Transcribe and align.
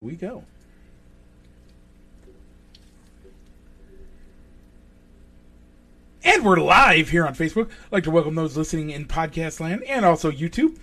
we 0.00 0.14
go. 0.14 0.44
And 6.22 6.44
we're 6.44 6.58
live 6.58 7.08
here 7.08 7.26
on 7.26 7.34
Facebook. 7.34 7.68
I'd 7.86 7.92
like 7.92 8.04
to 8.04 8.12
welcome 8.12 8.36
those 8.36 8.56
listening 8.56 8.90
in 8.90 9.06
podcast 9.06 9.58
land 9.58 9.82
and 9.84 10.04
also 10.04 10.30
YouTube. 10.30 10.78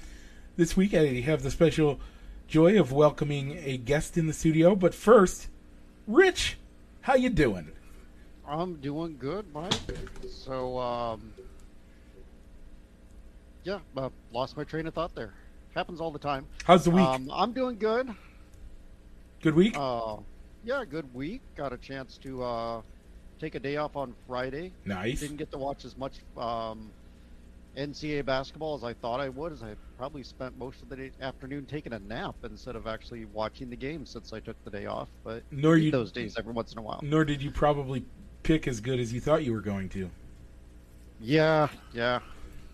This 0.58 0.76
week 0.76 0.94
I 0.94 1.06
have 1.22 1.44
the 1.44 1.52
special 1.52 2.02
joy 2.50 2.78
of 2.78 2.92
welcoming 2.92 3.58
a 3.64 3.78
guest 3.78 4.18
in 4.18 4.28
the 4.28 4.34
studio. 4.34 4.76
But 4.76 4.94
first, 4.94 5.48
Rich, 6.08 6.58
how 7.02 7.16
you 7.16 7.30
doing? 7.30 7.72
I'm 8.46 8.76
doing 8.76 9.16
good, 9.18 9.46
Mike. 9.54 9.74
So, 10.30 10.78
um, 10.78 11.34
yeah, 13.64 13.80
uh, 13.96 14.10
lost 14.34 14.58
my 14.58 14.66
train 14.66 14.88
of 14.88 14.94
thought 14.94 15.16
there. 15.16 15.34
Happens 15.74 16.02
all 16.02 16.12
the 16.12 16.20
time. 16.20 16.48
How's 16.66 16.84
the 16.84 16.92
week? 16.92 17.06
Um, 17.06 17.32
I'm 17.34 17.54
doing 17.54 17.78
good. 17.78 18.14
Good 19.46 19.54
week. 19.54 19.76
Uh, 19.78 20.16
yeah, 20.64 20.84
good 20.90 21.14
week. 21.14 21.40
Got 21.56 21.72
a 21.72 21.78
chance 21.78 22.18
to 22.24 22.42
uh, 22.44 22.82
take 23.40 23.54
a 23.54 23.60
day 23.60 23.78
off 23.78 23.96
on 23.96 24.16
Friday. 24.28 24.72
nice. 24.86 25.20
Didn't 25.20 25.38
get 25.38 25.52
to 25.52 25.60
watch 25.60 25.86
as 25.86 25.96
much 25.96 26.14
um, 26.36 26.90
NCAA 27.78 28.26
basketball 28.26 28.74
as 28.74 28.84
I 28.84 28.94
thought 28.94 29.20
I 29.20 29.30
would, 29.30 29.52
as 29.52 29.62
I 29.62 29.76
probably 30.00 30.24
spent 30.24 30.58
most 30.58 30.82
of 30.82 30.90
the 30.90 30.96
day, 30.96 31.12
afternoon 31.22 31.68
taking 31.68 31.94
a 31.94 32.00
nap 32.00 32.34
instead 32.44 32.76
of 32.76 32.88
actually 32.88 33.26
watching 33.26 33.70
the 33.70 33.76
game 33.76 34.04
since 34.08 34.34
I 34.34 34.40
took 34.40 34.56
the 34.64 34.72
day 34.72 34.88
off. 34.88 35.10
But 35.24 35.44
Nor 35.52 35.78
you- 35.78 35.92
those 35.92 36.12
days 36.12 36.38
every 36.40 36.52
once 36.54 36.72
in 36.72 36.80
a 36.80 36.82
while. 36.82 37.02
Nor 37.04 37.24
did 37.24 37.44
you 37.44 37.52
probably 37.52 38.04
pick 38.42 38.68
as 38.68 38.80
good 38.80 39.00
as 39.00 39.14
you 39.14 39.22
thought 39.22 39.44
you 39.44 39.54
were 39.54 39.62
going 39.62 39.90
to. 39.90 40.10
Yeah, 41.22 41.68
yeah. 41.94 42.18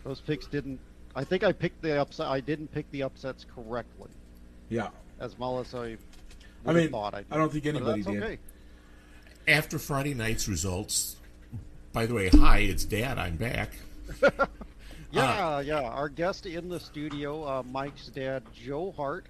Those 0.05 0.21
picks 0.21 0.47
didn't. 0.47 0.79
I 1.17 1.25
think 1.25 1.43
I 1.43 1.51
picked 1.51 1.81
the 1.81 1.99
upset. 1.99 2.27
I 2.27 2.39
didn't 2.39 2.71
pick 2.73 2.89
the 2.91 3.03
upsets 3.03 3.45
correctly, 3.53 4.09
Yeah. 4.69 4.87
as 5.19 5.37
well 5.37 5.59
as 5.59 5.75
I. 5.75 5.97
I 6.65 6.67
would've 6.67 6.83
mean, 6.83 6.91
thought 6.91 7.13
I, 7.13 7.17
did. 7.19 7.27
I 7.31 7.37
don't 7.37 7.51
think 7.51 7.65
anybody 7.65 8.01
that's 8.01 8.13
did. 8.13 8.23
Okay. 8.23 8.37
after 9.47 9.79
Friday 9.79 10.13
night's 10.13 10.47
results. 10.47 11.17
By 11.93 12.05
the 12.05 12.13
way, 12.13 12.29
hi, 12.29 12.59
it's 12.59 12.85
Dad. 12.85 13.17
I'm 13.17 13.35
back. 13.35 13.71
Yeah, 15.11 15.59
yeah. 15.59 15.81
Our 15.81 16.07
guest 16.07 16.45
in 16.45 16.69
the 16.69 16.79
studio, 16.79 17.45
uh, 17.45 17.63
Mike's 17.63 18.07
dad, 18.07 18.43
Joe 18.53 18.93
Hart. 18.95 19.25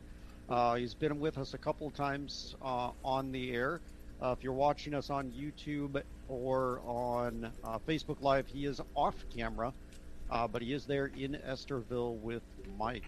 Uh, 0.47 0.75
he's 0.75 0.93
been 0.93 1.19
with 1.19 1.37
us 1.37 1.53
a 1.55 1.57
couple 1.57 1.89
times 1.89 2.55
uh, 2.61 2.91
on 3.03 3.31
the 3.31 3.51
air. 3.51 3.81
Uh, 4.21 4.35
if 4.37 4.43
you're 4.43 4.53
watching 4.53 4.93
us 4.93 5.09
on 5.09 5.31
YouTube 5.31 6.01
or 6.29 6.81
on 6.85 7.51
uh, 7.63 7.79
Facebook 7.87 8.21
Live, 8.21 8.45
he 8.47 8.65
is 8.65 8.79
off 8.93 9.15
camera, 9.35 9.73
uh, 10.29 10.47
but 10.47 10.61
he 10.61 10.73
is 10.73 10.85
there 10.85 11.07
in 11.17 11.39
Estherville 11.47 12.19
with 12.19 12.43
Mike. 12.77 13.05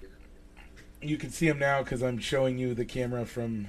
You 0.99 1.17
can 1.17 1.29
see 1.29 1.47
him 1.47 1.59
now 1.59 1.83
because 1.83 2.01
I'm 2.01 2.17
showing 2.17 2.57
you 2.57 2.73
the 2.73 2.85
camera 2.85 3.25
from. 3.25 3.67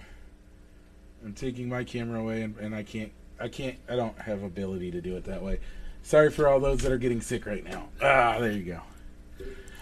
I'm 1.24 1.32
taking 1.32 1.68
my 1.68 1.84
camera 1.84 2.20
away, 2.20 2.42
and, 2.42 2.56
and 2.58 2.74
I 2.74 2.82
can't. 2.82 3.12
I 3.40 3.48
can't. 3.48 3.76
I 3.88 3.96
don't 3.96 4.16
have 4.20 4.42
ability 4.42 4.90
to 4.92 5.00
do 5.00 5.16
it 5.16 5.24
that 5.24 5.42
way. 5.42 5.58
Sorry 6.02 6.30
for 6.30 6.46
all 6.48 6.60
those 6.60 6.80
that 6.82 6.92
are 6.92 6.98
getting 6.98 7.20
sick 7.20 7.46
right 7.46 7.64
now. 7.64 7.88
Ah, 8.02 8.38
there 8.38 8.52
you 8.52 8.62
go. 8.64 8.80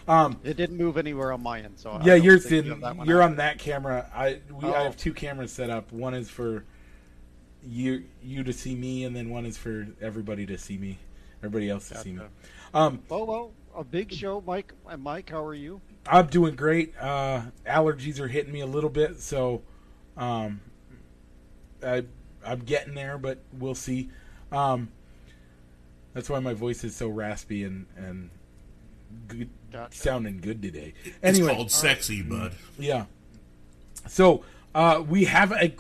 Um, 0.09 0.39
It 0.43 0.57
didn't 0.57 0.77
move 0.77 0.97
anywhere 0.97 1.33
on 1.33 1.43
my 1.43 1.61
end, 1.61 1.75
so 1.79 1.93
yeah, 2.05 2.15
don't 2.17 2.25
you 2.25 2.39
didn't. 2.39 2.71
have 2.71 2.81
that 2.81 2.97
one 2.97 3.07
You're 3.07 3.23
out. 3.23 3.31
on 3.31 3.37
that 3.37 3.59
camera. 3.59 4.11
I 4.15 4.41
we 4.51 4.69
I 4.69 4.81
Oh. 4.81 4.85
have 4.85 4.97
two 4.97 5.13
cameras 5.13 5.53
set 5.53 5.69
up. 5.71 5.93
One 5.93 6.15
is 6.15 6.29
for 6.31 6.65
you 7.65 8.05
you 8.23 8.43
to 8.45 8.53
see 8.53 8.75
me, 8.75 9.05
and 9.05 9.15
then 9.15 9.31
one 9.31 9.47
is 9.47 9.57
for 9.57 9.87
everybody 10.01 10.47
to 10.47 10.59
see 10.59 10.77
me. 10.79 10.99
Everybody 11.39 11.69
else 11.71 11.89
to 11.89 11.99
see 11.99 12.13
me. 12.13 12.19
Gotcha. 12.19 12.31
Um, 12.75 13.03
Well, 13.09 13.27
well, 13.27 13.51
a 13.77 13.85
big 13.85 14.13
show, 14.13 14.41
Mike. 14.47 14.73
And 14.89 15.03
Mike, 15.03 15.31
how 15.31 15.45
are 15.45 15.55
you? 15.55 15.81
I'm 16.07 16.27
doing 16.27 16.55
great. 16.57 16.95
Uh, 16.99 17.43
allergies 17.67 18.19
are 18.19 18.29
hitting 18.29 18.53
me 18.53 18.61
a 18.61 18.67
little 18.67 18.91
bit, 18.91 19.21
so 19.21 19.63
um, 20.17 20.61
I 21.85 22.05
I'm 22.45 22.61
getting 22.61 22.95
there, 22.95 23.19
but 23.19 23.39
we'll 23.59 23.75
see. 23.75 24.11
Um, 24.51 24.89
that's 26.15 26.29
why 26.29 26.41
my 26.41 26.55
voice 26.55 26.85
is 26.85 26.95
so 26.97 27.09
raspy 27.09 27.65
and 27.65 27.87
and 27.97 28.31
good, 29.29 29.49
Gotcha. 29.73 29.97
sounding 29.97 30.41
good 30.41 30.61
today. 30.63 30.95
It's 31.05 31.17
Anyway, 31.23 31.55
called 31.55 31.71
sexy, 31.71 32.23
bud. 32.23 32.53
yeah. 32.79 33.07
So 34.09 34.45
uh, 34.75 35.03
we 35.07 35.25
have 35.25 35.53
a 35.53 35.73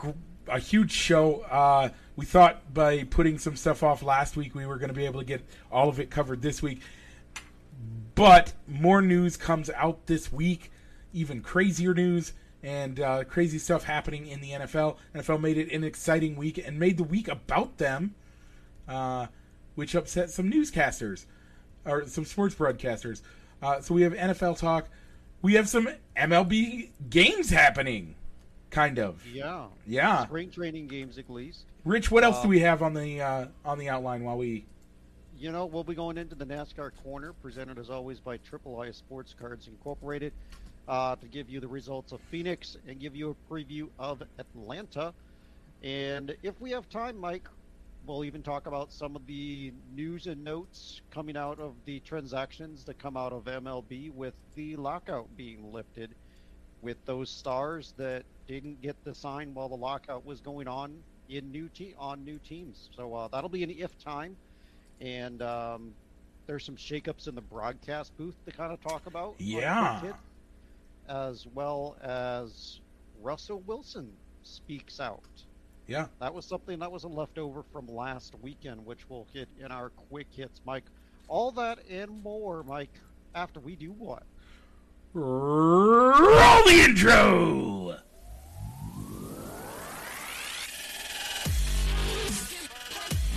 a 0.48 0.58
huge 0.58 0.92
show. 0.92 1.40
Uh, 1.42 1.88
we 2.16 2.24
thought 2.26 2.72
by 2.74 3.04
putting 3.04 3.38
some 3.38 3.56
stuff 3.56 3.82
off 3.82 4.02
last 4.02 4.36
week, 4.36 4.54
we 4.54 4.66
were 4.66 4.76
going 4.76 4.88
to 4.90 4.94
be 4.94 5.06
able 5.06 5.20
to 5.20 5.26
get 5.26 5.42
all 5.70 5.88
of 5.88 5.98
it 5.98 6.10
covered 6.10 6.42
this 6.42 6.62
week. 6.62 6.80
But 8.14 8.52
more 8.68 9.00
news 9.00 9.36
comes 9.36 9.70
out 9.70 10.06
this 10.06 10.30
week, 10.30 10.70
even 11.14 11.40
crazier 11.40 11.94
news 11.94 12.32
and 12.62 13.00
uh, 13.00 13.24
crazy 13.24 13.58
stuff 13.58 13.84
happening 13.84 14.26
in 14.26 14.40
the 14.40 14.50
NFL. 14.50 14.96
NFL 15.14 15.40
made 15.40 15.58
it 15.58 15.72
an 15.72 15.84
exciting 15.84 16.36
week 16.36 16.58
and 16.58 16.78
made 16.78 16.96
the 16.96 17.04
week 17.04 17.28
about 17.28 17.78
them, 17.78 18.14
uh, 18.88 19.26
which 19.74 19.94
upset 19.94 20.30
some 20.30 20.50
newscasters 20.50 21.26
or 21.84 22.06
some 22.06 22.24
sports 22.24 22.54
broadcasters. 22.54 23.22
Uh, 23.62 23.80
so 23.80 23.94
we 23.94 24.02
have 24.02 24.12
NFL 24.12 24.58
talk. 24.58 24.88
We 25.40 25.54
have 25.54 25.68
some 25.68 25.88
MLB 26.16 26.90
games 27.10 27.50
happening, 27.50 28.14
kind 28.70 28.98
of. 28.98 29.26
Yeah. 29.26 29.66
Yeah. 29.86 30.24
Spring 30.26 30.50
training 30.50 30.86
games, 30.86 31.18
at 31.18 31.28
least. 31.28 31.64
Rich, 31.84 32.12
what 32.12 32.22
else 32.22 32.36
do 32.36 32.44
Um, 32.44 32.50
we 32.50 32.60
have 32.60 32.80
on 32.82 32.94
the 32.94 33.20
uh, 33.20 33.46
on 33.64 33.78
the 33.78 33.88
outline 33.88 34.22
while 34.22 34.38
we? 34.38 34.66
You 35.36 35.50
know, 35.50 35.66
we'll 35.66 35.82
be 35.82 35.96
going 35.96 36.16
into 36.18 36.36
the 36.36 36.46
NASCAR 36.46 36.92
corner, 37.02 37.32
presented 37.32 37.76
as 37.76 37.90
always 37.90 38.20
by 38.20 38.36
Triple 38.36 38.78
I 38.80 38.92
Sports 38.92 39.34
Cards 39.36 39.66
Incorporated, 39.66 40.32
uh, 40.88 41.16
to 41.16 41.28
give 41.28 41.48
you 41.48 41.60
the 41.60 41.68
results 41.68 42.12
of 42.12 42.20
Phoenix 42.22 42.76
and 42.86 43.00
give 43.00 43.14
you 43.16 43.30
a 43.30 43.52
preview 43.52 43.86
of 43.98 44.22
Atlanta. 44.38 45.14
And 45.82 46.34
if 46.42 46.60
we 46.60 46.70
have 46.72 46.88
time, 46.88 47.18
Mike, 47.18 47.48
we'll 48.04 48.24
even 48.24 48.42
talk 48.42 48.66
about 48.66 48.92
some 48.92 49.16
of 49.16 49.26
the 49.26 49.72
news 49.92 50.26
and 50.26 50.42
notes 50.44 51.00
coming 51.12 51.36
out 51.36 51.60
of 51.60 51.74
the 51.86 52.00
transactions 52.00 52.84
that 52.84 52.98
come 52.98 53.16
out 53.16 53.32
of 53.32 53.44
MLB 53.44 54.10
with 54.12 54.34
the 54.54 54.76
lockout 54.76 55.36
being 55.36 55.72
lifted, 55.72 56.14
with 56.82 56.98
those 57.06 57.30
stars 57.30 57.94
that 57.98 58.24
didn't 58.48 58.80
get 58.80 58.96
the 59.04 59.14
sign 59.14 59.54
while 59.54 59.68
the 59.68 59.76
lockout 59.76 60.24
was 60.24 60.40
going 60.40 60.68
on 60.68 61.04
in 61.28 61.50
new 61.52 61.68
te- 61.68 61.94
on 61.98 62.24
new 62.24 62.38
teams. 62.38 62.88
So 62.92 63.14
uh, 63.14 63.28
that'll 63.32 63.50
be 63.50 63.62
an 63.62 63.70
if 63.70 63.96
time 63.98 64.36
and 65.00 65.42
um, 65.42 65.94
there's 66.46 66.64
some 66.64 66.76
shakeups 66.76 67.28
in 67.28 67.34
the 67.34 67.42
broadcast 67.42 68.12
booth 68.16 68.36
to 68.46 68.52
kind 68.52 68.72
of 68.72 68.80
talk 68.80 69.06
about. 69.06 69.36
on 69.74 69.88
a 69.92 70.00
quick 70.00 70.14
Yeah. 70.14 70.31
As 71.08 71.46
well 71.54 71.96
as 72.02 72.80
Russell 73.20 73.60
Wilson 73.66 74.12
speaks 74.42 75.00
out. 75.00 75.24
Yeah. 75.86 76.06
That 76.20 76.32
was 76.32 76.44
something 76.46 76.78
that 76.78 76.90
was 76.90 77.04
a 77.04 77.08
leftover 77.08 77.62
from 77.72 77.86
last 77.86 78.34
weekend, 78.40 78.84
which 78.84 79.08
we'll 79.08 79.26
hit 79.32 79.48
in 79.58 79.72
our 79.72 79.90
quick 79.90 80.28
hits, 80.30 80.60
Mike. 80.64 80.84
All 81.28 81.50
that 81.52 81.78
and 81.88 82.22
more, 82.22 82.62
Mike. 82.62 82.94
After 83.34 83.60
we 83.60 83.76
do 83.76 83.92
what? 83.92 84.22
Roll 85.14 86.62
the 86.64 86.84
intro. 86.84 87.96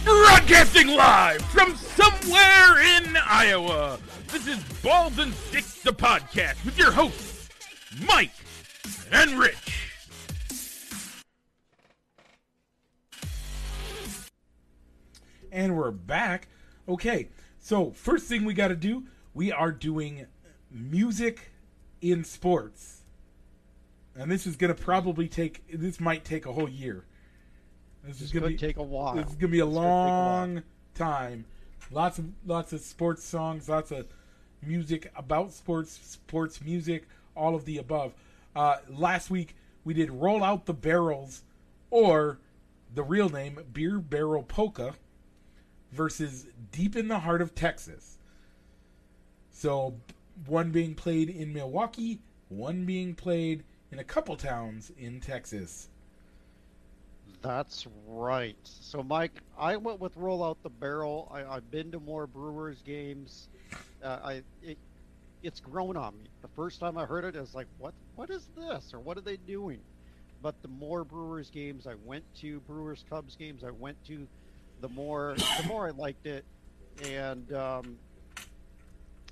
Broadcasting 0.04 0.88
live 0.88 1.42
from 1.46 1.76
somewhere 1.76 2.82
in 2.98 3.18
Iowa. 3.18 4.00
This 4.32 4.48
is 4.48 4.64
Balls 4.84 5.18
and 5.18 5.34
Sticks, 5.34 5.82
the 5.82 5.92
podcast 5.92 6.64
with 6.64 6.78
your 6.78 6.92
hosts, 6.92 7.35
Mike 8.08 8.32
and 9.12 9.40
Rich. 9.40 9.92
And 15.52 15.78
we're 15.78 15.92
back. 15.92 16.48
Okay, 16.88 17.30
so 17.60 17.92
first 17.92 18.28
thing 18.28 18.46
we 18.46 18.54
got 18.54 18.68
to 18.68 18.76
do, 18.76 19.06
we 19.34 19.52
are 19.52 19.72
doing 19.72 20.26
music 20.70 21.52
in 22.02 22.24
sports. 22.24 23.02
And 24.16 24.32
this 24.32 24.46
is 24.46 24.56
going 24.56 24.74
to 24.74 24.82
probably 24.82 25.28
take, 25.28 25.64
this 25.72 26.00
might 26.00 26.24
take 26.26 26.46
a 26.46 26.54
whole 26.54 26.70
year. 26.70 27.06
This 28.04 28.22
is 28.22 28.32
going 28.32 28.44
to 28.44 28.50
be 28.50 28.58
take 28.58 28.78
a 28.78 28.84
while. 28.84 29.16
this 29.16 29.28
is 29.30 29.36
gonna 29.36 29.52
be 29.52 29.60
a 29.60 29.66
This 29.66 29.74
could 29.74 29.80
take 29.80 29.82
a 29.82 29.82
long 29.82 30.64
time. 30.94 31.46
Lots 31.92 32.20
of 32.20 32.26
lots 32.46 32.74
of 32.74 32.82
sports 32.82 33.24
songs, 33.24 33.70
lots 33.70 33.92
of 33.92 34.08
music 34.62 35.12
about 35.16 35.52
sports, 35.54 36.00
sports 36.04 36.62
music, 36.62 37.08
all 37.36 37.56
of 37.56 37.66
the 37.66 37.78
above. 37.78 38.14
Uh, 38.56 38.78
last 38.90 39.30
week 39.30 39.56
we 39.84 39.94
did 39.94 40.12
"Roll 40.12 40.44
Out 40.44 40.66
the 40.66 40.74
Barrels," 40.74 41.44
or 41.90 42.40
the 42.94 43.04
real 43.04 43.30
name 43.30 43.60
"Beer 43.74 44.00
Barrel 44.00 44.44
Polka" 44.44 44.96
versus 45.92 46.48
"Deep 46.72 46.96
in 46.96 47.08
the 47.08 47.20
Heart 47.20 47.42
of 47.42 47.56
Texas." 47.56 48.18
So 49.52 49.96
one 50.48 50.72
being 50.72 50.96
played 50.96 51.30
in 51.30 51.54
Milwaukee, 51.54 52.20
one 52.50 52.86
being 52.86 53.16
played 53.16 53.64
in 53.92 54.00
a 54.00 54.04
couple 54.04 54.36
towns 54.36 54.92
in 54.98 55.22
Texas. 55.22 55.90
That's 57.42 57.86
right. 58.08 58.58
So, 58.64 59.04
Mike, 59.04 59.40
I 59.58 59.78
went 59.78 60.00
with 60.00 60.18
roll 60.18 60.44
out 60.44 60.62
the 60.64 60.70
barrel. 60.70 61.32
I, 61.32 61.44
I've 61.46 61.70
been 61.70 61.92
to 61.92 62.00
more 62.00 62.26
Brewers 62.26 62.82
games. 62.82 63.50
Uh, 64.04 64.20
I 64.24 64.44
it, 64.64 64.78
it's 65.46 65.60
grown 65.60 65.96
on 65.96 66.18
me. 66.18 66.30
The 66.42 66.48
first 66.50 66.80
time 66.80 66.98
I 66.98 67.06
heard 67.06 67.24
it, 67.24 67.36
I 67.38 67.42
was 67.42 67.56
like, 67.56 67.68
"What? 67.78 67.94
What 68.16 68.30
is 68.30 68.48
this? 68.58 68.94
Or 68.94 69.00
what 69.00 69.18
are 69.18 69.22
they 69.22 69.38
doing?" 69.38 69.80
but 70.46 70.62
the 70.62 70.68
more 70.68 71.04
Brewers 71.04 71.50
games 71.50 71.88
I 71.88 71.96
went 72.06 72.24
to, 72.42 72.60
Brewers 72.62 73.04
Cubs 73.10 73.36
games 73.36 73.64
I 73.64 73.72
went 73.72 73.98
to, 74.06 74.28
the 74.80 74.90
more 74.90 75.34
the 75.36 75.68
more 75.68 75.88
I 75.88 75.90
liked 75.90 76.28
it, 76.28 76.46
and 77.04 77.52
um, 77.52 77.98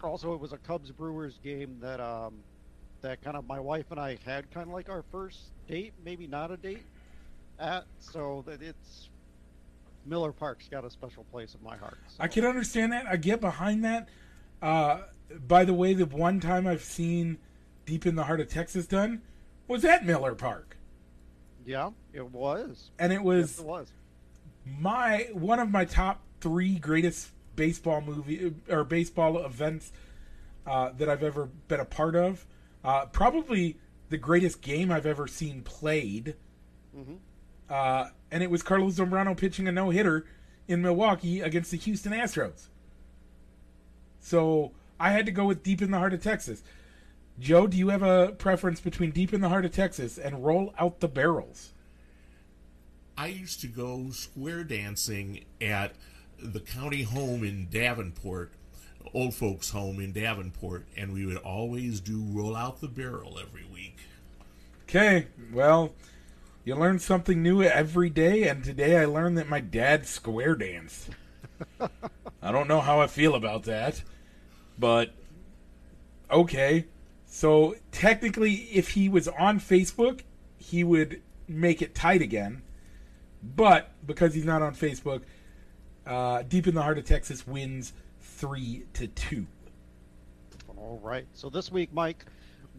also 0.04 0.34
it 0.34 0.40
was 0.40 0.54
a 0.54 0.58
Cubs 0.58 0.90
Brewers 0.90 1.40
game 1.44 1.78
that 1.82 2.00
um, 2.00 2.34
that 3.02 3.22
kind 3.22 3.38
of 3.38 3.46
my 3.46 3.60
wife 3.60 3.86
and 3.92 4.00
I 4.00 4.18
had 4.26 4.50
kind 4.50 4.68
of 4.68 4.74
like 4.74 4.90
our 4.90 5.04
first 5.12 5.38
date, 5.68 5.94
maybe 6.04 6.26
not 6.26 6.50
a 6.50 6.58
date, 6.58 6.86
at 7.60 7.86
so 8.00 8.44
that 8.48 8.64
it's 8.64 9.10
Miller 10.08 10.32
Park's 10.32 10.68
got 10.68 10.84
a 10.84 10.90
special 10.90 11.26
place 11.26 11.54
in 11.54 11.64
my 11.64 11.78
heart. 11.78 12.00
So. 12.08 12.16
I 12.24 12.28
can 12.28 12.44
understand 12.44 12.92
that. 12.92 13.06
I 13.06 13.18
get 13.18 13.40
behind 13.40 13.86
that. 13.86 14.10
Uh, 14.64 15.02
by 15.46 15.66
the 15.66 15.74
way, 15.74 15.94
the 15.94 16.06
one 16.06 16.40
time 16.40 16.66
I've 16.66 16.82
seen 16.82 17.38
Deep 17.86 18.06
in 18.06 18.16
the 18.16 18.24
Heart 18.24 18.40
of 18.40 18.48
Texas 18.48 18.88
done 18.88 19.22
was 19.68 19.84
at 19.84 20.06
Miller 20.06 20.34
Park. 20.36 20.78
Yeah, 21.66 21.92
it 22.14 22.32
was. 22.32 22.92
And 22.98 23.12
it 23.12 23.22
was, 23.22 23.52
yes, 23.52 23.60
it 23.60 23.66
was. 23.66 23.92
my 24.66 25.28
one 25.34 25.60
of 25.60 25.70
my 25.70 25.84
top 25.84 26.22
three 26.40 26.80
greatest 26.80 27.32
baseball 27.58 28.00
movie 28.02 28.54
or 28.70 28.86
baseball 28.86 29.46
events 29.46 29.92
uh, 30.66 30.92
that 30.98 31.10
I've 31.10 31.24
ever 31.24 31.50
been 31.68 31.82
a 31.82 31.86
part 31.86 32.16
of. 32.16 32.46
Uh, 32.86 33.06
probably 33.08 33.78
the 34.10 34.18
greatest 34.18 34.62
game 34.62 34.92
I've 34.92 35.06
ever 35.06 35.28
seen 35.28 35.62
played. 35.62 36.36
Mm-hmm. 36.98 37.16
Uh, 37.70 38.06
and 38.32 38.44
it 38.44 38.50
was 38.50 38.64
Carlos 38.64 38.96
Zambrano 38.96 39.36
pitching 39.36 39.68
a 39.68 39.72
no 39.74 39.90
hitter 39.90 40.26
in 40.70 40.82
Milwaukee 40.82 41.42
against 41.42 41.72
the 41.72 41.78
Houston 41.78 42.14
Astros. 42.14 42.68
So 44.24 44.72
I 45.00 45.12
had 45.12 45.26
to 45.26 45.32
go 45.32 45.46
with 45.46 45.64
Deep 45.64 45.82
in 45.82 45.92
the 45.92 45.98
Heart 46.00 46.14
of 46.14 46.24
Texas. 46.24 46.64
Joe, 47.40 47.68
do 47.68 47.78
you 47.78 47.90
have 47.90 48.02
a 48.02 48.32
preference 48.32 48.80
between 48.80 49.12
Deep 49.12 49.34
in 49.34 49.42
the 49.42 49.50
Heart 49.50 49.66
of 49.66 49.74
Texas 49.74 50.18
and 50.18 50.46
Roll 50.46 50.74
Out 50.80 51.02
the 51.02 51.10
Barrels? 51.10 51.74
I 53.18 53.28
used 53.28 53.60
to 53.62 53.68
go 53.68 54.12
square 54.12 54.64
dancing 54.64 55.44
at 55.60 55.94
the 56.42 56.62
county 56.62 57.04
home 57.04 57.44
in 57.44 57.68
Davenport, 57.70 58.54
old 59.14 59.36
folks' 59.36 59.72
home 59.72 60.00
in 60.00 60.14
Davenport, 60.14 60.86
and 60.96 61.14
we 61.14 61.26
would 61.26 61.38
always 61.38 62.00
do 62.00 62.24
Roll 62.26 62.56
Out 62.56 62.80
the 62.80 62.88
Barrel 62.88 63.38
every 63.40 63.66
week. 63.72 63.98
Okay, 64.88 65.28
well, 65.52 65.94
you 66.64 66.76
learn 66.76 67.00
something 67.00 67.44
new 67.44 67.62
every 67.62 68.10
day, 68.10 68.48
and 68.48 68.64
today 68.64 68.98
I 68.98 69.06
learned 69.06 69.38
that 69.38 69.50
my 69.50 69.60
dad 69.60 70.08
square 70.08 70.56
danced. 70.56 71.10
I 72.42 72.52
don't 72.52 72.70
know 72.70 72.82
how 72.82 73.02
I 73.02 73.08
feel 73.08 73.36
about 73.36 73.64
that, 73.64 74.02
but 74.78 75.14
okay. 76.32 76.86
So 77.26 77.76
technically, 77.92 78.54
if 78.72 78.90
he 78.90 79.10
was 79.10 79.28
on 79.28 79.60
Facebook, 79.60 80.22
he 80.58 80.84
would 80.84 81.22
make 81.48 81.82
it 81.82 81.96
tight 81.96 82.22
again. 82.22 82.62
But 83.42 83.92
because 84.06 84.34
he's 84.34 84.46
not 84.46 84.62
on 84.62 84.76
Facebook, 84.76 85.22
uh, 86.06 86.44
Deep 86.44 86.68
in 86.68 86.76
the 86.76 86.82
Heart 86.82 87.00
of 87.00 87.06
Texas 87.06 87.46
wins 87.46 87.94
three 88.22 88.84
to 88.94 89.08
two. 89.08 89.48
All 90.78 91.00
right. 91.02 91.26
So 91.34 91.50
this 91.50 91.72
week, 91.72 91.90
Mike, 91.94 92.26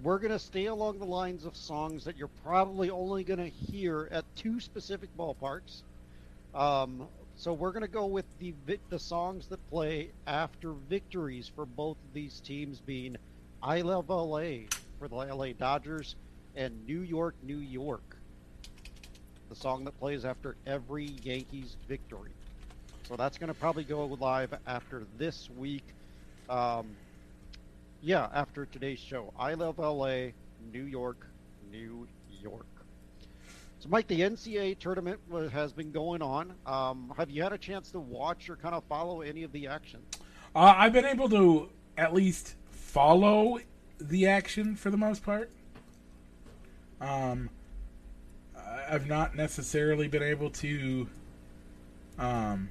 we're 0.03 0.19
going 0.19 0.33
to 0.33 0.39
stay 0.39 0.67
along 0.67 0.99
the 0.99 1.05
lines 1.05 1.45
of 1.45 1.57
songs 1.57 2.05
that 2.05 2.17
you're 2.17 2.29
probably 2.29 2.91
only 2.91 3.25
going 3.25 3.39
to 3.39 3.49
hear 3.49 4.09
at 4.11 4.25
two 4.37 4.61
specific 4.61 5.15
ballparks. 5.17 5.83
Um, 6.55 7.09
so 7.37 7.53
we're 7.53 7.73
going 7.73 7.83
to 7.83 7.89
go 7.89 8.07
with 8.07 8.27
the 8.39 8.55
the 8.91 8.99
songs 8.99 9.47
that 9.49 9.71
play 9.71 10.11
after 10.27 10.73
victories 10.73 11.51
for 11.55 11.67
both 11.67 11.97
of 11.97 12.15
these 12.15 12.41
teams, 12.41 12.81
being 12.81 13.17
"I 13.63 13.81
Love 13.81 14.09
LA" 14.09 14.67
for 14.99 15.09
the 15.09 15.17
LA 15.17 15.53
Dodgers 15.53 16.17
and 16.55 16.87
"New 16.87 17.01
York, 17.01 17.35
New 17.43 17.59
York," 17.59 18.17
the 19.49 19.57
song 19.57 19.85
that 19.85 19.99
plays 19.99 20.25
after 20.25 20.57
every 20.67 21.07
Yankees 21.23 21.77
victory. 21.89 22.31
So 23.09 23.17
that's 23.17 23.37
going 23.37 23.49
to 23.49 23.59
probably 23.59 23.85
go 23.85 24.07
live 24.07 24.55
after 24.67 25.05
this 25.19 25.51
week. 25.59 25.85
Um, 26.49 26.87
yeah, 28.01 28.29
after 28.33 28.67
today's 28.67 28.99
show. 28.99 29.33
I 29.39 29.55
love 29.55 29.79
LA, 29.79 30.29
New 30.73 30.85
York, 30.85 31.27
New 31.71 32.07
York. 32.41 32.67
So, 33.85 33.91
Mike, 33.91 34.07
the 34.07 34.21
NCAA 34.23 34.79
tournament 34.79 35.21
has 35.53 35.75
been 35.75 35.93
going 35.93 36.23
on. 36.23 36.55
Um, 36.65 37.13
have 37.19 37.29
you 37.29 37.43
had 37.43 37.53
a 37.53 37.59
chance 37.59 37.91
to 37.91 38.01
watch 38.01 38.49
or 38.49 38.57
kind 38.57 38.75
of 38.75 38.83
follow 38.85 39.21
any 39.21 39.43
of 39.43 39.53
the 39.53 39.67
action? 39.67 40.01
Uh, 40.57 40.73
I've 40.75 40.95
been 40.95 41.05
able 41.05 41.29
to 41.29 41.69
at 41.99 42.15
least 42.15 42.55
follow 42.71 43.59
the 44.01 44.27
action 44.27 44.75
for 44.75 44.91
the 44.91 44.97
most 44.97 45.23
part. 45.23 45.51
Um, 47.03 47.51
I've 48.89 49.07
not 49.07 49.37
necessarily 49.37 50.09
been 50.09 50.23
able 50.23 50.49
to. 50.49 51.07
Um, 52.19 52.71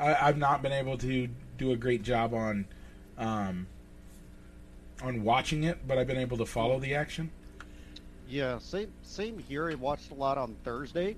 I, 0.00 0.16
I've 0.16 0.38
not 0.38 0.60
been 0.60 0.72
able 0.72 0.98
to 0.98 1.28
do 1.56 1.70
a 1.70 1.76
great 1.76 2.02
job 2.02 2.34
on, 2.34 2.66
um, 3.16 3.68
on 5.04 5.22
watching 5.22 5.62
it, 5.62 5.86
but 5.86 5.98
I've 5.98 6.08
been 6.08 6.18
able 6.18 6.38
to 6.38 6.46
follow 6.46 6.80
the 6.80 6.96
action. 6.96 7.30
Yeah, 8.28 8.58
same 8.58 8.92
same 9.02 9.38
here. 9.38 9.70
I 9.70 9.74
watched 9.74 10.10
a 10.10 10.14
lot 10.14 10.38
on 10.38 10.56
Thursday. 10.64 11.16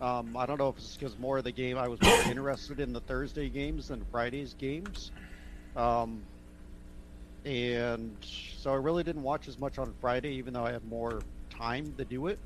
Um, 0.00 0.36
I 0.36 0.46
don't 0.46 0.58
know 0.58 0.70
if 0.70 0.78
it's 0.78 0.96
because 0.96 1.18
more 1.18 1.38
of 1.38 1.44
the 1.44 1.52
game 1.52 1.76
I 1.76 1.88
was 1.88 2.00
more 2.02 2.22
interested 2.26 2.80
in 2.80 2.92
the 2.92 3.00
Thursday 3.00 3.48
games 3.48 3.88
than 3.88 4.04
Friday's 4.10 4.54
games. 4.54 5.10
Um, 5.76 6.22
and 7.44 8.16
so 8.22 8.72
I 8.72 8.76
really 8.76 9.02
didn't 9.02 9.22
watch 9.22 9.48
as 9.48 9.58
much 9.58 9.78
on 9.78 9.94
Friday, 10.00 10.34
even 10.34 10.54
though 10.54 10.64
I 10.64 10.72
had 10.72 10.84
more 10.88 11.22
time 11.50 11.94
to 11.98 12.04
do 12.04 12.26
it. 12.26 12.38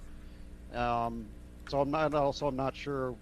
Um, 0.75 1.27
so 1.69 1.81
I'm 1.81 1.91
not 1.91 2.15
also 2.15 2.47
I'm 2.47 2.57
not 2.57 2.77
sure 2.77 3.15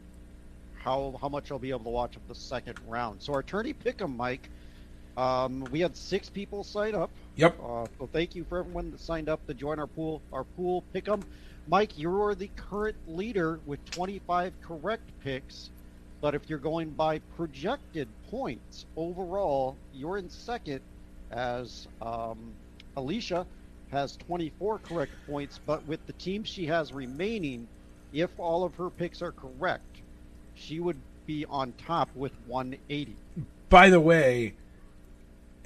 how 0.83 1.17
how 1.21 1.29
much 1.29 1.53
I'll 1.53 1.59
be 1.59 1.71
able 1.71 1.85
to 1.85 1.91
watch 1.91 2.17
of 2.17 2.27
the 2.29 2.35
second 2.35 2.79
round. 2.89 3.23
So 3.23 3.33
our 3.35 3.43
tourney 3.43 3.75
pick'em, 3.75 4.17
Mike. 4.17 4.49
Um, 5.17 5.69
we 5.71 5.81
had 5.81 5.95
six 5.95 6.31
people 6.31 6.65
sign 6.65 6.95
up. 6.95 7.11
Yep. 7.37 7.59
Uh, 7.63 7.87
so 7.99 8.09
thank 8.13 8.35
you 8.35 8.45
for 8.45 8.59
everyone 8.59 8.91
that 8.91 9.01
signed 9.01 9.29
up 9.29 9.47
to 9.47 9.55
join 9.55 9.79
our 9.79 9.87
pool. 9.87 10.21
Our 10.33 10.45
pool 10.45 10.85
pick'em. 10.95 11.23
Mike, 11.69 11.97
you're 11.97 12.35
the 12.35 12.51
current 12.57 12.97
leader 13.07 13.61
with 13.67 13.85
25 13.91 14.53
correct 14.63 15.11
picks. 15.23 15.71
But 16.21 16.35
if 16.35 16.49
you're 16.49 16.59
going 16.59 16.91
by 16.91 17.19
projected 17.37 18.09
points 18.31 18.87
overall, 18.97 19.77
you're 19.93 20.19
in 20.19 20.31
second 20.31 20.81
as 21.31 21.89
um, 22.01 22.39
Alicia 22.97 23.47
has 23.91 24.17
24 24.17 24.79
correct 24.79 25.13
points. 25.27 25.59
But 25.65 25.87
with 25.87 26.05
the 26.07 26.13
team 26.15 26.45
she 26.45 26.67
has 26.67 26.93
remaining, 26.93 27.67
if 28.13 28.31
all 28.39 28.63
of 28.63 28.75
her 28.77 28.91
picks 28.91 29.23
are 29.23 29.33
correct, 29.33 30.03
she 30.55 30.81
would 30.81 30.99
be 31.27 31.45
on 31.47 31.73
top 31.79 32.09
with 32.15 32.33
180. 32.47 33.17
By 33.69 33.91
the 33.91 34.01
way, 34.01 34.55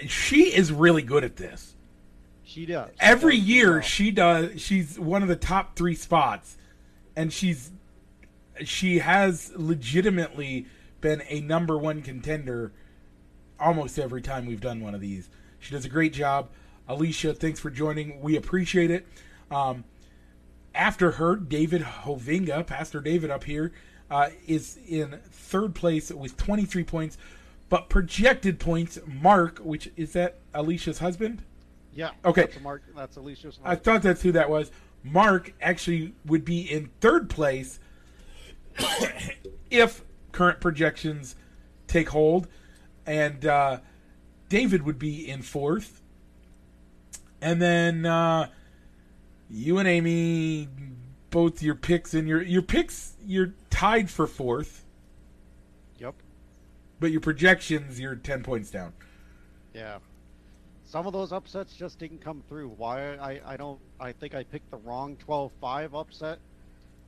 she 0.06 0.54
is 0.54 0.72
really 0.72 1.02
good 1.02 1.24
at 1.24 1.36
this. 1.36 1.74
She 2.42 2.66
does. 2.66 2.90
She 2.90 2.96
Every 3.00 3.38
does 3.38 3.46
year 3.46 3.72
well. 3.72 3.80
she 3.82 4.10
does 4.10 4.60
she's 4.60 4.98
one 4.98 5.22
of 5.22 5.28
the 5.28 5.36
top 5.36 5.76
3 5.76 5.94
spots 5.94 6.56
and 7.16 7.32
she's 7.32 7.70
she 8.64 8.98
has 9.00 9.52
legitimately 9.56 10.66
been 11.00 11.22
a 11.28 11.40
number 11.40 11.76
1 11.76 12.02
contender 12.02 12.72
almost 13.58 13.98
every 13.98 14.22
time 14.22 14.46
we've 14.46 14.60
done 14.60 14.80
one 14.80 14.94
of 14.94 15.00
these. 15.00 15.28
She 15.58 15.72
does 15.72 15.84
a 15.84 15.88
great 15.88 16.12
job. 16.12 16.48
Alicia, 16.88 17.34
thanks 17.34 17.58
for 17.58 17.70
joining. 17.70 18.20
We 18.20 18.36
appreciate 18.36 18.90
it. 18.90 19.06
Um, 19.50 19.84
after 20.74 21.12
her, 21.12 21.36
David 21.36 21.82
Hovinga, 21.82 22.66
Pastor 22.66 23.00
David 23.00 23.30
up 23.30 23.44
here, 23.44 23.72
uh, 24.10 24.28
is 24.46 24.78
in 24.86 25.18
third 25.30 25.74
place 25.74 26.12
with 26.12 26.36
23 26.36 26.84
points. 26.84 27.18
But 27.68 27.88
projected 27.88 28.60
points, 28.60 28.98
Mark, 29.06 29.58
which 29.58 29.90
is 29.96 30.12
that 30.12 30.38
Alicia's 30.54 30.98
husband? 30.98 31.42
Yeah. 31.92 32.10
Okay. 32.24 32.42
That's, 32.42 32.60
mark, 32.60 32.82
that's 32.94 33.16
Alicia's. 33.16 33.58
I 33.64 33.74
thought 33.74 34.02
that's 34.02 34.22
who 34.22 34.32
that 34.32 34.50
was. 34.50 34.70
Mark 35.02 35.52
actually 35.60 36.14
would 36.26 36.44
be 36.44 36.60
in 36.60 36.90
third 37.00 37.30
place 37.30 37.78
if 39.70 40.02
current 40.32 40.60
projections 40.60 41.36
take 41.86 42.10
hold, 42.10 42.48
and 43.06 43.44
uh, 43.46 43.78
David 44.48 44.82
would 44.82 44.98
be 44.98 45.28
in 45.28 45.42
fourth, 45.42 46.02
and 47.40 47.62
then 47.62 48.04
uh, 48.04 48.48
you 49.48 49.78
and 49.78 49.88
Amy, 49.88 50.68
both 51.30 51.62
your 51.62 51.74
picks 51.74 52.14
and 52.14 52.28
your 52.28 52.42
your 52.42 52.62
picks, 52.62 53.14
you're 53.24 53.54
tied 53.70 54.10
for 54.10 54.26
fourth. 54.26 54.84
But 57.00 57.10
your 57.10 57.20
projections, 57.20 57.98
you're 58.00 58.16
ten 58.16 58.42
points 58.42 58.70
down. 58.70 58.92
Yeah. 59.74 59.98
Some 60.84 61.06
of 61.06 61.12
those 61.12 61.32
upsets 61.32 61.74
just 61.74 61.98
didn't 61.98 62.20
come 62.20 62.42
through. 62.48 62.68
Why? 62.68 63.16
I, 63.16 63.40
I 63.44 63.56
don't. 63.56 63.80
I 63.98 64.12
think 64.12 64.34
I 64.34 64.44
picked 64.44 64.70
the 64.70 64.76
wrong 64.76 65.16
12-5 65.26 66.00
upset. 66.00 66.38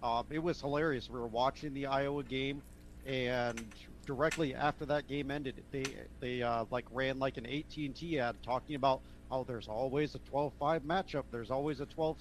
Um, 0.03 0.27
it 0.31 0.41
was 0.41 0.61
hilarious. 0.61 1.09
We 1.09 1.21
were 1.21 1.29
watching 1.29 1.75
the 1.75 1.87
Iowa 1.87 2.25
game, 2.25 2.61
and 3.07 3.65
directly 4.05 4.55
after 4.55 4.85
that 4.87 5.07
game 5.07 5.31
ended, 5.31 5.63
they 5.71 5.85
they 6.21 6.43
uh, 6.43 6.65
like 6.71 6.87
ran 6.91 7.19
like 7.19 7.37
an 7.37 7.47
AT&T 7.47 8.19
ad 8.19 8.35
talking 8.43 8.75
about 8.75 9.01
Oh, 9.31 9.45
there's 9.45 9.69
always 9.69 10.15
a 10.15 10.19
12-5 10.33 10.81
matchup. 10.81 11.25
There's 11.31 11.51
always 11.51 11.81
a 11.81 11.87
12 11.87 12.17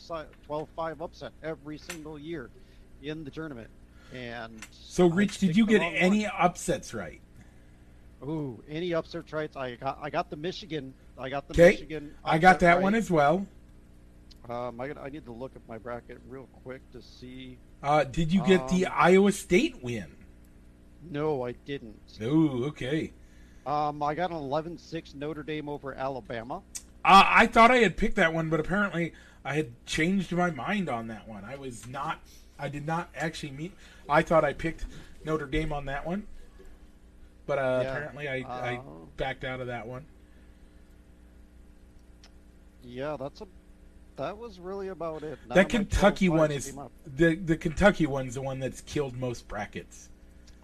12-5 0.50 1.02
upset 1.02 1.32
every 1.42 1.78
single 1.78 2.20
year 2.20 2.50
in 3.02 3.24
the 3.24 3.32
tournament. 3.32 3.70
And 4.14 4.60
So, 4.72 5.08
Rich, 5.08 5.40
did 5.40 5.56
you 5.56 5.66
get 5.66 5.82
any 5.82 6.24
one. 6.24 6.32
upsets 6.38 6.94
right? 6.94 7.22
Ooh, 8.24 8.64
any 8.68 8.94
upset 8.94 9.32
rights? 9.32 9.56
I 9.56 9.76
got 9.76 10.00
I 10.02 10.10
got 10.10 10.30
the 10.30 10.36
Michigan. 10.36 10.94
I 11.18 11.30
got 11.30 11.48
the 11.48 11.54
Okay, 11.54 11.72
Michigan. 11.72 12.14
I 12.24 12.38
got 12.38 12.60
that 12.62 12.82
one 12.82 12.96
as 12.96 13.12
well. 13.12 13.46
Um, 14.50 14.80
I, 14.80 14.94
I 15.02 15.10
need 15.10 15.26
to 15.26 15.32
look 15.34 15.56
at 15.56 15.62
my 15.68 15.78
bracket 15.78 16.20
real 16.28 16.48
quick 16.64 16.82
to 16.94 17.02
see. 17.02 17.58
Uh, 17.84 18.06
did 18.06 18.32
you 18.32 18.44
get 18.46 18.68
the 18.70 18.86
Um, 18.86 18.94
Iowa 18.96 19.32
State 19.34 19.84
win? 19.84 20.16
No, 21.10 21.46
I 21.46 21.52
didn't. 21.52 22.00
Oh, 22.22 22.64
okay. 22.66 23.12
Um, 23.66 24.02
I 24.02 24.16
got 24.16 24.32
an 24.32 24.38
11-6 24.38 25.16
Notre 25.16 25.44
Dame 25.44 25.68
over 25.68 25.94
Alabama. 25.94 26.62
Uh, 27.04 27.24
I 27.28 27.46
thought 27.48 27.72
I 27.72 27.78
had 27.78 27.98
picked 27.98 28.16
that 28.16 28.34
one, 28.34 28.50
but 28.50 28.62
apparently 28.62 29.12
I 29.44 29.56
had 29.56 29.86
changed 29.86 30.32
my 30.32 30.50
mind 30.50 30.88
on 30.90 31.08
that 31.08 31.28
one. 31.28 31.44
I 31.44 31.58
was 31.58 31.86
not. 31.88 32.22
I 32.58 32.70
did 32.70 32.86
not 32.88 33.10
actually 33.16 33.52
meet. 33.52 33.74
I 34.10 34.22
thought 34.22 34.46
I 34.46 34.54
picked 34.54 34.86
Notre 35.26 35.46
Dame 35.46 35.74
on 35.74 35.86
that 35.86 36.06
one, 36.08 36.26
but 37.48 37.58
uh, 37.58 37.80
Yeah, 37.84 37.90
apparently 37.90 38.28
I, 38.30 38.36
I 38.42 38.76
uh, 38.76 38.82
backed 39.18 39.44
out 39.44 39.60
of 39.62 39.68
that 39.68 39.88
one. 39.88 40.06
Yeah, 42.84 43.18
that's 43.20 43.42
a. 43.42 43.48
That 44.18 44.38
was 44.38 44.60
really 44.60 44.88
about 44.88 45.22
it. 45.24 45.38
None 45.48 45.56
that 45.56 45.70
Kentucky 45.70 46.30
one 46.30 46.52
is 46.52 46.74
the 47.06 47.36
the 47.36 47.56
Kentucky 47.58 48.08
one's 48.08 48.36
the 48.36 48.42
one 48.42 48.60
that's 48.60 48.82
killed 48.82 49.16
most 49.16 49.48
brackets. 49.48 50.10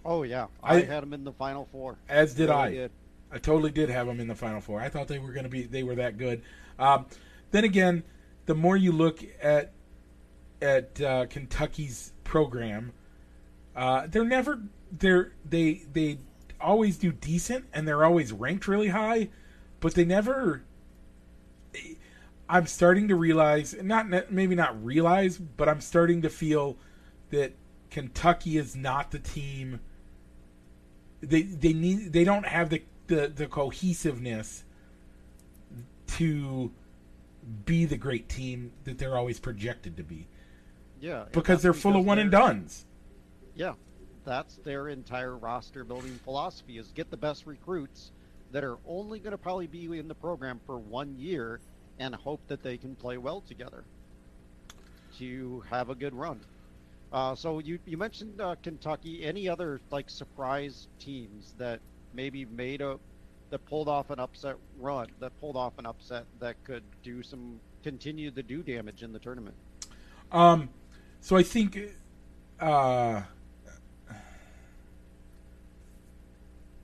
Oh 0.04 0.22
yeah, 0.22 0.46
I, 0.62 0.76
I- 0.76 0.82
had 0.82 1.02
them 1.02 1.12
in 1.12 1.24
the 1.24 1.32
final 1.32 1.68
four. 1.70 1.96
As 2.08 2.34
did 2.34 2.48
Really 2.48 2.60
I. 2.60 2.70
did. 2.70 2.90
I 3.32 3.38
totally 3.38 3.70
did 3.72 3.90
have 3.90 4.06
them 4.06 4.20
in 4.20 4.28
the 4.28 4.34
final 4.34 4.60
four. 4.60 4.80
I 4.80 4.88
thought 4.88 5.08
they 5.08 5.18
were 5.18 5.32
going 5.32 5.44
to 5.44 5.50
be 5.50 5.62
they 5.64 5.82
were 5.82 5.96
that 5.96 6.18
good. 6.18 6.42
Um, 6.78 7.06
then 7.50 7.64
again, 7.64 8.02
the 8.46 8.54
more 8.54 8.76
you 8.76 8.92
look 8.92 9.24
at 9.42 9.72
at 10.62 11.00
uh, 11.00 11.26
Kentucky's 11.26 12.12
program, 12.24 12.92
uh, 13.76 14.06
they're 14.08 14.24
never 14.24 14.60
they're 14.92 15.32
they 15.48 15.84
they 15.92 16.18
always 16.64 16.96
do 16.96 17.12
decent 17.12 17.66
and 17.72 17.86
they're 17.86 18.04
always 18.04 18.32
ranked 18.32 18.66
really 18.66 18.88
high, 18.88 19.28
but 19.80 19.94
they 19.94 20.04
never. 20.04 20.62
I'm 22.48 22.66
starting 22.66 23.08
to 23.08 23.16
realize, 23.16 23.74
not 23.82 24.30
maybe 24.30 24.54
not 24.54 24.82
realize, 24.84 25.38
but 25.38 25.68
I'm 25.68 25.80
starting 25.80 26.22
to 26.22 26.30
feel 26.30 26.76
that 27.30 27.52
Kentucky 27.90 28.58
is 28.58 28.76
not 28.76 29.10
the 29.10 29.18
team 29.18 29.80
they 31.28 31.42
they 31.42 31.72
need 31.72 32.12
they 32.12 32.24
don't 32.24 32.46
have 32.46 32.70
the 32.70 32.82
the, 33.06 33.28
the 33.34 33.46
cohesiveness 33.46 34.64
to 36.06 36.72
be 37.66 37.84
the 37.84 37.96
great 37.96 38.28
team 38.28 38.72
that 38.84 38.98
they're 38.98 39.16
always 39.16 39.38
projected 39.38 39.96
to 39.96 40.02
be 40.02 40.26
Yeah, 41.00 41.24
because 41.32 41.62
they're 41.62 41.74
full 41.74 41.96
of 41.96 42.04
one 42.04 42.18
and 42.18 42.30
duns. 42.30 42.86
Yeah, 43.54 43.74
that's 44.24 44.56
their 44.56 44.88
entire 44.88 45.36
roster 45.36 45.84
building 45.84 46.18
philosophy: 46.24 46.78
is 46.78 46.92
get 46.92 47.10
the 47.10 47.16
best 47.16 47.46
recruits 47.46 48.12
that 48.52 48.64
are 48.64 48.78
only 48.86 49.18
going 49.18 49.32
to 49.32 49.38
probably 49.38 49.66
be 49.66 49.98
in 49.98 50.08
the 50.08 50.14
program 50.14 50.60
for 50.66 50.78
one 50.78 51.16
year, 51.18 51.60
and 51.98 52.14
hope 52.14 52.40
that 52.48 52.62
they 52.62 52.76
can 52.76 52.94
play 52.94 53.18
well 53.18 53.40
together 53.40 53.84
to 55.18 55.62
have 55.70 55.90
a 55.90 55.94
good 55.94 56.14
run. 56.14 56.40
Uh, 57.12 57.34
so 57.34 57.58
you 57.60 57.78
you 57.86 57.96
mentioned 57.96 58.40
uh, 58.40 58.56
Kentucky. 58.62 59.24
Any 59.24 59.48
other 59.48 59.80
like 59.90 60.10
surprise 60.10 60.88
teams 60.98 61.54
that 61.58 61.80
maybe 62.12 62.44
made 62.44 62.80
a 62.80 62.98
that 63.50 63.64
pulled 63.66 63.88
off 63.88 64.10
an 64.10 64.18
upset 64.18 64.56
run 64.80 65.06
that 65.20 65.38
pulled 65.40 65.56
off 65.56 65.78
an 65.78 65.86
upset 65.86 66.24
that 66.40 66.56
could 66.64 66.82
do 67.02 67.22
some 67.22 67.60
continue 67.84 68.30
to 68.32 68.42
do 68.42 68.62
damage 68.62 69.02
in 69.02 69.12
the 69.12 69.18
tournament? 69.18 69.54
Um, 70.32 70.70
so 71.20 71.36
I 71.36 71.42
think, 71.44 71.78
uh, 72.58 73.22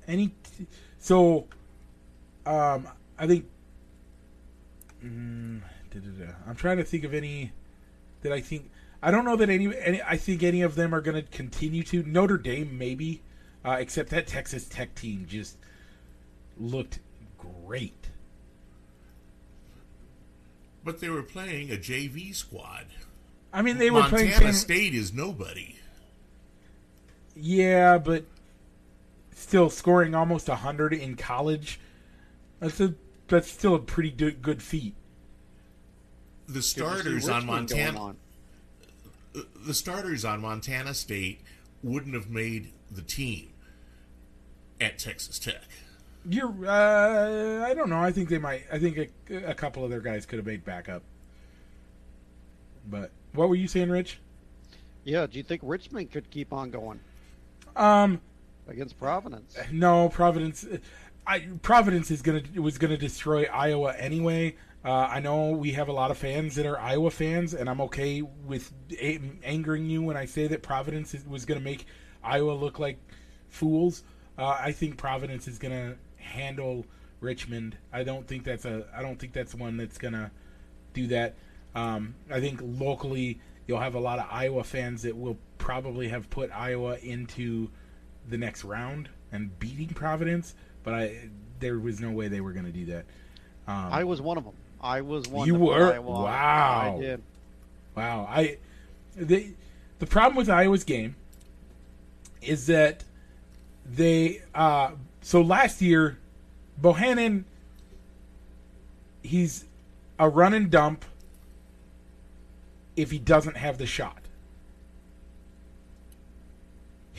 any 0.07 0.29
t- 0.29 0.67
so, 0.99 1.47
um, 2.47 2.89
I 3.19 3.27
think. 3.27 3.47
Mm. 5.05 5.63
I'm 6.47 6.55
trying 6.55 6.77
to 6.77 6.85
think 6.85 7.05
of 7.05 7.15
any 7.15 7.53
that 8.23 8.33
I 8.33 8.41
think. 8.41 8.71
I 9.03 9.11
don't 9.11 9.25
know 9.25 9.37
that 9.37 9.49
any. 9.49 9.75
any 9.77 10.03
I 10.03 10.17
think 10.17 10.43
any 10.43 10.63
of 10.63 10.75
them 10.75 10.95
are 10.95 11.01
going 11.01 11.17
to 11.17 11.29
continue 11.31 11.83
to 11.85 12.03
Notre 12.03 12.39
Dame 12.39 12.77
maybe, 12.79 13.23
uh, 13.65 13.77
except 13.81 14.11
that 14.11 14.27
Texas 14.27 14.67
Tech 14.67 14.95
team 14.95 15.27
just 15.29 15.57
looked 16.59 17.01
great. 17.39 18.11
But 20.85 21.01
they 21.01 21.09
were 21.09 21.23
playing 21.23 21.71
a 21.71 21.77
JV 21.77 22.35
squad. 22.35 22.87
I 23.53 23.63
mean, 23.63 23.79
they 23.79 23.91
were 23.91 24.03
playing 24.05 24.33
San- 24.33 24.53
State 24.53 24.95
is 24.95 25.13
nobody. 25.13 25.77
Yeah, 27.35 27.99
but 27.99 28.25
still 29.41 29.71
scoring 29.71 30.15
almost 30.15 30.49
hundred 30.49 30.93
in 30.93 31.17
college. 31.17 31.81
That's 32.61 32.81
a 32.81 32.95
that's 33.29 33.51
still 33.51 33.75
a 33.75 33.79
pretty 33.79 34.11
do- 34.11 34.33
good 34.33 34.63
feat. 34.63 34.95
The 36.47 36.55
Good 36.55 36.55
to 36.55 36.63
see 36.63 36.81
starters 36.81 37.29
on 37.29 37.47
Montana, 37.47 38.01
on. 38.01 38.17
the 39.65 39.75
starters 39.75 40.25
on 40.25 40.41
Montana 40.41 40.95
State 40.95 41.41
wouldn't 41.83 42.15
have 42.15 42.29
made 42.29 42.73
the 42.91 43.03
team 43.03 43.51
at 44.81 44.99
Texas 44.99 45.39
Tech. 45.39 45.63
You're 46.29 46.53
uh, 46.67 47.65
I 47.65 47.73
don't 47.75 47.89
know. 47.89 48.01
I 48.01 48.13
think 48.13 48.29
they 48.29 48.39
might. 48.39 48.65
I 48.71 48.79
think 48.79 49.11
a, 49.31 49.37
a 49.51 49.55
couple 49.55 49.85
of 49.85 49.91
their 49.91 50.01
guys 50.01 50.27
could 50.27 50.39
have 50.39 50.47
made 50.47 50.65
backup. 50.65 51.03
But 52.89 53.11
what 53.33 53.49
were 53.49 53.55
you 53.55 53.69
saying, 53.69 53.91
Rich? 53.91 54.19
Yeah, 55.05 55.27
do 55.27 55.39
you 55.39 55.43
think 55.45 55.63
Richmond 55.65 56.11
could 56.11 56.31
keep 56.31 56.53
on 56.53 56.71
going 56.71 57.01
Um, 57.77 58.21
against 58.71 58.99
Providence? 58.99 59.57
no, 59.73 60.09
Providence. 60.09 60.67
I, 61.27 61.41
Providence 61.63 62.11
is 62.11 62.23
gonna 62.23 62.43
was 62.57 62.79
gonna 62.79 62.97
destroy 62.97 63.45
Iowa 63.45 63.95
anyway. 63.97 64.57
Uh, 64.85 64.93
I 64.93 65.21
know 65.21 65.51
we 65.51 65.73
have 65.73 65.89
a 65.89 65.93
lot 65.93 66.11
of 66.11 66.17
fans 66.17 66.55
that 66.55 66.65
are 66.65 66.79
Iowa 66.79 67.11
fans, 67.11 67.53
and 67.53 67.69
I'm 67.69 67.81
okay 67.83 68.23
with 68.23 68.73
a- 68.93 69.21
angering 69.45 69.87
you 69.87 70.03
when 70.03 70.17
I 70.17 70.25
say 70.25 70.47
that 70.47 70.63
Providence 70.63 71.15
is, 71.15 71.27
was 71.27 71.45
gonna 71.45 71.61
make 71.61 71.85
Iowa 72.23 72.53
look 72.53 72.79
like 72.79 72.99
fools. 73.51 74.03
Uh, 74.39 74.57
I 74.59 74.73
think 74.73 74.97
Providence 74.97 75.47
is 75.47 75.59
gonna 75.59 75.97
handle 76.17 76.87
Richmond. 77.21 77.77
I 77.93 78.05
don't 78.05 78.27
think 78.27 78.45
that's 78.45 78.65
a. 78.65 78.87
I 78.97 79.03
don't 79.03 79.19
think 79.19 79.33
that's 79.35 79.55
one 79.55 79.77
that's 79.77 79.99
gonna 79.99 80.31
do 80.95 81.07
that. 81.09 81.35
Um, 81.75 82.15
I 82.31 82.41
think 82.41 82.61
locally 82.63 83.41
you'll 83.67 83.81
have 83.81 83.95
a 83.95 84.01
lot 84.01 84.19
of 84.19 84.27
Iowa 84.31 84.65
fans 84.65 85.03
that 85.03 85.17
will 85.17 85.39
probably 85.59 86.09
have 86.09 86.29
put 86.31 86.51
Iowa 86.51 86.97
into 86.97 87.71
the 88.31 88.39
next 88.39 88.65
round 88.65 89.09
and 89.33 89.59
beating 89.59 89.89
Providence, 89.89 90.55
but 90.83 90.95
I 90.95 91.29
there 91.59 91.79
was 91.79 92.01
no 92.01 92.11
way 92.11 92.29
they 92.29 92.41
were 92.41 92.53
going 92.53 92.65
to 92.65 92.73
do 92.73 92.87
that. 92.87 93.05
Um, 93.67 93.93
I 93.93 94.05
was 94.05 94.21
one 94.21 94.39
of 94.39 94.45
them. 94.45 94.55
I 94.81 95.03
was 95.03 95.29
one. 95.29 95.47
You 95.47 95.55
were? 95.55 96.01
Wow. 96.01 96.97
I 96.97 97.01
did. 97.01 97.23
Wow, 97.95 98.27
I 98.31 98.57
the 99.17 99.53
the 99.99 100.07
problem 100.07 100.37
with 100.37 100.49
Iowa's 100.49 100.85
game 100.85 101.17
is 102.41 102.67
that 102.67 103.05
they 103.85 104.41
uh 104.55 104.93
so 105.21 105.43
last 105.43 105.83
year 105.83 106.19
Bohannon 106.81 107.45
he's 109.23 109.65
a 110.19 110.29
run 110.29 110.55
and 110.55 110.71
dump 110.71 111.05
if 112.97 113.11
he 113.11 113.19
doesn't 113.19 113.57
have 113.57 113.79
the 113.79 113.87
shot. 113.87 114.20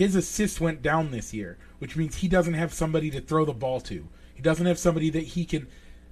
His 0.01 0.15
assists 0.15 0.59
went 0.59 0.81
down 0.81 1.11
this 1.11 1.31
year, 1.31 1.59
which 1.77 1.95
means 1.95 2.15
he 2.15 2.27
doesn't 2.27 2.55
have 2.55 2.73
somebody 2.73 3.11
to 3.11 3.21
throw 3.21 3.45
the 3.45 3.53
ball 3.53 3.79
to. 3.81 4.07
He 4.33 4.41
doesn't 4.41 4.65
have 4.65 4.79
somebody 4.79 5.11
that 5.11 5.21
he 5.21 5.45
can 5.45 5.67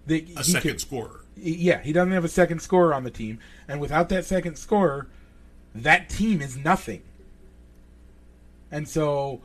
that 0.06 0.30
A 0.30 0.44
he 0.44 0.44
second 0.44 0.70
can, 0.70 0.78
scorer. 0.78 1.26
yeah, 1.36 1.82
he 1.82 1.92
doesn't 1.92 2.12
have 2.12 2.24
a 2.24 2.28
second 2.28 2.60
scorer 2.62 2.94
on 2.94 3.04
the 3.04 3.10
team, 3.10 3.40
and 3.68 3.82
without 3.82 4.10
that 4.10 4.26
second 4.26 4.60
scorer, 4.60 5.08
that 5.74 6.08
team 6.08 6.40
is 6.40 6.56
nothing. 6.56 7.02
And 8.70 8.88
so 8.88 9.42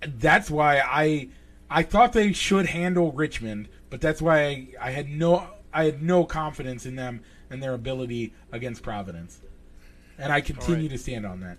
that's 0.00 0.50
why 0.50 0.80
I 0.80 1.28
I 1.68 1.82
thought 1.82 2.14
they 2.14 2.32
should 2.32 2.68
handle 2.68 3.12
Richmond, 3.12 3.68
but 3.90 4.00
that's 4.00 4.22
why 4.22 4.40
I, 4.40 4.68
I 4.80 4.90
had 4.92 5.10
no 5.10 5.46
I 5.74 5.84
had 5.84 6.02
no 6.02 6.24
confidence 6.24 6.86
in 6.86 6.96
them 6.96 7.20
and 7.50 7.62
their 7.62 7.74
ability 7.74 8.32
against 8.50 8.82
Providence. 8.82 9.42
And 10.16 10.32
I 10.32 10.40
continue 10.40 10.84
right. 10.84 10.92
to 10.92 10.96
stand 10.96 11.26
on 11.26 11.40
that. 11.40 11.58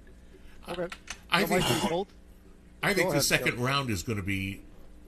Okay. 0.69 0.87
I 1.31 1.41
I 1.41 1.45
think 1.45 1.63
like. 1.91 2.07
I 2.81 2.93
think 2.93 3.07
Go 3.07 3.11
the 3.11 3.17
ahead, 3.17 3.23
second 3.23 3.57
Joe. 3.57 3.63
round 3.63 3.89
is 3.89 4.03
going 4.03 4.17
to 4.17 4.23
be 4.23 4.61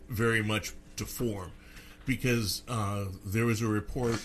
very 0.09 0.41
much 0.43 0.73
to 0.97 1.05
form 1.05 1.51
because 2.05 2.63
uh, 2.67 3.05
there 3.25 3.45
was 3.45 3.61
a 3.61 3.67
report 3.67 4.19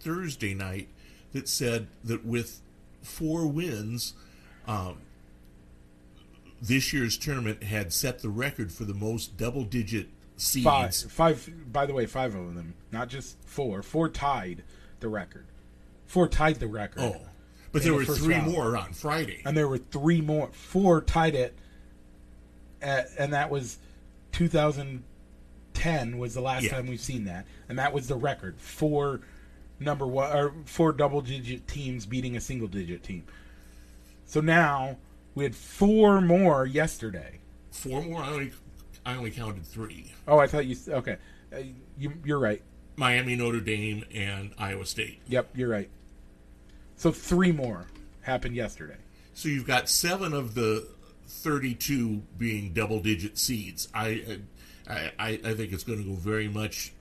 Thursday 0.00 0.52
night 0.54 0.88
that 1.32 1.48
said 1.48 1.86
that 2.04 2.24
with 2.26 2.60
four 3.02 3.46
wins, 3.46 4.14
um, 4.66 4.98
this 6.60 6.92
year's 6.92 7.16
tournament 7.16 7.62
had 7.62 7.92
set 7.92 8.20
the 8.20 8.28
record 8.28 8.70
for 8.72 8.84
the 8.84 8.92
most 8.94 9.36
double 9.38 9.64
digit 9.64 10.08
seeds. 10.36 10.64
Five, 10.64 10.94
five. 10.94 11.72
By 11.72 11.86
the 11.86 11.94
way, 11.94 12.06
five 12.06 12.34
of 12.34 12.54
them, 12.54 12.74
not 12.92 13.08
just 13.08 13.38
four. 13.46 13.82
Four 13.82 14.08
tied 14.10 14.62
the 15.00 15.08
record. 15.08 15.46
Four 16.06 16.28
tied 16.28 16.56
the 16.56 16.66
record. 16.66 17.02
Oh, 17.02 17.20
but 17.72 17.82
there 17.82 17.92
the 17.92 17.98
were 17.98 18.04
three 18.04 18.34
round. 18.34 18.52
more 18.52 18.76
on 18.76 18.92
Friday. 18.92 19.42
and 19.44 19.56
there 19.56 19.68
were 19.68 19.78
three 19.78 20.20
more. 20.20 20.48
Four 20.52 21.00
tied 21.02 21.34
it, 21.34 21.56
at, 22.82 23.08
and 23.18 23.32
that 23.32 23.50
was 23.50 23.78
2010 24.32 26.18
was 26.18 26.34
the 26.34 26.40
last 26.40 26.64
Yeah. 26.64 26.70
time 26.70 26.86
we've 26.86 27.00
seen 27.00 27.24
that, 27.24 27.46
and 27.68 27.78
that 27.78 27.92
was 27.92 28.08
the 28.08 28.16
record. 28.16 28.58
Four 28.58 29.20
number 29.78 30.06
one 30.06 30.36
or 30.36 30.52
four 30.66 30.92
double 30.92 31.20
digit 31.20 31.66
teams 31.66 32.06
beating 32.06 32.36
a 32.36 32.40
single 32.40 32.68
digit 32.68 33.02
team. 33.02 33.24
So 34.26 34.40
now 34.40 34.98
we 35.34 35.44
had 35.44 35.54
four 35.54 36.20
more 36.20 36.66
yesterday. 36.66 37.38
Four 37.70 38.02
more. 38.02 38.22
I 38.22 38.28
only 38.30 38.52
I 39.06 39.14
only 39.16 39.30
counted 39.30 39.64
three. 39.66 40.12
Oh, 40.28 40.38
I 40.38 40.46
thought 40.46 40.66
you. 40.66 40.76
Okay, 40.88 41.16
uh, 41.52 41.58
you, 41.98 42.12
you're 42.24 42.38
right. 42.38 42.62
Miami, 42.96 43.34
Notre 43.36 43.60
Dame, 43.60 44.04
and 44.12 44.52
Iowa 44.58 44.84
State. 44.84 45.20
Yep, 45.28 45.50
you're 45.56 45.68
right. 45.70 45.88
So 47.00 47.10
three 47.10 47.50
more 47.50 47.86
happened 48.20 48.54
yesterday. 48.54 48.98
So 49.32 49.48
you've 49.48 49.66
got 49.66 49.88
seven 49.88 50.34
of 50.34 50.54
the 50.54 50.86
thirty-two 51.28 52.24
being 52.36 52.74
double-digit 52.74 53.38
seeds. 53.38 53.88
I 53.94 54.40
I, 54.86 55.10
I, 55.18 55.28
I 55.42 55.54
think 55.54 55.72
it's 55.72 55.82
going 55.82 56.04
to 56.04 56.04
go 56.04 56.14
very 56.14 56.46
much 56.46 56.92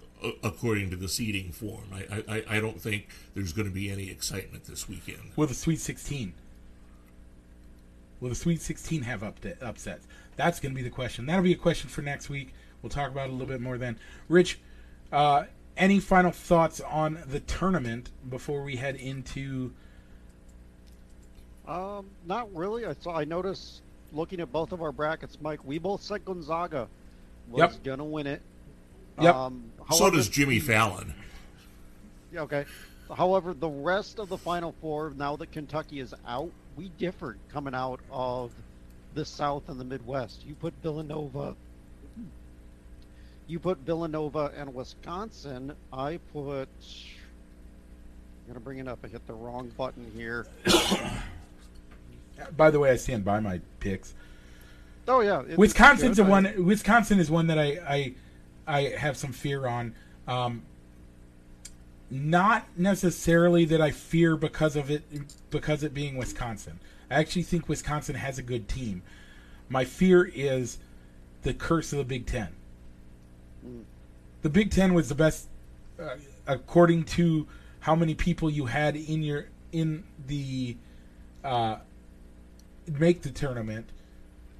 according 0.42 0.90
to 0.92 0.96
the 0.96 1.10
seeding 1.10 1.52
form. 1.52 1.84
I, 1.94 2.24
I, 2.30 2.44
I 2.48 2.60
don't 2.62 2.80
think 2.80 3.10
there's 3.36 3.52
going 3.52 3.68
to 3.68 3.74
be 3.74 3.90
any 3.90 4.10
excitement 4.10 4.64
this 4.64 4.88
weekend. 4.88 5.32
Will 5.36 5.48
the 5.48 5.54
Sweet 5.54 5.82
16? 5.82 6.34
Will 8.22 8.30
the 8.30 8.36
Sweet 8.36 8.62
16 8.62 9.02
have 9.02 9.20
upda- 9.20 9.62
upsets? 9.62 10.08
That's 10.38 10.62
going 10.62 10.74
to 10.74 10.76
be 10.78 10.84
the 10.84 10.94
question. 10.94 11.26
That'll 11.26 11.44
be 11.44 11.52
a 11.52 11.58
question 11.58 11.90
for 11.90 12.04
next 12.04 12.30
week. 12.30 12.54
We'll 12.82 12.90
talk 12.90 13.12
about 13.12 13.28
it 13.28 13.32
a 13.32 13.34
little 13.34 13.48
bit 13.48 13.60
more 13.60 13.78
then. 13.78 14.00
Rich, 14.30 14.60
uh, 15.12 15.46
any 15.76 16.00
final 16.00 16.32
thoughts 16.32 16.80
on 16.80 17.22
the 17.28 17.42
tournament 17.42 18.12
before 18.30 18.64
we 18.64 18.78
head 18.78 18.96
into? 18.96 19.74
Um, 21.70 22.08
not 22.26 22.54
really. 22.56 22.86
I 22.86 22.94
saw. 22.94 23.16
I 23.16 23.26
noticed 23.26 23.82
looking 24.12 24.40
at 24.40 24.52
both 24.52 24.72
of 24.72 24.82
our 24.82 24.92
brackets, 24.92 25.38
Mike. 25.40 25.60
We 25.64 25.78
both 25.78 26.02
said 26.02 26.26
Gonzaga 26.26 26.88
was 27.50 27.74
Yep. 27.74 27.84
gonna 27.84 28.04
win 28.06 28.26
it. 28.28 28.42
Yep. 29.22 29.36
Um, 29.36 29.72
so 29.92 30.10
does 30.10 30.28
Jimmy 30.30 30.60
Fallon. 30.60 31.14
Yeah, 32.32 32.42
okay. 32.42 32.66
However, 33.16 33.54
the 33.54 33.70
rest 33.70 34.20
of 34.20 34.30
the 34.30 34.38
Final 34.38 34.74
Four, 34.82 35.14
now 35.16 35.36
that 35.36 35.52
Kentucky 35.52 36.00
is 36.00 36.14
out, 36.28 36.52
we 36.76 36.90
differed 36.98 37.38
coming 37.52 37.74
out 37.76 38.00
of 38.12 38.52
the 39.14 39.26
South 39.26 39.68
and 39.70 39.80
the 39.80 39.84
Midwest. 39.84 40.46
You 40.46 40.56
put 40.56 40.74
Villanova. 40.82 41.56
You 43.48 43.60
put 43.60 43.80
Villanova 43.80 44.52
and 44.56 44.74
Wisconsin. 44.74 45.74
I 45.92 46.20
put. 46.34 46.70
I'm 48.48 48.48
gonna 48.48 48.60
bring 48.60 48.80
it 48.80 48.88
up. 48.88 49.00
I 49.04 49.08
hit 49.08 49.26
the 49.28 49.34
wrong 49.34 49.72
button 49.78 50.10
here. 50.16 50.48
By 52.56 52.72
the 52.72 52.80
way, 52.80 52.92
I 52.92 52.96
stand 52.96 53.26
by 53.26 53.40
my 53.40 53.62
picks. 53.80 54.14
Oh 55.08 55.22
yeah, 55.22 55.42
it's 55.48 55.58
Wisconsin's 55.58 56.18
good. 56.18 56.26
I- 56.26 56.30
one. 56.30 56.66
Wisconsin 56.66 57.20
is 57.20 57.32
one 57.32 57.48
that 57.48 57.60
I 57.60 57.80
I, 57.88 58.14
I 58.68 58.82
have 58.98 59.18
some 59.18 59.34
fear 59.34 59.68
on. 59.68 59.96
Um, 60.28 60.64
not 62.12 62.68
necessarily 62.76 63.66
that 63.66 63.82
I 63.82 63.92
fear 63.92 64.36
because 64.36 64.76
of 64.76 64.90
it 64.90 65.04
because 65.50 65.84
it 65.84 65.94
being 65.94 66.18
Wisconsin. 66.18 66.80
I 67.10 67.16
actually 67.16 67.44
think 67.44 67.68
Wisconsin 67.68 68.16
has 68.16 68.38
a 68.38 68.44
good 68.44 68.68
team. 68.68 69.02
My 69.68 69.86
fear 69.86 70.26
is 70.34 70.80
the 71.44 71.54
curse 71.54 71.92
of 71.92 72.00
the 72.00 72.06
Big 72.06 72.26
Ten. 72.26 72.50
The 74.42 74.50
Big 74.50 74.72
Ten 74.72 74.94
was 74.94 75.10
the 75.10 75.16
best, 75.16 75.48
uh, 76.00 76.16
according 76.48 77.04
to 77.06 77.48
how 77.82 77.96
many 77.96 78.16
people 78.16 78.50
you 78.50 78.66
had 78.66 78.96
in 78.96 79.22
your 79.24 79.48
in 79.72 80.04
the 80.28 80.78
uh, 81.44 81.78
make 82.98 83.22
the 83.22 83.32
tournament. 83.32 83.90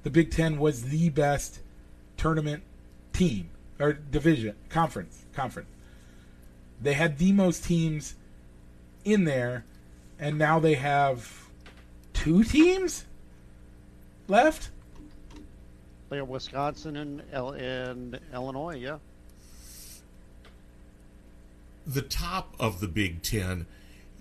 The 0.02 0.10
Big 0.10 0.30
Ten 0.30 0.58
was 0.58 0.84
the 0.84 1.08
best 1.10 1.60
tournament 2.16 2.62
team 3.12 3.50
or 3.78 3.92
division 3.92 4.54
conference 4.68 5.24
conference. 5.34 5.68
They 6.82 6.94
had 6.94 7.18
the 7.18 7.32
most 7.32 7.64
teams 7.64 8.14
in 9.04 9.24
there, 9.24 9.64
and 10.18 10.38
now 10.38 10.58
they 10.58 10.74
have 10.74 11.46
two 12.12 12.44
teams 12.44 13.04
left. 14.28 14.70
They 16.08 16.16
have 16.16 16.28
Wisconsin 16.28 16.96
and, 16.96 17.22
El- 17.32 17.52
and 17.52 18.18
Illinois. 18.32 18.76
Yeah. 18.76 18.98
The 21.86 22.02
top 22.02 22.54
of 22.58 22.80
the 22.80 22.88
Big 22.88 23.22
Ten 23.22 23.66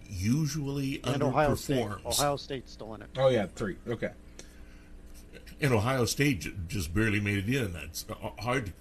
usually 0.10 1.02
And 1.04 1.22
Ohio 1.24 1.56
State. 1.56 1.86
underperforms. 1.86 2.06
Ohio 2.20 2.36
State's 2.38 2.72
still 2.72 2.94
in 2.96 3.02
it. 3.02 3.10
Oh 3.18 3.30
yeah, 3.30 3.48
three. 3.56 3.78
Okay. 3.88 4.10
and 5.62 5.74
Ohio 5.74 6.06
State 6.06 6.68
just 6.68 6.94
barely 6.94 7.20
made 7.20 7.50
it 7.50 7.56
in. 7.56 7.74
That's 7.74 8.06
uh, 8.10 8.30
hard 8.42 8.68
to 8.68 8.72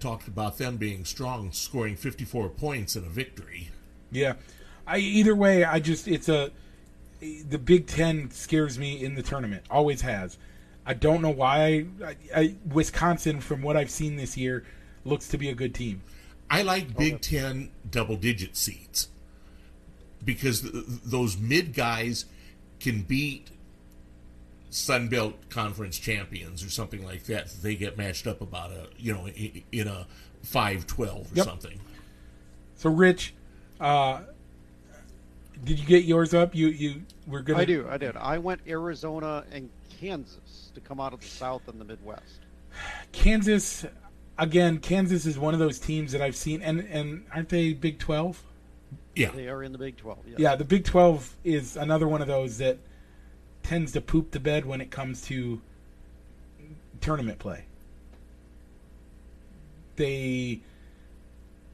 talk 0.00 0.26
about 0.26 0.58
them 0.58 0.76
being 0.76 1.04
strong, 1.04 1.52
scoring 1.52 1.96
54 1.96 2.48
points 2.50 2.96
in 2.96 3.04
a 3.04 3.08
victory. 3.08 3.70
Yeah, 4.10 4.34
I 4.86 4.98
either 4.98 5.34
way, 5.34 5.64
I 5.64 5.80
just 5.80 6.06
it's 6.08 6.28
a 6.28 6.50
the 7.20 7.58
Big 7.58 7.86
Ten 7.86 8.30
scares 8.30 8.78
me 8.78 9.02
in 9.02 9.14
the 9.14 9.22
tournament. 9.22 9.64
Always 9.70 10.02
has. 10.02 10.36
I 10.86 10.92
don't 10.92 11.22
know 11.22 11.30
why. 11.30 11.86
I, 12.04 12.16
I, 12.36 12.54
Wisconsin, 12.70 13.40
from 13.40 13.62
what 13.62 13.76
I've 13.76 13.90
seen 13.90 14.16
this 14.16 14.36
year, 14.36 14.64
looks 15.04 15.28
to 15.28 15.38
be 15.38 15.48
a 15.48 15.54
good 15.54 15.74
team. 15.74 16.02
I 16.50 16.60
like 16.62 16.94
Big 16.96 17.22
Ten 17.22 17.70
double 17.90 18.16
digit 18.16 18.54
seeds 18.56 19.08
because 20.24 20.60
th- 20.62 20.72
th- 20.72 20.84
those 21.04 21.36
mid 21.38 21.74
guys 21.74 22.24
can 22.80 23.02
beat 23.02 23.48
Sun 24.70 25.08
Belt 25.08 25.34
Conference 25.50 25.98
champions 25.98 26.64
or 26.64 26.70
something 26.70 27.04
like 27.04 27.24
that. 27.24 27.48
They 27.62 27.76
get 27.76 27.96
matched 27.96 28.26
up 28.26 28.40
about 28.40 28.70
a 28.72 28.88
you 28.98 29.12
know 29.12 29.26
i- 29.26 29.62
in 29.72 29.86
a 29.88 30.06
five 30.42 30.86
twelve 30.86 31.30
or 31.32 31.36
Yep. 31.36 31.44
something. 31.46 31.80
So, 32.76 32.90
Rich, 32.90 33.34
uh, 33.80 34.22
did 35.62 35.78
you 35.78 35.86
get 35.86 36.04
yours 36.04 36.34
up? 36.34 36.54
You 36.54 36.68
you 36.68 37.02
were 37.26 37.40
gonna. 37.42 37.60
I 37.60 37.64
do. 37.64 37.86
I 37.88 37.96
did. 37.98 38.16
I 38.16 38.38
went 38.38 38.60
Arizona 38.66 39.44
and 39.52 39.70
Kansas 40.00 40.70
to 40.74 40.80
come 40.80 41.00
out 41.00 41.12
of 41.12 41.20
the 41.20 41.26
South 41.26 41.66
and 41.68 41.80
the 41.80 41.84
Midwest. 41.84 42.40
Kansas 43.12 43.86
again. 44.38 44.78
Kansas 44.78 45.24
is 45.24 45.38
one 45.38 45.54
of 45.54 45.60
those 45.60 45.78
teams 45.78 46.10
that 46.12 46.20
I've 46.20 46.36
seen, 46.36 46.60
and 46.62 46.80
and 46.80 47.24
aren't 47.32 47.48
they 47.48 47.72
Big 47.72 47.98
Twelve? 48.00 48.42
Yeah, 49.14 49.30
They 49.30 49.48
are 49.48 49.62
in 49.62 49.72
the 49.72 49.78
Big 49.78 49.96
12. 49.96 50.18
Yes. 50.26 50.38
Yeah, 50.38 50.56
the 50.56 50.64
Big 50.64 50.84
Twelve 50.84 51.36
is 51.44 51.76
another 51.76 52.08
one 52.08 52.20
of 52.20 52.26
those 52.26 52.58
that 52.58 52.78
tends 53.62 53.92
to 53.92 54.00
poop 54.00 54.32
the 54.32 54.40
bed 54.40 54.66
when 54.66 54.80
it 54.80 54.90
comes 54.90 55.22
to 55.26 55.60
tournament 57.00 57.38
play. 57.38 57.64
They 59.96 60.60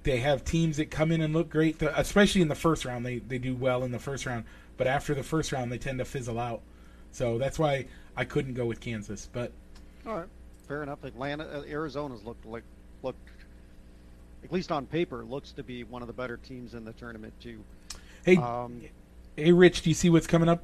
they 0.03 0.18
have 0.18 0.44
teams 0.44 0.76
that 0.79 0.90
come 0.90 1.12
in 1.12 1.20
and 1.20 1.35
look 1.35 1.50
great, 1.50 1.81
especially 1.83 2.42
in 2.42 2.48
the 2.48 2.55
first 2.55 2.85
round. 2.85 3.05
They 3.07 3.18
they 3.18 3.38
do 3.38 3.55
well 3.55 3.85
in 3.85 3.92
the 3.92 3.98
first 3.98 4.26
round, 4.26 4.44
but 4.76 4.87
after 4.87 5.14
the 5.14 5.22
first 5.22 5.53
round, 5.53 5.72
they 5.72 5.79
tend 5.79 5.98
to 5.98 6.05
fizzle 6.05 6.38
out. 6.38 6.61
So 7.12 7.38
that's 7.38 7.59
why 7.59 7.87
I 8.16 8.24
couldn't 8.24 8.55
go 8.55 8.66
with 8.66 8.81
Kansas. 8.81 9.29
But 9.33 9.53
All 10.07 10.16
right. 10.16 10.29
Fair 10.68 10.83
enough. 10.83 11.03
Atlanta, 11.05 11.44
uh, 11.44 11.62
Arizona's 11.68 12.22
looked 12.22 12.44
like 12.46 12.62
looked 13.03 13.18
at 14.44 14.53
least 14.53 14.72
on 14.72 14.87
paper 14.87 15.24
looks 15.24 15.53
to 15.53 15.62
be 15.62 15.85
one 15.85 16.03
of 16.03 16.09
the 16.09 16.14
better 16.14 16.37
teams 16.37 16.74
in 16.74 16.85
the 16.85 16.92
tournament 16.92 17.33
too. 17.40 17.62
hey, 18.24 18.37
Um, 18.37 18.81
hey, 19.37 19.53
Rich, 19.53 19.83
do 19.83 19.90
you 19.90 19.94
see 19.94 20.11
what's 20.11 20.26
coming 20.26 20.48
up? 20.48 20.62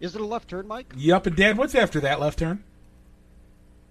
is 0.00 0.14
it 0.14 0.20
a 0.20 0.24
left 0.24 0.48
turn, 0.48 0.66
Mike? 0.68 0.92
Yup, 0.96 1.26
and 1.26 1.34
Dad, 1.36 1.58
what's 1.58 1.74
after 1.74 2.00
that 2.00 2.20
left 2.20 2.38
turn? 2.38 2.62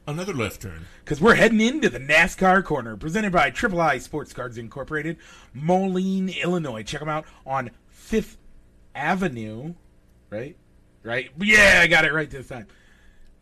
another 0.09 0.33
left 0.33 0.61
turn. 0.61 0.85
because 1.03 1.19
we're 1.19 1.35
heading 1.35 1.59
into 1.59 1.89
the 1.89 1.99
NASCAR 1.99 2.63
corner 2.63 2.95
presented 2.95 3.29
by 3.33 3.49
Triple 3.49 3.81
I 3.81 3.97
Sports 3.97 4.31
Cards 4.31 4.57
Incorporated, 4.57 5.17
Moline, 5.53 6.29
Illinois. 6.29 6.81
Check 6.83 7.01
them 7.01 7.09
out 7.09 7.25
on 7.45 7.71
Fifth 7.89 8.37
Avenue, 8.95 9.73
right? 10.29 10.55
Right? 11.03 11.29
Yeah, 11.37 11.79
I 11.83 11.87
got 11.87 12.05
it 12.05 12.13
right 12.13 12.29
this 12.29 12.47
time. 12.47 12.67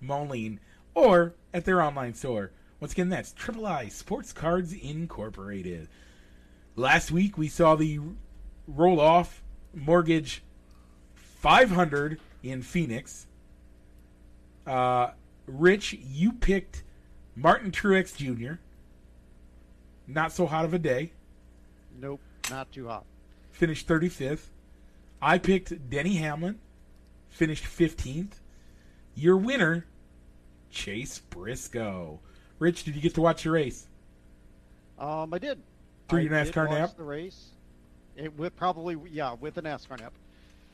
Moline, 0.02 0.60
or 0.96 1.36
at 1.54 1.66
their 1.66 1.84
online 1.84 2.16
store. 2.16 2.50
Once 2.80 2.92
again, 2.92 3.10
that's 3.10 3.32
Triple 3.32 3.66
I 3.66 3.88
Sports 3.88 4.34
Cards 4.34 4.74
Incorporated. 4.74 5.88
Last 6.76 7.12
week 7.12 7.38
we 7.38 7.48
saw 7.48 7.76
the 7.76 8.00
roll 8.68 9.00
off 9.00 9.42
mortgage 9.74 10.44
500 11.14 12.20
in 12.44 12.62
Phoenix. 12.62 13.28
Uh, 14.68 15.12
Rich, 15.48 15.94
you 15.94 16.34
picked 16.34 16.84
Martin 17.36 17.72
Truex 17.72 18.16
Jr. 18.16 18.56
Not 20.08 20.32
so 20.32 20.46
hot 20.46 20.66
of 20.66 20.74
a 20.74 20.80
day. 20.80 21.12
Nope, 22.00 22.20
not 22.50 22.72
too 22.72 22.88
hot. 22.88 23.06
Finished 23.52 23.88
35th. 23.88 24.50
I 25.22 25.38
picked 25.38 25.90
Denny 25.90 26.16
Hamlin. 26.16 26.60
Finished 27.30 27.64
15th. 27.64 28.40
Your 29.16 29.38
winner, 29.38 29.86
Chase 30.70 31.20
Briscoe. 31.20 32.20
Rich, 32.60 32.84
did 32.84 32.96
you 32.96 33.02
get 33.02 33.14
to 33.16 33.22
watch 33.22 33.46
your 33.46 33.56
race? 33.56 33.88
Um, 34.98 35.34
I 35.34 35.40
did. 35.40 35.60
Through 36.08 36.22
your 36.22 36.32
NASCAR 36.32 36.70
nap? 36.70 36.96
The 36.96 37.04
race. 37.04 37.50
It 38.16 38.38
would 38.38 38.56
probably 38.56 38.96
yeah 39.12 39.34
with 39.34 39.56
the 39.56 39.62
NASCAR 39.62 40.00
nap, 40.00 40.14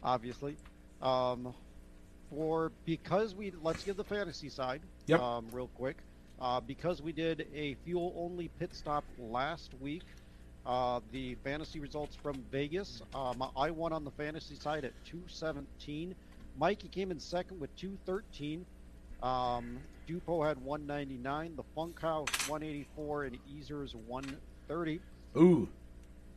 obviously. 0.03 0.55
Um, 1.01 1.53
for 2.29 2.71
because 2.85 3.33
we 3.33 3.51
let's 3.63 3.83
give 3.83 3.97
the 3.97 4.03
fantasy 4.03 4.49
side. 4.49 4.81
Yep. 5.07 5.19
Um, 5.19 5.47
real 5.51 5.69
quick, 5.75 5.97
uh, 6.39 6.59
because 6.59 7.01
we 7.01 7.11
did 7.11 7.47
a 7.53 7.75
fuel 7.83 8.13
only 8.15 8.49
pit 8.59 8.73
stop 8.73 9.03
last 9.17 9.71
week. 9.79 10.03
Uh, 10.63 10.99
the 11.11 11.35
fantasy 11.43 11.79
results 11.79 12.15
from 12.15 12.35
Vegas. 12.51 13.01
Um, 13.15 13.43
I 13.57 13.71
won 13.71 13.93
on 13.93 14.05
the 14.05 14.11
fantasy 14.11 14.55
side 14.55 14.85
at 14.85 14.93
217. 15.05 16.13
Mikey 16.59 16.87
came 16.89 17.09
in 17.09 17.19
second 17.19 17.59
with 17.59 17.75
213. 17.77 18.63
Um, 19.23 19.79
Dupo 20.11 20.45
had 20.45 20.57
199. 20.63 21.55
The 21.55 21.63
Funk 21.73 22.01
House 22.01 22.27
184 22.49 23.23
and 23.25 23.37
Easers 23.55 23.95
130. 23.95 24.99
Ooh, 25.37 25.69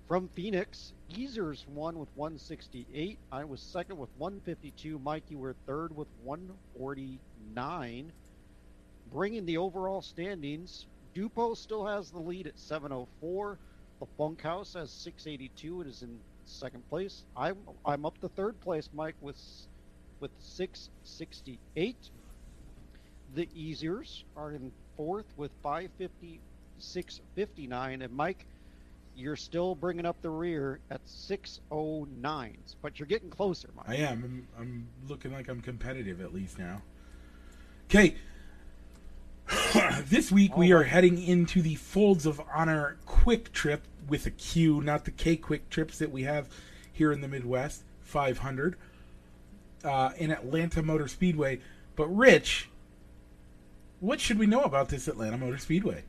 From 0.06 0.28
Phoenix, 0.28 0.92
Easers 1.16 1.66
won 1.74 1.98
with 1.98 2.08
168. 2.14 3.18
I 3.32 3.42
was 3.44 3.60
second 3.60 3.98
with 3.98 4.10
152. 4.18 5.00
Mikey 5.00 5.34
were 5.34 5.56
third 5.66 5.96
with 5.96 6.06
149. 6.22 8.12
Bringing 9.12 9.44
the 9.44 9.58
overall 9.58 10.02
standings, 10.02 10.86
Dupo 11.14 11.56
still 11.56 11.84
has 11.84 12.12
the 12.12 12.20
lead 12.20 12.46
at 12.46 12.58
704. 12.58 13.58
The 13.98 14.06
Funk 14.16 14.40
House 14.40 14.74
has 14.74 14.92
682. 14.92 15.80
It 15.80 15.86
is 15.88 16.02
in 16.02 16.20
second 16.44 16.88
place. 16.88 17.24
I'm 17.36 17.56
I'm 17.84 18.06
up 18.06 18.18
to 18.20 18.28
third 18.28 18.60
place, 18.60 18.88
Mike, 18.92 19.16
with 19.20 19.40
with 20.20 20.30
668. 20.38 21.96
The 23.34 23.46
Easiers 23.46 24.22
are 24.36 24.52
in 24.52 24.70
fourth 24.96 25.26
with 25.36 25.50
550, 25.62 26.40
659, 26.78 28.02
and 28.02 28.12
Mike, 28.12 28.46
you're 29.16 29.34
still 29.34 29.74
bringing 29.74 30.06
up 30.06 30.20
the 30.22 30.30
rear 30.30 30.78
at 30.90 31.00
609, 31.04 32.56
but 32.80 32.98
you're 32.98 33.06
getting 33.06 33.30
closer, 33.30 33.68
Mike. 33.76 33.88
I 33.88 33.96
am. 33.96 34.22
I'm, 34.22 34.48
I'm 34.60 34.88
looking 35.08 35.32
like 35.32 35.48
I'm 35.48 35.60
competitive 35.60 36.20
at 36.20 36.32
least 36.32 36.60
now. 36.60 36.82
Okay. 37.90 38.14
this 40.08 40.30
week 40.30 40.56
we 40.56 40.72
are 40.72 40.84
heading 40.84 41.20
into 41.20 41.60
the 41.60 41.74
Folds 41.74 42.26
of 42.26 42.40
Honor 42.54 42.98
QuikTrip 43.06 43.80
with 44.08 44.26
a 44.26 44.30
Q, 44.30 44.80
not 44.80 45.04
the 45.04 45.10
K 45.10 45.36
Kwik 45.36 45.68
Trips 45.70 45.98
that 45.98 46.12
we 46.12 46.22
have 46.22 46.48
here 46.92 47.10
in 47.10 47.20
the 47.20 47.28
Midwest, 47.28 47.82
500 48.02 48.76
uh, 49.82 50.10
in 50.16 50.30
Atlanta 50.30 50.82
Motor 50.82 51.08
Speedway. 51.08 51.60
But 51.96 52.06
Rich, 52.06 52.68
what 54.00 54.20
should 54.20 54.38
we 54.38 54.46
know 54.46 54.62
about 54.62 54.88
this 54.88 55.08
Atlanta 55.08 55.38
Motor 55.38 55.58
Speedway? 55.58 56.04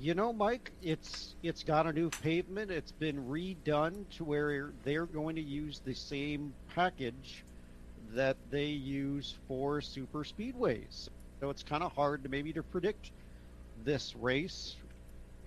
You 0.00 0.14
know, 0.14 0.32
Mike, 0.32 0.70
it's 0.82 1.34
it's 1.42 1.64
got 1.64 1.86
a 1.86 1.92
new 1.92 2.08
pavement. 2.08 2.70
It's 2.70 2.92
been 2.92 3.24
redone 3.26 4.04
to 4.16 4.24
where 4.24 4.70
they're 4.84 5.06
going 5.06 5.34
to 5.36 5.42
use 5.42 5.80
the 5.84 5.94
same 5.94 6.52
package 6.74 7.44
that 8.14 8.36
they 8.50 8.66
use 8.66 9.34
for 9.48 9.80
super 9.80 10.24
speedways. 10.24 11.08
So 11.40 11.50
it's 11.50 11.62
kind 11.62 11.82
of 11.82 11.92
hard 11.92 12.22
to 12.22 12.28
maybe 12.28 12.52
to 12.52 12.62
predict 12.62 13.10
this 13.84 14.14
race 14.16 14.76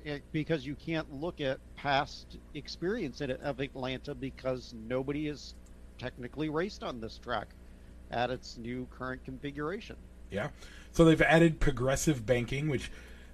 eh, 0.06 0.20
because 0.32 0.66
you 0.66 0.76
can't 0.76 1.12
look 1.14 1.42
at 1.42 1.60
past 1.76 2.38
experience 2.54 3.22
of 3.22 3.60
Atlanta 3.60 4.16
because 4.16 4.74
nobody 4.88 5.28
has 5.28 5.56
technically 5.98 6.50
raced 6.50 6.84
on 6.84 7.00
this 7.00 7.18
track 7.18 7.48
at 8.12 8.30
its 8.30 8.58
new 8.58 8.88
current 8.98 9.24
configuration. 9.24 9.96
Yeah. 10.32 10.50
So 10.92 11.06
they've 11.06 11.22
added 11.22 11.60
progressive 11.60 12.26
banking, 12.26 12.70
which 12.70 12.92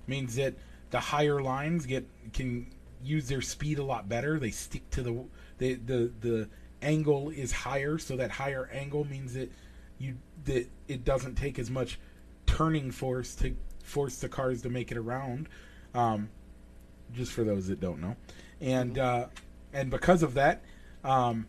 means 0.08 0.36
that 0.36 0.56
the 0.92 1.00
higher 1.00 1.42
lines 1.42 1.86
get 1.86 2.08
can 2.34 2.68
use 3.04 3.28
their 3.28 3.42
speed 3.42 3.80
a 3.80 3.84
lot 3.84 4.10
better. 4.10 4.40
They 4.40 4.52
stick 4.52 4.90
to 4.92 5.04
the 5.04 5.24
the 5.58 5.76
the, 5.76 6.12
the 6.20 6.50
angle 6.82 7.30
is 7.30 7.52
higher, 7.52 7.98
so 7.98 8.16
that 8.18 8.32
higher 8.32 8.70
angle 8.72 9.06
means 9.06 9.34
that 9.34 9.52
you 10.00 10.16
that 10.46 10.68
it 10.88 11.04
doesn't 11.04 11.36
take 11.36 11.60
as 11.60 11.70
much 11.70 12.00
turning 12.46 12.92
force 12.92 13.36
to 13.36 13.56
force 13.84 14.18
the 14.18 14.30
cars 14.30 14.62
to 14.64 14.70
make 14.70 14.92
it 14.92 14.98
around. 14.98 15.50
Um, 15.94 16.30
just 17.14 17.32
for 17.32 17.44
those 17.44 17.68
that 17.68 17.80
don't 17.80 18.02
know, 18.02 18.16
and 18.62 18.98
uh, 18.98 19.28
and 19.74 19.90
because 19.90 20.24
of 20.24 20.34
that, 20.36 20.64
um, 21.04 21.48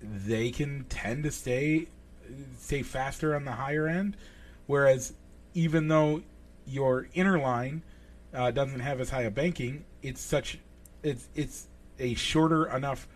they 0.00 0.50
can 0.50 0.84
tend 0.88 1.24
to 1.24 1.30
stay 1.30 1.88
stay 2.58 2.82
faster 2.82 3.34
on 3.34 3.44
the 3.44 3.52
higher 3.52 3.86
end. 3.86 4.16
Whereas, 4.66 5.14
even 5.54 5.88
though 5.88 6.22
your 6.66 7.08
inner 7.14 7.38
line 7.38 7.82
uh, 8.32 8.50
doesn't 8.50 8.80
have 8.80 9.00
as 9.00 9.10
high 9.10 9.22
a 9.22 9.30
banking, 9.30 9.84
it's 10.02 10.20
such 10.20 10.58
it's 11.02 11.28
it's 11.34 11.66
a 11.98 12.14
shorter 12.14 12.66
enough 12.66 13.08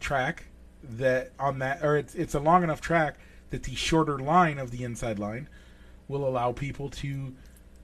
track 0.00 0.44
that 0.82 1.32
on 1.38 1.58
that 1.60 1.82
or 1.82 1.96
it's 1.96 2.14
it's 2.14 2.34
a 2.34 2.40
long 2.40 2.62
enough 2.62 2.80
track 2.80 3.16
that 3.50 3.62
the 3.62 3.74
shorter 3.74 4.18
line 4.18 4.58
of 4.58 4.70
the 4.70 4.84
inside 4.84 5.18
line 5.18 5.48
will 6.08 6.26
allow 6.26 6.52
people 6.52 6.90
to 6.90 7.34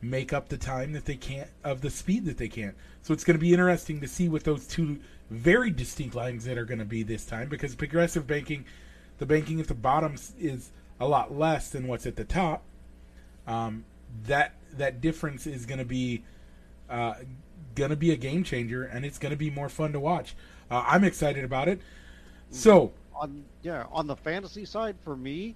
make 0.02 0.32
up 0.32 0.48
the 0.48 0.56
time 0.56 0.92
that 0.92 1.04
they 1.04 1.16
can't 1.16 1.48
of 1.64 1.80
the 1.80 1.90
speed 1.90 2.24
that 2.24 2.38
they 2.38 2.48
can't. 2.48 2.74
So 3.02 3.14
it's 3.14 3.24
going 3.24 3.36
to 3.36 3.40
be 3.40 3.52
interesting 3.52 4.00
to 4.00 4.08
see 4.08 4.28
what 4.28 4.44
those 4.44 4.66
two 4.66 4.98
very 5.30 5.70
distinct 5.70 6.14
lines 6.14 6.44
that 6.44 6.58
are 6.58 6.64
going 6.64 6.78
to 6.78 6.84
be 6.84 7.02
this 7.02 7.24
time 7.24 7.48
because 7.48 7.74
progressive 7.74 8.26
banking, 8.26 8.64
the 9.18 9.26
banking 9.26 9.60
at 9.60 9.68
the 9.68 9.74
bottom 9.74 10.16
is 10.38 10.70
a 11.00 11.08
lot 11.08 11.36
less 11.36 11.70
than 11.70 11.86
what's 11.86 12.06
at 12.06 12.16
the 12.16 12.24
top. 12.24 12.62
Um, 13.46 13.84
that 14.24 14.54
that 14.76 15.00
difference 15.00 15.46
is 15.46 15.66
going 15.66 15.78
to 15.78 15.84
be 15.84 16.22
uh, 16.88 17.14
going 17.74 17.90
to 17.90 17.96
be 17.96 18.12
a 18.12 18.16
game 18.16 18.44
changer, 18.44 18.84
and 18.84 19.04
it's 19.04 19.18
going 19.18 19.30
to 19.30 19.36
be 19.36 19.50
more 19.50 19.68
fun 19.68 19.92
to 19.92 20.00
watch. 20.00 20.36
Uh, 20.70 20.84
I'm 20.86 21.04
excited 21.04 21.44
about 21.44 21.68
it. 21.68 21.80
So 22.50 22.92
on 23.14 23.44
yeah 23.62 23.86
on 23.90 24.06
the 24.06 24.16
fantasy 24.16 24.64
side 24.64 24.96
for 25.04 25.14
me 25.14 25.54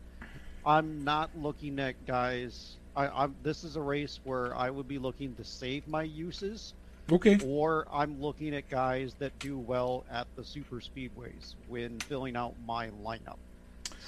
i'm 0.67 1.03
not 1.03 1.31
looking 1.35 1.79
at 1.79 1.95
guys 2.05 2.77
I, 2.97 3.09
I'm 3.09 3.35
this 3.43 3.65
is 3.65 3.77
a 3.77 3.81
race 3.81 4.21
where 4.25 4.57
I 4.57 4.71
would 4.71 4.87
be 4.87 4.99
looking 4.99 5.35
to 5.35 5.45
save 5.45 5.87
my 5.89 6.03
uses, 6.03 6.75
okay, 7.11 7.39
or 7.45 7.87
I'm 7.93 8.21
looking 8.21 8.55
at 8.55 8.69
guys 8.69 9.15
that 9.19 9.37
do 9.39 9.59
well 9.59 10.05
at 10.11 10.27
the 10.37 10.45
super 10.45 10.77
speedways 10.77 11.55
when 11.69 11.99
filling 12.01 12.37
out 12.37 12.55
my 12.67 12.91
lineup. 13.05 13.39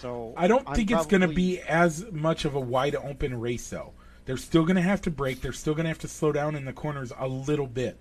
So 0.00 0.34
I 0.36 0.46
don't 0.46 0.68
I'm 0.68 0.74
think 0.74 0.90
it's 0.90 1.06
going 1.06 1.22
to 1.22 1.28
be 1.28 1.60
as 1.60 2.10
much 2.12 2.44
of 2.44 2.54
a 2.54 2.60
wide 2.60 2.94
open 2.94 3.38
race, 3.40 3.68
though. 3.70 3.92
They're 4.26 4.36
still 4.36 4.64
going 4.64 4.76
to 4.76 4.82
have 4.82 5.00
to 5.02 5.10
brake. 5.10 5.40
They're 5.40 5.52
still 5.52 5.74
going 5.74 5.84
to 5.84 5.88
have 5.88 6.00
to 6.00 6.08
slow 6.08 6.32
down 6.32 6.56
in 6.56 6.64
the 6.64 6.72
corners 6.72 7.12
a 7.16 7.28
little 7.28 7.66
bit. 7.66 7.98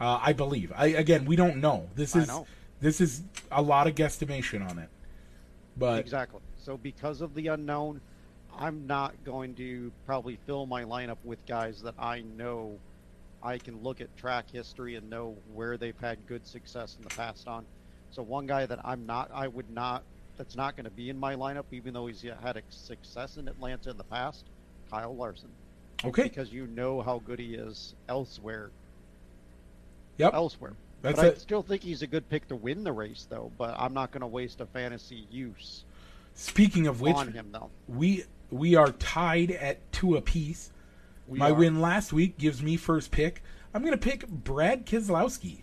Uh, 0.00 0.18
I 0.22 0.32
believe. 0.32 0.72
I 0.76 0.86
again, 0.86 1.24
we 1.24 1.36
don't 1.36 1.58
know. 1.58 1.88
This 1.94 2.14
I 2.14 2.20
is 2.20 2.28
know. 2.28 2.46
this 2.80 3.00
is 3.00 3.22
a 3.50 3.62
lot 3.62 3.86
of 3.86 3.94
guesstimation 3.94 4.68
on 4.68 4.78
it. 4.78 4.88
But 5.76 6.00
exactly. 6.00 6.40
So 6.58 6.76
because 6.76 7.20
of 7.20 7.34
the 7.34 7.48
unknown, 7.48 8.00
I'm 8.56 8.86
not 8.86 9.14
going 9.24 9.54
to 9.56 9.92
probably 10.06 10.38
fill 10.46 10.66
my 10.66 10.84
lineup 10.84 11.18
with 11.24 11.44
guys 11.46 11.82
that 11.82 11.94
I 11.98 12.22
know 12.22 12.78
I 13.42 13.58
can 13.58 13.82
look 13.82 14.00
at 14.00 14.16
track 14.16 14.50
history 14.50 14.96
and 14.96 15.10
know 15.10 15.36
where 15.52 15.76
they've 15.76 15.98
had 16.00 16.26
good 16.26 16.46
success 16.46 16.96
in 16.96 17.02
the 17.02 17.14
past 17.14 17.46
on. 17.46 17.64
So 18.10 18.22
one 18.22 18.46
guy 18.46 18.64
that 18.66 18.80
I'm 18.84 19.06
not, 19.06 19.30
I 19.34 19.48
would 19.48 19.70
not, 19.70 20.04
that's 20.36 20.56
not 20.56 20.76
going 20.76 20.84
to 20.84 20.90
be 20.90 21.10
in 21.10 21.18
my 21.18 21.34
lineup, 21.36 21.64
even 21.72 21.94
though 21.94 22.06
he's 22.06 22.22
had 22.42 22.56
a 22.56 22.62
success 22.70 23.36
in 23.36 23.48
Atlanta 23.48 23.90
in 23.90 23.96
the 23.96 24.04
past, 24.04 24.44
Kyle 24.90 25.14
Larson, 25.14 25.50
okay, 26.04 26.24
because 26.24 26.52
you 26.52 26.66
know 26.66 27.00
how 27.02 27.18
good 27.20 27.38
he 27.38 27.54
is 27.54 27.94
elsewhere. 28.08 28.70
yep. 30.18 30.34
Elsewhere. 30.34 30.74
That's 31.02 31.16
but 31.20 31.34
I 31.34 31.38
still 31.38 31.62
think 31.62 31.82
he's 31.82 32.02
a 32.02 32.06
good 32.06 32.28
pick 32.30 32.48
to 32.48 32.56
win 32.56 32.82
the 32.82 32.92
race, 32.92 33.26
though. 33.28 33.52
But 33.58 33.74
I'm 33.78 33.92
not 33.92 34.10
going 34.10 34.22
to 34.22 34.26
waste 34.26 34.60
a 34.60 34.66
fantasy 34.66 35.26
use 35.30 35.84
Speaking 36.34 36.86
of 36.86 37.00
which, 37.00 37.16
on 37.16 37.28
him, 37.32 37.52
though. 37.52 37.70
we 37.88 38.24
we 38.50 38.74
are 38.76 38.92
tied 38.92 39.50
at 39.52 39.90
two 39.92 40.16
apiece. 40.16 40.72
We 41.26 41.38
My 41.38 41.50
are. 41.50 41.54
win 41.54 41.80
last 41.80 42.12
week 42.12 42.38
gives 42.38 42.62
me 42.62 42.76
first 42.76 43.10
pick. 43.10 43.42
I'm 43.72 43.82
going 43.82 43.92
to 43.92 43.98
pick 43.98 44.26
Brad 44.28 44.86
Keselowski. 44.86 45.62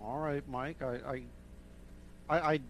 All 0.00 0.18
right, 0.18 0.46
Mike. 0.48 0.82
I, 0.82 0.86
I, 0.96 1.22
I, 2.28 2.52
I, 2.54 2.60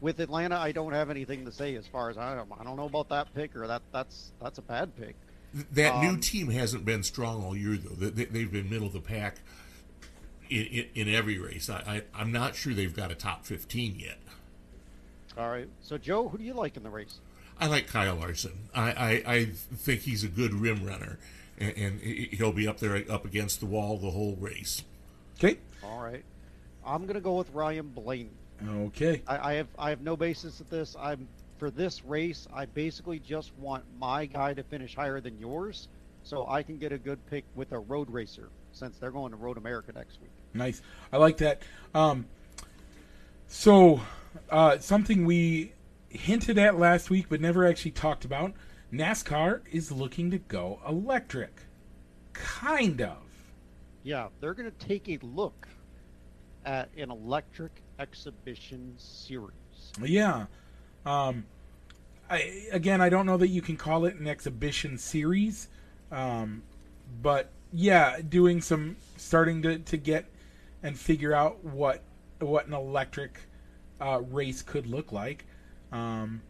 with 0.00 0.20
Atlanta, 0.20 0.56
I 0.56 0.72
don't 0.72 0.92
have 0.92 1.10
anything 1.10 1.44
to 1.44 1.52
say 1.52 1.74
as 1.76 1.86
far 1.86 2.10
as 2.10 2.16
I 2.18 2.34
don't. 2.34 2.50
I 2.58 2.64
don't 2.64 2.76
know 2.76 2.86
about 2.86 3.08
that 3.10 3.32
pick 3.34 3.54
or 3.56 3.66
that. 3.66 3.82
That's 3.92 4.32
that's 4.40 4.58
a 4.58 4.62
bad 4.62 4.96
pick. 4.96 5.14
That 5.72 6.00
new 6.02 6.10
Um, 6.10 6.20
team 6.20 6.48
hasn't 6.50 6.84
been 6.84 7.02
strong 7.02 7.42
all 7.44 7.56
year, 7.56 7.76
though. 7.76 7.94
They, 7.94 8.10
they- 8.10 8.24
they've 8.26 8.52
been 8.52 8.70
middle 8.70 8.86
of 8.86 8.92
the 8.92 9.00
pack 9.00 9.36
in, 10.48 10.64
in, 10.66 10.86
in 11.08 11.14
every 11.14 11.38
race. 11.38 11.68
I, 11.68 12.02
I, 12.14 12.20
I'm 12.22 12.30
not 12.32 12.54
sure 12.54 12.72
they've 12.72 12.94
got 12.94 13.10
a 13.10 13.14
top 13.16 13.44
15 13.44 13.98
yet. 13.98 14.18
All 15.36 15.50
right. 15.50 15.68
So 15.82 15.98
Joe, 15.98 16.28
who 16.28 16.38
do 16.38 16.44
you 16.44 16.54
like 16.54 16.76
in 16.76 16.82
the 16.84 16.90
race? 16.90 17.18
I 17.58 17.66
like 17.66 17.88
Kyle 17.88 18.14
Larson. 18.16 18.68
I, 18.74 18.90
I, 18.92 19.32
I 19.34 19.44
think 19.46 20.02
he's 20.02 20.22
a 20.24 20.28
good 20.28 20.54
rim 20.54 20.84
runner, 20.86 21.18
and, 21.58 21.76
and 21.76 22.00
he- 22.00 22.28
he'll 22.32 22.52
be 22.52 22.66
up 22.68 22.78
there 22.78 23.02
up 23.10 23.24
against 23.24 23.60
the 23.60 23.66
wall 23.66 23.98
the 23.98 24.10
whole 24.10 24.36
race. 24.40 24.82
Okay. 25.38 25.58
All 25.82 26.00
right. 26.02 26.22
I'm 26.86 27.06
gonna 27.06 27.20
go 27.20 27.36
with 27.36 27.50
Ryan 27.52 27.88
Blaney. 27.88 28.30
Okay. 28.68 29.22
I, 29.26 29.52
I 29.52 29.54
have 29.54 29.68
I 29.78 29.90
have 29.90 30.00
no 30.02 30.16
basis 30.16 30.60
at 30.60 30.70
this. 30.70 30.96
I'm 30.98 31.28
for 31.58 31.70
this 31.70 32.04
race. 32.04 32.48
I 32.52 32.64
basically 32.64 33.18
just 33.18 33.52
want 33.58 33.84
my 33.98 34.26
guy 34.26 34.54
to 34.54 34.62
finish 34.62 34.94
higher 34.96 35.20
than 35.20 35.38
yours, 35.38 35.88
So 36.22 36.46
I 36.48 36.62
can 36.62 36.78
get 36.78 36.90
a 36.90 36.98
good 36.98 37.24
pick 37.26 37.44
with 37.54 37.72
a 37.72 37.78
road 37.78 38.10
racer 38.10 38.48
since 38.72 38.98
they're 38.98 39.10
going 39.10 39.30
to 39.32 39.36
Road 39.36 39.58
America 39.58 39.92
next 39.92 40.20
week. 40.20 40.30
Nice. 40.54 40.80
I 41.12 41.18
like 41.18 41.36
that. 41.38 41.62
Um, 41.94 42.26
so, 43.46 44.00
uh, 44.48 44.78
something 44.78 45.24
we 45.24 45.72
hinted 46.08 46.58
at 46.58 46.78
last 46.78 47.10
week 47.10 47.26
but 47.28 47.40
never 47.40 47.66
actually 47.66 47.90
talked 47.92 48.24
about 48.24 48.52
NASCAR 48.92 49.60
is 49.70 49.92
looking 49.92 50.30
to 50.30 50.38
go 50.38 50.80
electric. 50.88 51.62
Kind 52.32 53.02
of. 53.02 53.18
Yeah, 54.02 54.28
they're 54.40 54.54
going 54.54 54.70
to 54.70 54.86
take 54.86 55.08
a 55.08 55.18
look 55.24 55.68
at 56.64 56.88
an 56.96 57.10
electric 57.10 57.72
exhibition 58.00 58.94
series. 58.96 59.52
Yeah. 60.02 60.46
Um, 61.04 61.44
I, 62.28 62.68
again, 62.72 63.00
I 63.00 63.08
don't 63.08 63.26
know 63.26 63.36
that 63.36 63.48
you 63.48 63.62
can 63.62 63.76
call 63.76 64.04
it 64.04 64.16
an 64.16 64.26
exhibition 64.26 64.98
series, 64.98 65.68
um, 66.10 66.62
but 67.22 67.50
yeah, 67.72 68.20
doing 68.26 68.60
some 68.60 68.96
starting 69.16 69.62
to, 69.62 69.78
to 69.78 69.96
get 69.96 70.26
and 70.82 70.98
figure 70.98 71.34
out 71.34 71.62
what 71.64 72.02
what 72.38 72.66
an 72.66 72.72
electric 72.72 73.40
uh, 74.00 74.20
race 74.30 74.62
could 74.62 74.86
look 74.86 75.12
like. 75.12 75.44
Um, 75.92 76.42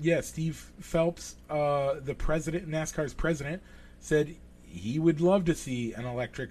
yeah, 0.00 0.20
Steve 0.20 0.70
Phelps, 0.80 1.36
uh, 1.50 1.94
the 2.00 2.14
president, 2.14 2.68
NASCAR's 2.68 3.14
president, 3.14 3.62
said 3.98 4.36
he 4.64 4.98
would 4.98 5.20
love 5.20 5.44
to 5.46 5.54
see 5.54 5.92
an 5.92 6.04
electric 6.06 6.50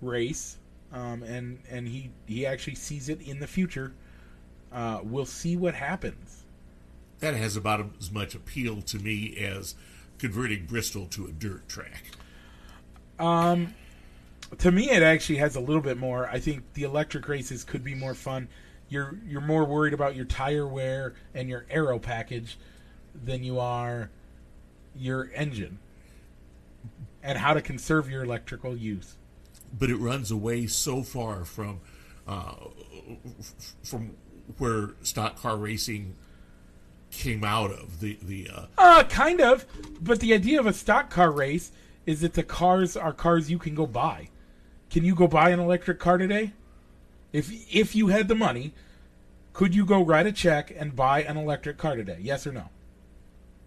race, 0.00 0.58
um, 0.92 1.22
and 1.22 1.60
and 1.70 1.88
he 1.88 2.10
he 2.26 2.46
actually 2.46 2.74
sees 2.76 3.08
it 3.08 3.20
in 3.20 3.40
the 3.40 3.46
future. 3.46 3.92
Uh, 4.72 5.00
we'll 5.02 5.26
see 5.26 5.56
what 5.56 5.74
happens. 5.74 6.44
That 7.20 7.34
has 7.34 7.56
about 7.56 7.86
as 7.98 8.10
much 8.10 8.34
appeal 8.34 8.82
to 8.82 8.98
me 8.98 9.36
as 9.38 9.74
converting 10.18 10.66
Bristol 10.66 11.06
to 11.06 11.26
a 11.26 11.32
dirt 11.32 11.68
track. 11.68 12.04
Um, 13.18 13.74
to 14.58 14.70
me, 14.70 14.90
it 14.90 15.02
actually 15.02 15.38
has 15.38 15.56
a 15.56 15.60
little 15.60 15.82
bit 15.82 15.96
more. 15.96 16.28
I 16.28 16.38
think 16.38 16.62
the 16.74 16.82
electric 16.82 17.28
races 17.28 17.64
could 17.64 17.82
be 17.82 17.94
more 17.94 18.14
fun. 18.14 18.48
You're 18.88 19.18
you're 19.26 19.40
more 19.40 19.64
worried 19.64 19.94
about 19.94 20.14
your 20.14 20.26
tire 20.26 20.66
wear 20.66 21.14
and 21.34 21.48
your 21.48 21.66
aero 21.70 21.98
package 21.98 22.58
than 23.24 23.42
you 23.42 23.58
are 23.58 24.10
your 24.94 25.30
engine 25.34 25.78
and 27.22 27.38
how 27.38 27.54
to 27.54 27.60
conserve 27.60 28.08
your 28.08 28.22
electrical 28.24 28.76
use. 28.76 29.16
But 29.72 29.90
it 29.90 29.96
runs 29.96 30.30
away 30.30 30.66
so 30.66 31.02
far 31.02 31.44
from 31.44 31.80
uh, 32.26 32.54
from 33.82 34.16
where 34.58 34.90
stock 35.02 35.40
car 35.40 35.56
racing 35.56 36.14
came 37.10 37.44
out 37.44 37.70
of 37.70 38.00
the 38.00 38.18
the 38.22 38.48
uh, 38.52 38.66
Uh, 38.78 39.04
kind 39.04 39.40
of. 39.40 39.64
But 40.00 40.20
the 40.20 40.32
idea 40.32 40.58
of 40.60 40.66
a 40.66 40.72
stock 40.72 41.10
car 41.10 41.30
race 41.30 41.72
is 42.04 42.20
that 42.20 42.34
the 42.34 42.42
cars 42.42 42.96
are 42.96 43.12
cars 43.12 43.50
you 43.50 43.58
can 43.58 43.74
go 43.74 43.86
buy. 43.86 44.28
Can 44.90 45.04
you 45.04 45.14
go 45.14 45.26
buy 45.26 45.50
an 45.50 45.60
electric 45.60 45.98
car 45.98 46.18
today? 46.18 46.52
If 47.32 47.50
if 47.74 47.94
you 47.96 48.08
had 48.08 48.28
the 48.28 48.34
money, 48.34 48.72
could 49.52 49.74
you 49.74 49.84
go 49.84 50.02
write 50.02 50.26
a 50.26 50.32
check 50.32 50.72
and 50.76 50.94
buy 50.94 51.22
an 51.22 51.36
electric 51.36 51.76
car 51.78 51.96
today? 51.96 52.18
Yes 52.20 52.46
or 52.46 52.52
no? 52.52 52.70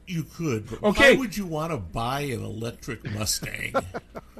You 0.09 0.23
could. 0.23 0.69
But 0.69 0.83
Okay. 0.83 1.13
Why 1.13 1.19
would 1.19 1.37
you 1.37 1.45
want 1.45 1.71
to 1.71 1.77
buy 1.77 2.21
an 2.21 2.43
electric 2.43 3.09
Mustang? 3.11 3.73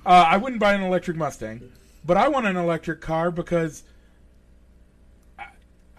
Uh, 0.06 0.26
I 0.28 0.38
wouldn't 0.38 0.62
buy 0.62 0.74
an 0.74 0.82
electric 0.82 1.18
Mustang, 1.18 1.62
but 2.06 2.16
I 2.16 2.30
want 2.30 2.48
an 2.48 2.56
electric 2.56 3.02
car 3.02 3.30
because, 3.32 3.84
I, 5.38 5.44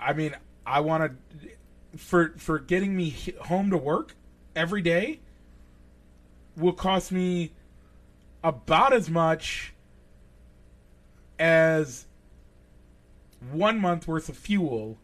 I 0.01 0.13
mean, 0.15 0.35
I 0.67 0.81
want 0.81 1.13
to 1.13 1.49
for 1.97 2.33
for 2.39 2.59
getting 2.59 2.97
me 2.97 3.15
home 3.43 3.71
to 3.71 3.77
work 3.77 4.17
every 4.57 4.83
day 4.83 5.21
will 6.57 6.73
cost 6.73 7.13
me 7.13 7.53
about 8.43 8.93
as 8.93 9.11
much 9.11 9.75
as 11.39 12.07
one 13.53 13.79
month 13.79 14.09
worth 14.09 14.29
of 14.29 14.37
fuel 14.37 14.99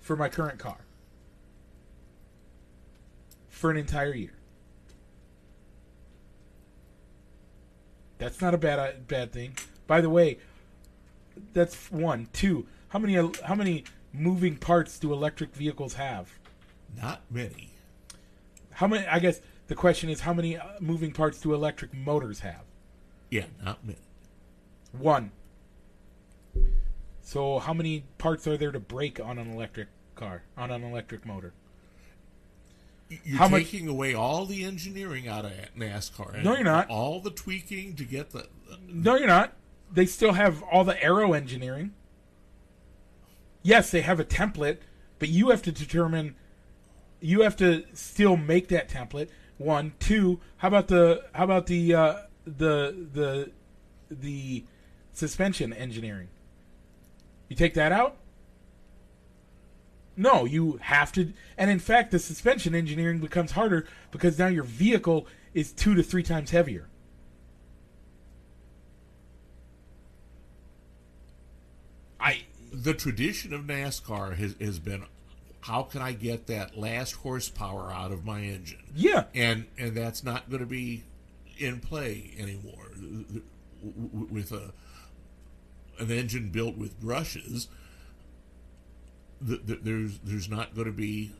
for 0.00 0.16
my 0.16 0.28
current 0.28 0.58
car 0.58 0.78
for 3.62 3.70
an 3.70 3.76
entire 3.76 4.12
year. 4.12 4.32
That's 8.18 8.40
not 8.40 8.54
a 8.54 8.58
bad 8.58 8.80
uh, 8.80 8.90
bad 9.06 9.32
thing. 9.32 9.56
By 9.86 10.00
the 10.00 10.10
way, 10.10 10.38
that's 11.52 11.90
one. 11.92 12.26
Two. 12.32 12.66
How 12.88 12.98
many 12.98 13.14
how 13.44 13.54
many 13.54 13.84
moving 14.12 14.56
parts 14.56 14.98
do 14.98 15.12
electric 15.12 15.54
vehicles 15.54 15.94
have? 15.94 16.28
Not 17.00 17.22
many. 17.30 17.70
How 18.72 18.88
many? 18.88 19.06
I 19.06 19.20
guess 19.20 19.40
the 19.68 19.76
question 19.76 20.10
is 20.10 20.20
how 20.20 20.34
many 20.34 20.56
uh, 20.56 20.64
moving 20.80 21.12
parts 21.12 21.40
do 21.40 21.54
electric 21.54 21.94
motors 21.94 22.40
have? 22.40 22.64
Yeah, 23.30 23.46
not 23.64 23.86
many. 23.86 24.00
One. 24.90 25.30
So 27.20 27.60
how 27.60 27.72
many 27.72 28.06
parts 28.18 28.48
are 28.48 28.56
there 28.56 28.72
to 28.72 28.80
break 28.80 29.20
on 29.20 29.38
an 29.38 29.52
electric 29.52 29.86
car 30.16 30.42
on 30.56 30.72
an 30.72 30.82
electric 30.82 31.24
motor? 31.24 31.52
You're 33.24 33.38
How 33.38 33.48
much- 33.48 33.64
taking 33.64 33.88
away 33.88 34.14
all 34.14 34.46
the 34.46 34.64
engineering 34.64 35.28
out 35.28 35.44
of 35.44 35.52
NASCAR. 35.76 36.34
and 36.34 36.44
No, 36.44 36.54
you're 36.54 36.64
not. 36.64 36.88
All 36.88 37.20
the 37.20 37.30
tweaking 37.30 37.94
to 37.96 38.04
get 38.04 38.30
the. 38.30 38.46
No, 38.86 39.16
you're 39.16 39.26
not. 39.26 39.54
They 39.92 40.06
still 40.06 40.32
have 40.32 40.62
all 40.62 40.84
the 40.84 41.00
aero 41.02 41.32
engineering. 41.32 41.92
Yes, 43.62 43.90
they 43.90 44.00
have 44.00 44.18
a 44.18 44.24
template, 44.24 44.78
but 45.18 45.28
you 45.28 45.50
have 45.50 45.62
to 45.62 45.72
determine. 45.72 46.34
You 47.20 47.42
have 47.42 47.56
to 47.58 47.84
still 47.94 48.36
make 48.36 48.68
that 48.68 48.88
template. 48.88 49.28
One, 49.58 49.92
two. 50.00 50.40
How 50.56 50.68
about 50.68 50.88
the 50.88 51.24
how 51.34 51.44
about 51.44 51.66
the 51.66 51.94
uh, 51.94 52.14
the 52.44 53.06
the 53.12 53.52
the 54.10 54.64
suspension 55.12 55.72
engineering? 55.72 56.28
You 57.48 57.54
take 57.56 57.74
that 57.74 57.92
out. 57.92 58.16
No, 60.16 60.44
you 60.44 60.78
have 60.82 61.12
to. 61.12 61.32
And 61.56 61.70
in 61.70 61.78
fact, 61.78 62.10
the 62.10 62.18
suspension 62.18 62.74
engineering 62.74 63.18
becomes 63.18 63.52
harder 63.52 63.86
because 64.10 64.38
now 64.38 64.48
your 64.48 64.64
vehicle 64.64 65.26
is 65.54 65.72
two 65.72 65.94
to 65.94 66.02
three 66.02 66.22
times 66.22 66.50
heavier. 66.50 66.88
I 72.20 72.42
The 72.72 72.94
tradition 72.94 73.52
of 73.52 73.62
NASCAR 73.62 74.36
has, 74.36 74.54
has 74.60 74.78
been 74.78 75.04
how 75.62 75.82
can 75.84 76.02
I 76.02 76.12
get 76.12 76.46
that 76.48 76.76
last 76.76 77.12
horsepower 77.12 77.92
out 77.92 78.12
of 78.12 78.24
my 78.24 78.40
engine? 78.40 78.82
yeah. 78.94 79.24
and 79.34 79.66
and 79.78 79.96
that's 79.96 80.22
not 80.24 80.50
going 80.50 80.60
to 80.60 80.66
be 80.66 81.04
in 81.58 81.80
play 81.80 82.32
anymore 82.38 82.90
with 84.30 84.52
a 84.52 84.72
an 85.98 86.10
engine 86.10 86.50
built 86.50 86.76
with 86.76 86.98
brushes 87.00 87.68
th- 89.46 89.66
th- 89.66 89.80
there's 89.82 90.18
there's 90.24 90.48
not 90.48 90.74
going 90.74 90.86
to 90.86 90.92
be 90.92 91.32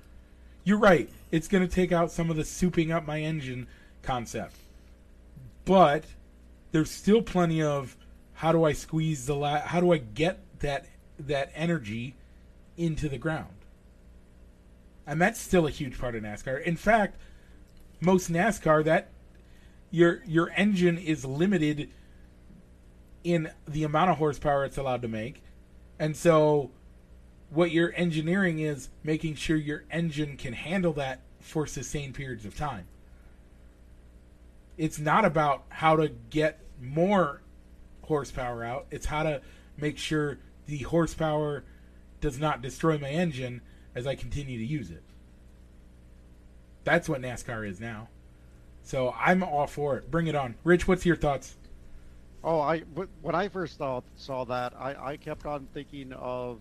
You're 0.64 0.78
right. 0.78 1.10
It's 1.30 1.48
going 1.48 1.66
to 1.66 1.72
take 1.72 1.92
out 1.92 2.10
some 2.10 2.30
of 2.30 2.36
the 2.36 2.42
souping 2.42 2.94
up 2.94 3.06
my 3.06 3.20
engine 3.20 3.66
concept. 4.02 4.56
But 5.64 6.04
there's 6.72 6.90
still 6.90 7.22
plenty 7.22 7.62
of 7.62 7.96
how 8.34 8.52
do 8.52 8.64
I 8.64 8.72
squeeze 8.72 9.26
the 9.26 9.34
la- 9.34 9.60
how 9.60 9.80
do 9.80 9.92
I 9.92 9.98
get 9.98 10.40
that 10.60 10.86
that 11.18 11.52
energy 11.54 12.16
into 12.76 13.08
the 13.08 13.18
ground? 13.18 13.54
And 15.06 15.20
that's 15.20 15.40
still 15.40 15.66
a 15.66 15.70
huge 15.70 15.98
part 15.98 16.14
of 16.14 16.22
NASCAR. 16.22 16.62
In 16.62 16.76
fact, 16.76 17.16
most 18.00 18.30
NASCAR 18.30 18.84
that 18.84 19.08
your 19.90 20.22
your 20.26 20.50
engine 20.56 20.98
is 20.98 21.24
limited 21.24 21.90
in 23.22 23.50
the 23.68 23.84
amount 23.84 24.10
of 24.10 24.18
horsepower 24.18 24.64
it's 24.64 24.78
allowed 24.78 25.02
to 25.02 25.08
make. 25.08 25.42
And 25.98 26.16
so 26.16 26.70
what 27.52 27.70
your 27.70 27.92
engineering 27.96 28.60
is 28.60 28.88
making 29.04 29.34
sure 29.34 29.56
your 29.56 29.84
engine 29.90 30.38
can 30.38 30.54
handle 30.54 30.94
that 30.94 31.20
for 31.38 31.66
sustained 31.66 32.14
periods 32.14 32.46
of 32.46 32.56
time. 32.56 32.86
It's 34.78 34.98
not 34.98 35.26
about 35.26 35.64
how 35.68 35.96
to 35.96 36.08
get 36.30 36.60
more 36.80 37.42
horsepower 38.04 38.64
out, 38.64 38.86
it's 38.90 39.06
how 39.06 39.22
to 39.22 39.42
make 39.76 39.98
sure 39.98 40.38
the 40.66 40.78
horsepower 40.78 41.62
does 42.22 42.38
not 42.38 42.62
destroy 42.62 42.96
my 42.96 43.10
engine 43.10 43.60
as 43.94 44.06
I 44.06 44.14
continue 44.14 44.58
to 44.58 44.64
use 44.64 44.90
it. 44.90 45.02
That's 46.84 47.08
what 47.08 47.20
NASCAR 47.20 47.68
is 47.68 47.80
now. 47.80 48.08
So 48.82 49.14
I'm 49.18 49.42
all 49.42 49.66
for 49.66 49.96
it. 49.98 50.10
Bring 50.10 50.26
it 50.26 50.34
on. 50.34 50.54
Rich, 50.64 50.88
what's 50.88 51.04
your 51.04 51.16
thoughts? 51.16 51.56
Oh, 52.42 52.60
I 52.60 52.80
when 53.20 53.34
I 53.34 53.48
first 53.48 53.78
saw 53.78 54.00
saw 54.16 54.44
that, 54.46 54.72
I, 54.76 55.12
I 55.12 55.16
kept 55.16 55.46
on 55.46 55.68
thinking 55.72 56.12
of 56.14 56.58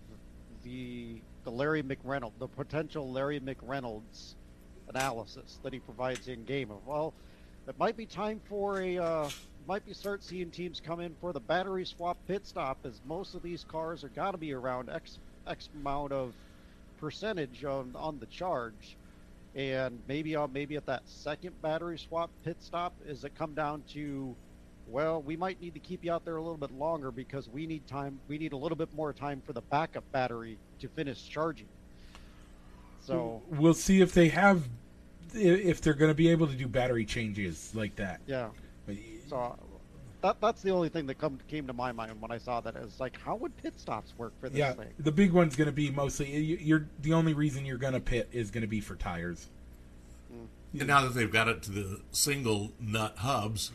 the 0.62 1.20
the 1.44 1.50
Larry 1.50 1.82
McReynolds, 1.82 2.32
the 2.38 2.48
potential 2.48 3.10
Larry 3.10 3.40
McReynolds 3.40 4.34
analysis 4.88 5.58
that 5.62 5.72
he 5.72 5.78
provides 5.78 6.28
in 6.28 6.44
game 6.44 6.70
of 6.70 6.86
well, 6.86 7.14
it 7.68 7.78
might 7.78 7.96
be 7.96 8.06
time 8.06 8.40
for 8.48 8.80
a 8.80 8.98
uh, 8.98 9.28
might 9.66 9.84
be 9.86 9.92
start 9.92 10.22
seeing 10.22 10.50
teams 10.50 10.80
come 10.80 11.00
in 11.00 11.14
for 11.20 11.32
the 11.32 11.40
battery 11.40 11.84
swap 11.84 12.16
pit 12.26 12.46
stop 12.46 12.78
as 12.84 13.00
most 13.06 13.34
of 13.34 13.42
these 13.42 13.64
cars 13.64 14.02
are 14.04 14.08
got 14.08 14.32
to 14.32 14.38
be 14.38 14.52
around 14.52 14.90
x 14.90 15.18
x 15.46 15.68
amount 15.80 16.12
of 16.12 16.34
percentage 17.00 17.64
on 17.64 17.92
on 17.94 18.18
the 18.18 18.26
charge. 18.26 18.96
And 19.54 19.98
maybe 20.08 20.34
uh, 20.34 20.46
maybe 20.46 20.76
at 20.76 20.86
that 20.86 21.02
second 21.06 21.60
battery 21.60 21.98
swap 21.98 22.30
pit 22.44 22.56
stop, 22.60 22.94
is 23.06 23.24
it 23.24 23.34
come 23.36 23.54
down 23.54 23.82
to, 23.90 24.34
well, 24.88 25.22
we 25.22 25.36
might 25.36 25.60
need 25.60 25.74
to 25.74 25.80
keep 25.80 26.04
you 26.04 26.12
out 26.12 26.24
there 26.24 26.36
a 26.36 26.42
little 26.42 26.56
bit 26.56 26.72
longer 26.72 27.10
because 27.10 27.48
we 27.48 27.66
need 27.66 27.86
time. 27.86 28.20
We 28.28 28.38
need 28.38 28.52
a 28.52 28.56
little 28.56 28.76
bit 28.76 28.92
more 28.94 29.12
time 29.12 29.42
for 29.44 29.52
the 29.52 29.62
backup 29.62 30.10
battery 30.12 30.58
to 30.80 30.88
finish 30.88 31.28
charging. 31.28 31.68
So 33.00 33.42
we'll 33.48 33.74
see 33.74 34.00
if 34.00 34.12
they 34.12 34.28
have 34.28 34.68
if 35.34 35.80
they're 35.80 35.94
going 35.94 36.10
to 36.10 36.14
be 36.14 36.28
able 36.28 36.46
to 36.46 36.54
do 36.54 36.68
battery 36.68 37.04
changes 37.04 37.72
like 37.74 37.96
that. 37.96 38.20
yeah, 38.26 38.48
so 39.28 39.56
that 40.20 40.40
that's 40.40 40.62
the 40.62 40.70
only 40.70 40.88
thing 40.88 41.06
that 41.06 41.18
come 41.18 41.38
came 41.48 41.66
to 41.66 41.72
my 41.72 41.90
mind 41.92 42.20
when 42.20 42.30
I 42.30 42.38
saw 42.38 42.60
that. 42.60 42.76
Is 42.76 43.00
like, 43.00 43.20
how 43.20 43.36
would 43.36 43.56
pit 43.56 43.74
stops 43.78 44.12
work 44.16 44.32
for 44.40 44.48
this 44.48 44.58
yeah, 44.58 44.72
thing? 44.72 44.88
the 44.98 45.12
big 45.12 45.32
one's 45.32 45.56
going 45.56 45.66
to 45.66 45.72
be 45.72 45.90
mostly 45.90 46.30
you- 46.36 46.58
you're 46.60 46.86
the 47.00 47.12
only 47.12 47.34
reason 47.34 47.66
you're 47.66 47.78
going 47.78 47.94
to 47.94 48.00
pit 48.00 48.28
is 48.32 48.50
going 48.50 48.62
to 48.62 48.68
be 48.68 48.80
for 48.80 48.94
tires. 48.94 49.48
Mm. 50.32 50.80
And 50.80 50.88
now 50.88 51.02
that 51.02 51.14
they've 51.14 51.32
got 51.32 51.48
it 51.48 51.62
to 51.64 51.72
the 51.72 52.00
single 52.12 52.72
nut 52.80 53.18
hubs, 53.18 53.72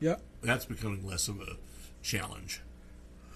Yeah, 0.00 0.16
that's 0.42 0.64
becoming 0.64 1.06
less 1.06 1.28
of 1.28 1.40
a 1.40 1.56
challenge. 2.02 2.60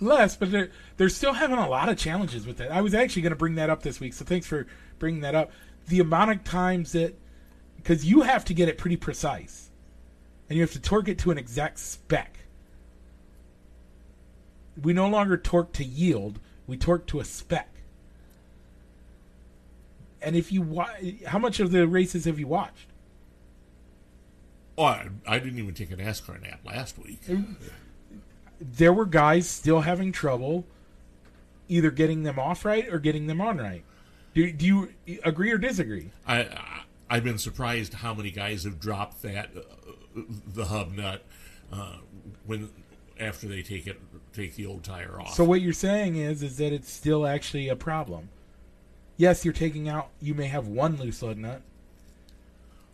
less, 0.00 0.36
but 0.36 0.50
they're 0.50 0.70
they're 0.96 1.08
still 1.08 1.32
having 1.34 1.58
a 1.58 1.68
lot 1.68 1.88
of 1.88 1.96
challenges 1.96 2.46
with 2.46 2.58
that. 2.58 2.70
I 2.70 2.80
was 2.82 2.94
actually 2.94 3.22
going 3.22 3.32
to 3.32 3.36
bring 3.36 3.54
that 3.56 3.70
up 3.70 3.82
this 3.82 4.00
week, 4.00 4.14
so 4.14 4.24
thanks 4.24 4.46
for 4.46 4.66
bringing 4.98 5.20
that 5.22 5.34
up. 5.34 5.50
The 5.88 6.00
amount 6.00 6.30
of 6.30 6.44
times 6.44 6.92
that 6.92 7.14
because 7.76 8.04
you 8.04 8.22
have 8.22 8.44
to 8.46 8.54
get 8.54 8.68
it 8.68 8.76
pretty 8.78 8.96
precise, 8.96 9.70
and 10.48 10.56
you 10.56 10.62
have 10.62 10.72
to 10.72 10.80
torque 10.80 11.08
it 11.08 11.18
to 11.20 11.30
an 11.30 11.38
exact 11.38 11.78
spec. 11.78 12.40
We 14.80 14.92
no 14.92 15.08
longer 15.08 15.36
torque 15.36 15.72
to 15.74 15.84
yield; 15.84 16.38
we 16.66 16.76
torque 16.76 17.06
to 17.08 17.20
a 17.20 17.24
spec. 17.24 17.68
And 20.20 20.34
if 20.36 20.52
you 20.52 20.62
wa- 20.62 20.90
how 21.26 21.38
much 21.38 21.60
of 21.60 21.70
the 21.70 21.86
races 21.86 22.24
have 22.26 22.38
you 22.38 22.48
watched? 22.48 22.87
Oh, 24.78 24.84
I, 24.84 25.08
I 25.26 25.38
didn't 25.40 25.58
even 25.58 25.74
take 25.74 25.90
a 25.90 25.96
NASCAR 25.96 26.40
nap 26.40 26.60
last 26.64 26.96
week. 26.98 27.20
there 28.60 28.92
were 28.92 29.06
guys 29.06 29.48
still 29.48 29.80
having 29.80 30.12
trouble 30.12 30.64
either 31.68 31.90
getting 31.90 32.22
them 32.22 32.38
off 32.38 32.64
right 32.64 32.88
or 32.88 32.98
getting 32.98 33.26
them 33.26 33.40
on 33.40 33.58
right. 33.58 33.82
Do, 34.34 34.50
do 34.52 34.64
you 34.64 34.88
agree 35.24 35.50
or 35.50 35.58
disagree? 35.58 36.10
I, 36.26 36.42
I 36.42 36.82
I've 37.10 37.24
been 37.24 37.38
surprised 37.38 37.94
how 37.94 38.14
many 38.14 38.30
guys 38.30 38.64
have 38.64 38.78
dropped 38.78 39.22
that 39.22 39.50
uh, 39.56 40.20
the 40.46 40.66
hub 40.66 40.92
nut 40.92 41.24
uh, 41.72 41.96
when 42.46 42.68
after 43.18 43.48
they 43.48 43.62
take 43.62 43.86
it 43.86 43.98
take 44.32 44.54
the 44.54 44.66
old 44.66 44.84
tire 44.84 45.20
off. 45.20 45.34
So 45.34 45.44
what 45.44 45.60
you're 45.60 45.72
saying 45.72 46.16
is 46.16 46.42
is 46.42 46.58
that 46.58 46.72
it's 46.72 46.90
still 46.90 47.26
actually 47.26 47.68
a 47.68 47.76
problem. 47.76 48.28
Yes, 49.16 49.44
you're 49.44 49.54
taking 49.54 49.88
out. 49.88 50.10
You 50.20 50.34
may 50.34 50.46
have 50.46 50.68
one 50.68 50.96
loose 50.96 51.22
lug 51.22 51.38
nut. 51.38 51.62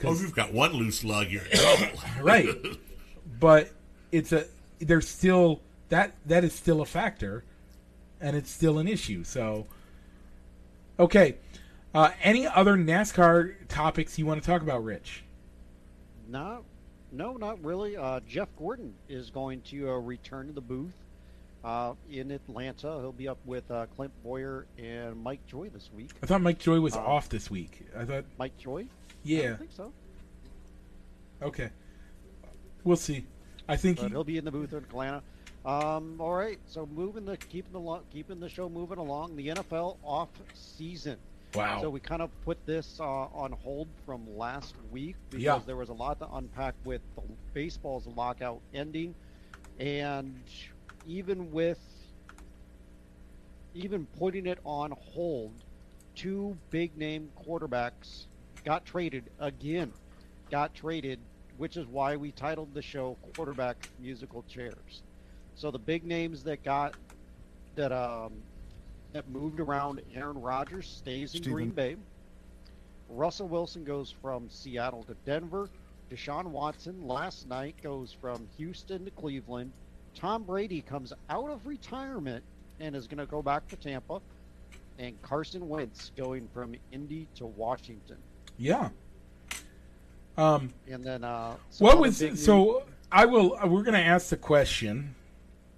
Oh, 0.02 0.12
if 0.12 0.20
you've 0.20 0.34
got 0.34 0.52
one 0.52 0.72
loose 0.72 1.04
lug, 1.04 1.28
you're 1.28 1.44
in 1.44 1.58
trouble. 1.58 2.00
right, 2.20 2.48
but 3.38 3.70
it's 4.12 4.32
a 4.32 4.46
there's 4.80 5.08
still 5.08 5.60
that 5.88 6.14
that 6.26 6.44
is 6.44 6.54
still 6.54 6.80
a 6.80 6.86
factor, 6.86 7.44
and 8.20 8.36
it's 8.36 8.50
still 8.50 8.78
an 8.78 8.88
issue. 8.88 9.24
So, 9.24 9.66
okay, 10.98 11.36
uh, 11.94 12.10
any 12.22 12.46
other 12.46 12.76
NASCAR 12.76 13.54
topics 13.68 14.18
you 14.18 14.26
want 14.26 14.42
to 14.42 14.46
talk 14.46 14.62
about, 14.62 14.82
Rich? 14.82 15.24
No, 16.28 16.64
no, 17.12 17.36
not 17.36 17.62
really. 17.64 17.96
Uh, 17.96 18.20
Jeff 18.26 18.48
Gordon 18.58 18.94
is 19.08 19.30
going 19.30 19.60
to 19.62 19.90
uh, 19.90 19.94
return 19.98 20.48
to 20.48 20.52
the 20.52 20.60
booth 20.60 21.03
uh, 21.64 21.94
in 22.10 22.30
Atlanta. 22.30 22.88
He'll 23.00 23.12
be 23.12 23.28
up 23.28 23.38
with 23.44 23.68
uh, 23.70 23.86
Clint 23.96 24.12
Bowyer 24.22 24.66
and 24.78 25.16
Mike 25.22 25.44
Joy 25.46 25.68
this 25.70 25.90
week. 25.94 26.10
I 26.22 26.26
thought 26.26 26.42
Mike 26.42 26.58
Joy 26.58 26.80
was 26.80 26.94
Uh, 26.94 27.00
off 27.00 27.28
this 27.28 27.50
week. 27.50 27.86
I 27.96 28.04
thought, 28.04 28.24
Mike 28.38 28.56
Joy? 28.58 28.82
I 28.82 28.86
yeah, 29.24 29.48
don't 29.48 29.58
think 29.58 29.72
so. 29.72 29.92
okay, 31.42 31.70
we'll 32.84 32.96
see. 32.96 33.24
I 33.68 33.76
think 33.76 33.98
But 34.00 34.10
he'll 34.10 34.24
be 34.24 34.36
in 34.36 34.44
the 34.44 34.50
booth 34.50 34.72
in 34.72 34.78
Atlanta. 34.78 35.22
Um, 35.64 36.16
all 36.20 36.34
right, 36.34 36.58
so 36.66 36.86
moving 36.94 37.24
the 37.24 37.38
keeping 37.38 37.72
the 37.72 37.80
lo- 37.80 38.02
keeping 38.12 38.38
the 38.38 38.48
show 38.50 38.68
moving 38.68 38.98
along. 38.98 39.36
The 39.36 39.48
NFL 39.48 39.96
off 40.04 40.28
season. 40.52 41.16
wow. 41.54 41.80
So 41.80 41.88
we 41.88 42.00
kind 42.00 42.20
of 42.20 42.28
put 42.44 42.58
this 42.66 42.98
uh, 43.00 43.04
on 43.04 43.52
hold 43.52 43.88
from 44.04 44.36
last 44.36 44.74
week 44.90 45.16
because 45.30 45.42
Yeah. 45.42 45.60
there 45.64 45.76
was 45.76 45.88
a 45.88 45.94
lot 45.94 46.18
to 46.18 46.28
unpack 46.34 46.74
with 46.84 47.00
the 47.16 47.22
baseball's 47.54 48.06
lockout 48.08 48.60
ending, 48.74 49.14
and 49.80 50.38
even 51.06 51.50
with 51.50 51.78
even 53.74 54.06
putting 54.06 54.46
it 54.46 54.58
on 54.64 54.92
hold, 54.92 55.52
two 56.14 56.56
big 56.70 56.96
name 56.96 57.28
quarterbacks 57.36 58.26
got 58.64 58.84
traded 58.84 59.30
again. 59.38 59.92
Got 60.50 60.74
traded, 60.74 61.18
which 61.56 61.76
is 61.76 61.86
why 61.86 62.16
we 62.16 62.30
titled 62.32 62.74
the 62.74 62.82
show 62.82 63.16
"Quarterback 63.34 63.76
Musical 63.98 64.42
Chairs." 64.44 65.02
So 65.54 65.70
the 65.70 65.78
big 65.78 66.04
names 66.04 66.44
that 66.44 66.62
got 66.62 66.94
that 67.74 67.92
um, 67.92 68.32
that 69.12 69.28
moved 69.28 69.60
around. 69.60 70.02
Aaron 70.14 70.40
Rodgers 70.40 70.88
stays 70.88 71.34
in 71.34 71.42
Steven. 71.42 71.52
Green 71.52 71.70
Bay. 71.70 71.96
Russell 73.08 73.48
Wilson 73.48 73.84
goes 73.84 74.10
from 74.10 74.48
Seattle 74.50 75.04
to 75.04 75.14
Denver. 75.24 75.68
Deshaun 76.10 76.46
Watson 76.46 77.06
last 77.06 77.48
night 77.48 77.76
goes 77.82 78.12
from 78.12 78.46
Houston 78.56 79.04
to 79.04 79.10
Cleveland. 79.10 79.72
Tom 80.14 80.42
Brady 80.44 80.80
comes 80.82 81.12
out 81.30 81.50
of 81.50 81.66
retirement 81.66 82.42
and 82.80 82.94
is 82.96 83.06
going 83.06 83.18
to 83.18 83.26
go 83.26 83.42
back 83.42 83.66
to 83.68 83.76
Tampa. 83.76 84.20
And 84.98 85.20
Carson 85.22 85.68
Wentz 85.68 86.12
going 86.16 86.48
from 86.54 86.74
Indy 86.92 87.26
to 87.36 87.46
Washington. 87.46 88.16
yeah. 88.56 88.90
Um, 90.36 90.72
And 90.90 91.04
then 91.04 91.22
uh, 91.24 91.54
what 91.78 91.98
was 91.98 92.22
so? 92.42 92.82
I 93.12 93.24
will. 93.26 93.56
We're 93.64 93.82
going 93.82 93.94
to 93.94 94.00
ask 94.00 94.28
the 94.30 94.36
question, 94.36 95.14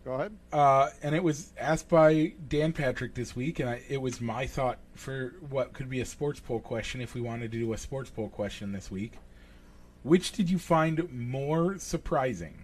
Go 0.05 0.12
ahead. 0.14 0.33
uh, 0.53 0.88
and 1.03 1.14
it 1.14 1.22
was 1.22 1.53
asked 1.59 1.88
by 1.90 2.33
Dan 2.49 2.72
Patrick 2.72 3.14
this 3.14 3.37
week, 3.37 3.59
and 3.61 3.68
I, 3.68 3.83
it 3.88 4.01
was 4.01 4.20
my 4.20 4.46
thought 4.46 4.79
for 4.94 5.35
what 5.51 5.75
could 5.75 5.90
be 5.90 6.01
a 6.01 6.07
sports 6.07 6.40
poll 6.40 6.61
question 6.61 7.01
if 7.03 7.14
we 7.14 7.20
wanted 7.20 7.53
to 7.53 7.59
do 7.59 7.72
a 7.75 7.79
sports 7.79 8.09
poll 8.11 8.29
question 8.31 8.72
this 8.72 8.90
week. 8.90 9.14
Which 10.05 10.33
did 10.33 10.49
you 10.49 10.59
find 10.59 11.11
more 11.12 11.79
surprising? 11.79 12.62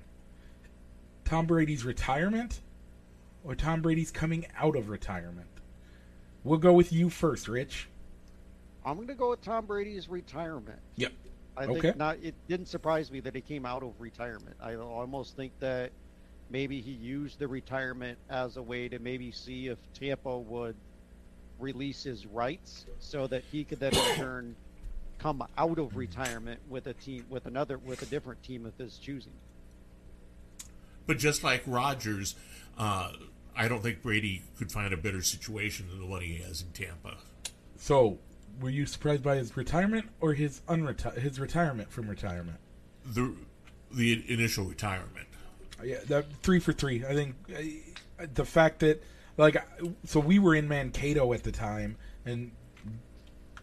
Tom 1.33 1.47
Brady's 1.47 1.83
retirement 1.83 2.61
or 3.43 3.55
Tom 3.55 3.81
Brady's 3.81 4.11
coming 4.11 4.45
out 4.55 4.77
of 4.77 4.91
retirement? 4.91 5.49
We'll 6.45 6.59
go 6.59 6.75
with 6.75 6.93
you 6.93 7.09
first, 7.09 7.49
Rich. 7.49 7.89
I'm 8.85 8.97
going 8.97 9.09
to 9.09 9.15
go 9.15 9.31
with 9.31 9.41
Tom 9.41 9.65
Brady's 9.65 10.11
retirement. 10.11 10.79
Yep. 10.97 11.13
I 11.57 11.65
Okay. 11.65 11.81
think 11.81 11.97
not. 11.97 12.19
It 12.23 12.35
didn't 12.49 12.67
surprise 12.67 13.11
me 13.11 13.21
that 13.21 13.35
he 13.35 13.41
came 13.41 13.65
out 13.65 13.83
of 13.83 13.99
retirement. 13.99 14.57
I 14.61 14.75
almost 14.75 15.35
think 15.35 15.53
that 15.61 15.91
maybe 16.51 16.83
he 16.83 16.91
used 16.91 17.39
the 17.39 17.49
retirement 17.49 18.19
as 18.29 18.59
a 18.59 18.63
way 18.63 18.91
to 18.91 18.99
maybe 18.99 19.33
see 19.33 19.69
if 19.69 19.79
Tampa 19.95 20.39
would 20.39 20.77
release 21.59 22.03
his 22.03 22.27
rights, 22.27 22.85
so 22.99 23.27
that 23.29 23.43
he 23.51 23.65
could 23.65 23.81
then 23.81 23.95
in 23.95 24.17
turn 24.17 24.57
come 25.17 25.43
out 25.57 25.79
of 25.79 25.97
retirement 25.97 26.61
with 26.69 26.89
a 26.89 26.93
team 26.93 27.25
with 27.31 27.47
another 27.47 27.79
with 27.79 28.03
a 28.03 28.07
different 28.07 28.43
team 28.43 28.67
of 28.67 28.77
his 28.77 28.99
choosing. 28.99 29.33
But 31.07 31.19
just 31.19 31.43
like 31.43 31.63
Rodgers, 31.67 32.35
uh, 32.79 33.13
I 33.57 33.69
don't 33.69 33.83
think 33.83 34.03
Brady 34.03 34.43
could 34.59 34.73
find 34.73 34.93
a 34.93 34.97
better 34.97 35.23
situation 35.23 35.89
than 35.89 36.01
the 36.01 36.07
one 36.07 36.23
he 36.23 36.37
has 36.37 36.63
in 36.63 36.69
Tampa. 36.69 37.17
So, 37.77 38.19
were 38.61 38.71
you 38.71 38.87
surprised 38.87 39.23
by 39.23 39.37
his 39.37 39.57
retirement 39.57 40.09
or 40.21 40.35
his 40.35 40.63
unreti- 40.69 41.19
his 41.19 41.41
retirement 41.41 41.91
from 41.91 42.09
retirement? 42.09 42.59
The 43.05 43.35
the 43.91 44.25
initial 44.33 44.65
retirement. 44.65 45.29
Yeah, 45.85 45.99
that 46.07 46.27
three 46.43 46.61
for 46.61 46.73
three. 46.73 47.05
I 47.05 47.15
think 47.15 47.35
uh, 47.55 48.27
the 48.33 48.45
fact 48.45 48.81
that 48.81 49.03
like 49.37 49.57
so 50.05 50.21
we 50.21 50.39
were 50.39 50.55
in 50.55 50.69
Mankato 50.69 51.33
at 51.33 51.43
the 51.43 51.53
time, 51.53 51.97
and 52.25 52.53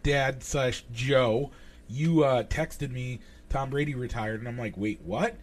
Dad 0.02 0.42
slash 0.42 0.84
Joe, 0.92 1.50
you 1.88 2.24
uh, 2.24 2.44
texted 2.44 2.90
me 2.90 3.20
Tom 3.48 3.70
Brady 3.70 3.94
retired, 3.94 4.40
and 4.40 4.48
I'm 4.48 4.58
like, 4.58 4.76
wait, 4.76 5.00
what? 5.02 5.36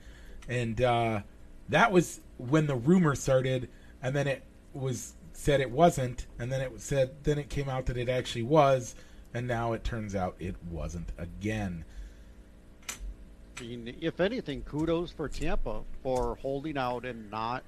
And 0.48 0.82
uh, 0.82 1.22
that 1.70 1.92
was 1.92 2.22
when 2.38 2.68
the 2.68 2.76
rumor 2.76 3.16
started, 3.16 3.70
and 4.02 4.16
then 4.16 4.28
it 4.28 4.44
was 4.74 5.14
said 5.34 5.62
it 5.62 5.72
wasn't, 5.72 6.26
and 6.40 6.52
then 6.52 6.62
it 6.62 6.72
said 6.82 7.24
then 7.24 7.38
it 7.38 7.50
came 7.50 7.70
out 7.70 7.86
that 7.88 7.98
it 7.98 8.10
actually 8.10 8.44
was, 8.44 8.96
and 9.34 9.48
now 9.48 9.74
it 9.74 9.84
turns 9.84 10.16
out 10.16 10.36
it 10.40 10.56
wasn't 10.70 11.12
again. 11.18 11.86
I 13.58 13.62
mean, 13.62 13.96
if 14.02 14.20
anything, 14.20 14.62
kudos 14.62 15.12
for 15.12 15.28
Tampa 15.28 15.82
for 16.04 16.36
holding 16.42 16.78
out 16.78 17.06
and 17.06 17.30
not 17.32 17.64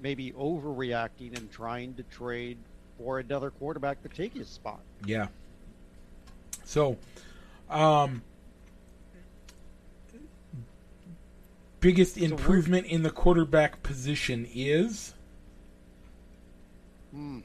maybe 0.00 0.32
overreacting 0.32 1.36
and 1.36 1.50
trying 1.50 1.94
to 1.94 2.02
trade 2.04 2.58
for 2.98 3.18
another 3.18 3.50
quarterback 3.50 4.02
to 4.02 4.08
take 4.08 4.34
his 4.34 4.48
spot. 4.48 4.80
Yeah. 5.04 5.28
So, 6.64 6.98
um, 7.68 8.22
biggest 11.80 12.16
improvement 12.18 12.86
in 12.86 13.02
the 13.02 13.10
quarterback 13.10 13.82
position 13.82 14.46
is 14.54 15.14
Hmm. 17.12 17.40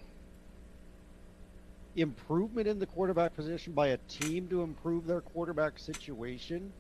improvement 1.96 2.68
in 2.68 2.78
the 2.78 2.86
quarterback 2.86 3.36
position 3.36 3.74
by 3.74 3.88
a 3.88 3.98
team 4.10 4.48
to 4.50 4.62
improve 4.62 5.08
their 5.08 5.22
quarterback 5.22 5.80
situation. 5.80 6.72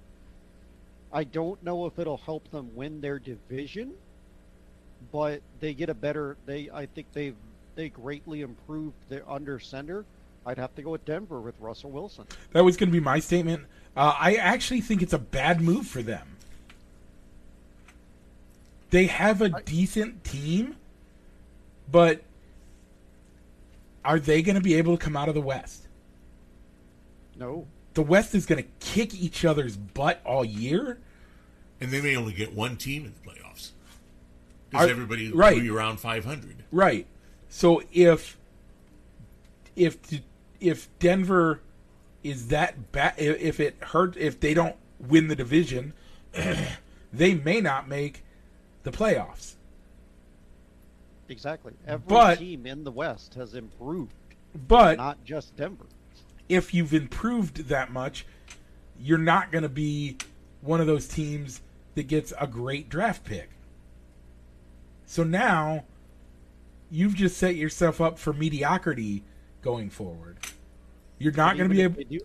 I 1.11 1.23
don't 1.23 1.61
know 1.63 1.85
if 1.85 1.97
it'll 1.97 2.17
help 2.17 2.49
them 2.51 2.75
win 2.75 3.01
their 3.01 3.17
division, 3.17 3.93
but 5.11 5.41
they 5.61 5.73
get 5.73 5.89
a 5.89 5.93
better. 5.93 6.37
They 6.45 6.69
I 6.71 6.85
think 6.85 7.07
they've 7.13 7.35
they 7.75 7.89
greatly 7.89 8.41
improved 8.41 8.95
their 9.09 9.27
under 9.29 9.59
center. 9.59 10.05
I'd 10.45 10.57
have 10.57 10.75
to 10.75 10.83
go 10.83 10.91
with 10.91 11.05
Denver 11.05 11.41
with 11.41 11.55
Russell 11.59 11.91
Wilson. 11.91 12.25
That 12.51 12.63
was 12.63 12.77
going 12.77 12.89
to 12.89 12.93
be 12.93 12.99
my 12.99 13.19
statement. 13.19 13.63
Uh, 13.95 14.15
I 14.19 14.35
actually 14.35 14.81
think 14.81 15.01
it's 15.01 15.13
a 15.13 15.17
bad 15.17 15.59
move 15.61 15.87
for 15.87 16.03
them. 16.03 16.34
They 18.89 19.07
have 19.07 19.41
a 19.41 19.49
decent 19.61 20.23
team, 20.23 20.75
but 21.91 22.23
are 24.03 24.19
they 24.19 24.41
going 24.41 24.55
to 24.55 24.61
be 24.61 24.75
able 24.75 24.97
to 24.97 25.03
come 25.03 25.17
out 25.17 25.27
of 25.27 25.35
the 25.35 25.41
West? 25.41 25.87
No. 27.37 27.67
The 27.95 28.03
West 28.03 28.35
is 28.35 28.45
going 28.45 28.63
to 28.63 28.69
kick 28.79 29.13
each 29.13 29.43
other's 29.43 29.75
butt 29.77 30.21
all 30.25 30.45
year. 30.45 30.99
And 31.81 31.91
they 31.91 32.01
may 32.01 32.15
only 32.15 32.33
get 32.33 32.53
one 32.53 32.77
team 32.77 33.05
in 33.05 33.13
the 33.13 33.29
playoffs. 33.29 33.71
Because 34.69 34.87
Are- 34.87 34.91
everybody 34.91 35.31
right. 35.31 35.55
will 35.55 35.63
be 35.63 35.69
around 35.69 35.99
500. 35.99 36.63
Right. 36.71 37.07
So 37.49 37.81
if 37.91 38.37
if 39.75 39.97
if 40.59 40.87
Denver 40.99 41.61
is 42.23 42.47
that 42.47 42.91
bad, 42.91 43.13
if 43.17 43.59
it 43.59 43.75
hurt, 43.81 44.17
if 44.17 44.39
they 44.39 44.53
don't 44.53 44.75
win 44.99 45.27
the 45.27 45.35
division, 45.35 45.93
they 47.13 47.33
may 47.33 47.61
not 47.61 47.87
make 47.87 48.23
the 48.85 48.91
playoffs. 48.91 49.55
Exactly. 51.27 51.73
Every 51.85 52.07
But- 52.07 52.37
team 52.39 52.65
in 52.65 52.83
the 52.85 52.91
West 52.91 53.33
has 53.33 53.55
improved, 53.55 54.13
But 54.67 54.97
not 54.97 55.23
just 55.25 55.55
Denver. 55.57 55.87
if 56.47 56.73
you've 56.73 56.93
improved 56.93 57.67
that 57.67 57.91
much, 57.91 58.25
you're 58.97 59.17
not 59.17 59.51
going 59.51 59.63
to 59.63 59.69
be 59.69 60.17
one 60.61 60.79
of 60.79 60.87
those 60.87 61.07
teams 61.07 61.61
that 61.95 62.03
gets 62.03 62.31
a 62.39 62.47
great 62.47 62.87
draft 62.89 63.23
pick. 63.23 63.49
So 65.07 65.23
now 65.23 65.85
you've 66.91 67.15
just 67.15 67.37
set 67.37 67.55
yourself 67.55 67.99
up 67.99 68.19
for 68.19 68.33
mediocrity 68.33 69.23
going 69.61 69.89
forward. 69.89 70.37
You're 71.17 71.33
not 71.33 71.57
going 71.57 71.69
to 71.69 71.75
be 71.75 71.81
able. 71.81 72.03
do, 72.03 72.19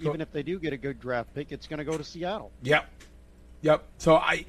even 0.00 0.20
if 0.20 0.30
they 0.32 0.42
do 0.42 0.58
get 0.58 0.72
a 0.74 0.76
good 0.76 1.00
draft 1.00 1.32
pick, 1.34 1.50
it's 1.50 1.66
going 1.66 1.78
to 1.78 1.84
go 1.84 1.96
to 1.96 2.04
Seattle. 2.04 2.50
Yep. 2.62 2.90
Yep. 3.62 3.84
So 3.98 4.16
I 4.16 4.44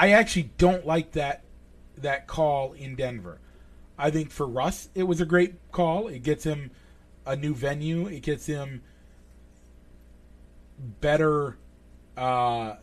I 0.00 0.12
actually 0.12 0.50
don't 0.56 0.86
like 0.86 1.12
that 1.12 1.44
that 1.98 2.26
call 2.26 2.72
in 2.72 2.96
Denver. 2.96 3.38
I 3.98 4.10
think 4.10 4.30
for 4.30 4.46
Russ 4.46 4.88
it 4.94 5.02
was 5.02 5.20
a 5.20 5.26
great 5.26 5.56
call. 5.72 6.08
It 6.08 6.22
gets 6.22 6.44
him 6.44 6.70
a 7.26 7.36
new 7.36 7.54
venue. 7.54 8.06
It 8.06 8.22
gets 8.22 8.46
him 8.46 8.80
better 11.02 11.58
uh 12.16 12.76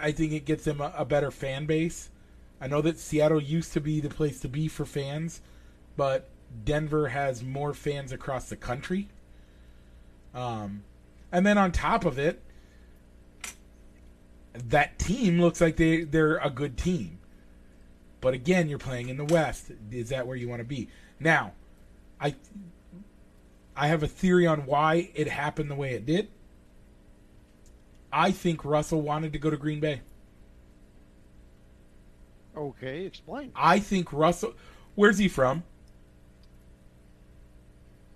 I 0.00 0.12
think 0.12 0.32
it 0.32 0.46
gets 0.46 0.66
him 0.66 0.80
a, 0.80 0.94
a 0.96 1.04
better 1.04 1.30
fan 1.30 1.66
base. 1.66 2.08
I 2.58 2.66
know 2.66 2.80
that 2.80 2.98
Seattle 2.98 3.42
used 3.42 3.74
to 3.74 3.82
be 3.82 4.00
the 4.00 4.08
place 4.08 4.40
to 4.40 4.48
be 4.48 4.66
for 4.66 4.86
fans, 4.86 5.42
but 5.94 6.30
Denver 6.64 7.08
has 7.08 7.42
more 7.42 7.74
fans 7.74 8.12
across 8.12 8.48
the 8.48 8.56
country. 8.56 9.08
Um, 10.32 10.84
and 11.30 11.44
then 11.44 11.58
on 11.58 11.70
top 11.70 12.06
of 12.06 12.18
it, 12.18 12.40
that 14.54 14.98
team 14.98 15.40
looks 15.40 15.60
like 15.60 15.76
they 15.76 16.04
they're 16.04 16.38
a 16.38 16.50
good 16.50 16.76
team. 16.76 17.18
But 18.20 18.34
again, 18.34 18.68
you're 18.68 18.78
playing 18.78 19.08
in 19.08 19.16
the 19.16 19.24
West. 19.24 19.70
Is 19.90 20.08
that 20.08 20.26
where 20.26 20.36
you 20.36 20.48
want 20.48 20.60
to 20.60 20.64
be? 20.64 20.88
Now, 21.20 21.52
I 22.20 22.34
I 23.76 23.88
have 23.88 24.02
a 24.02 24.08
theory 24.08 24.46
on 24.46 24.66
why 24.66 25.10
it 25.14 25.28
happened 25.28 25.70
the 25.70 25.74
way 25.74 25.94
it 25.94 26.06
did. 26.06 26.28
I 28.12 28.30
think 28.30 28.64
Russell 28.64 29.02
wanted 29.02 29.32
to 29.32 29.38
go 29.38 29.50
to 29.50 29.56
Green 29.56 29.80
Bay. 29.80 30.00
Okay, 32.56 33.04
explain. 33.04 33.50
I 33.56 33.80
think 33.80 34.12
Russell 34.12 34.54
Where's 34.94 35.18
he 35.18 35.28
from? 35.28 35.64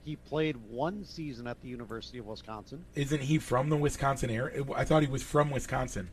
He 0.04 0.16
played 0.16 0.56
one 0.56 1.04
season 1.04 1.46
at 1.46 1.60
the 1.60 1.68
University 1.68 2.18
of 2.18 2.26
Wisconsin. 2.26 2.84
Isn't 2.94 3.20
he 3.20 3.38
from 3.38 3.68
the 3.68 3.76
Wisconsin 3.76 4.30
area? 4.30 4.64
I 4.74 4.84
thought 4.84 5.02
he 5.02 5.08
was 5.08 5.22
from 5.22 5.50
Wisconsin. 5.50 6.08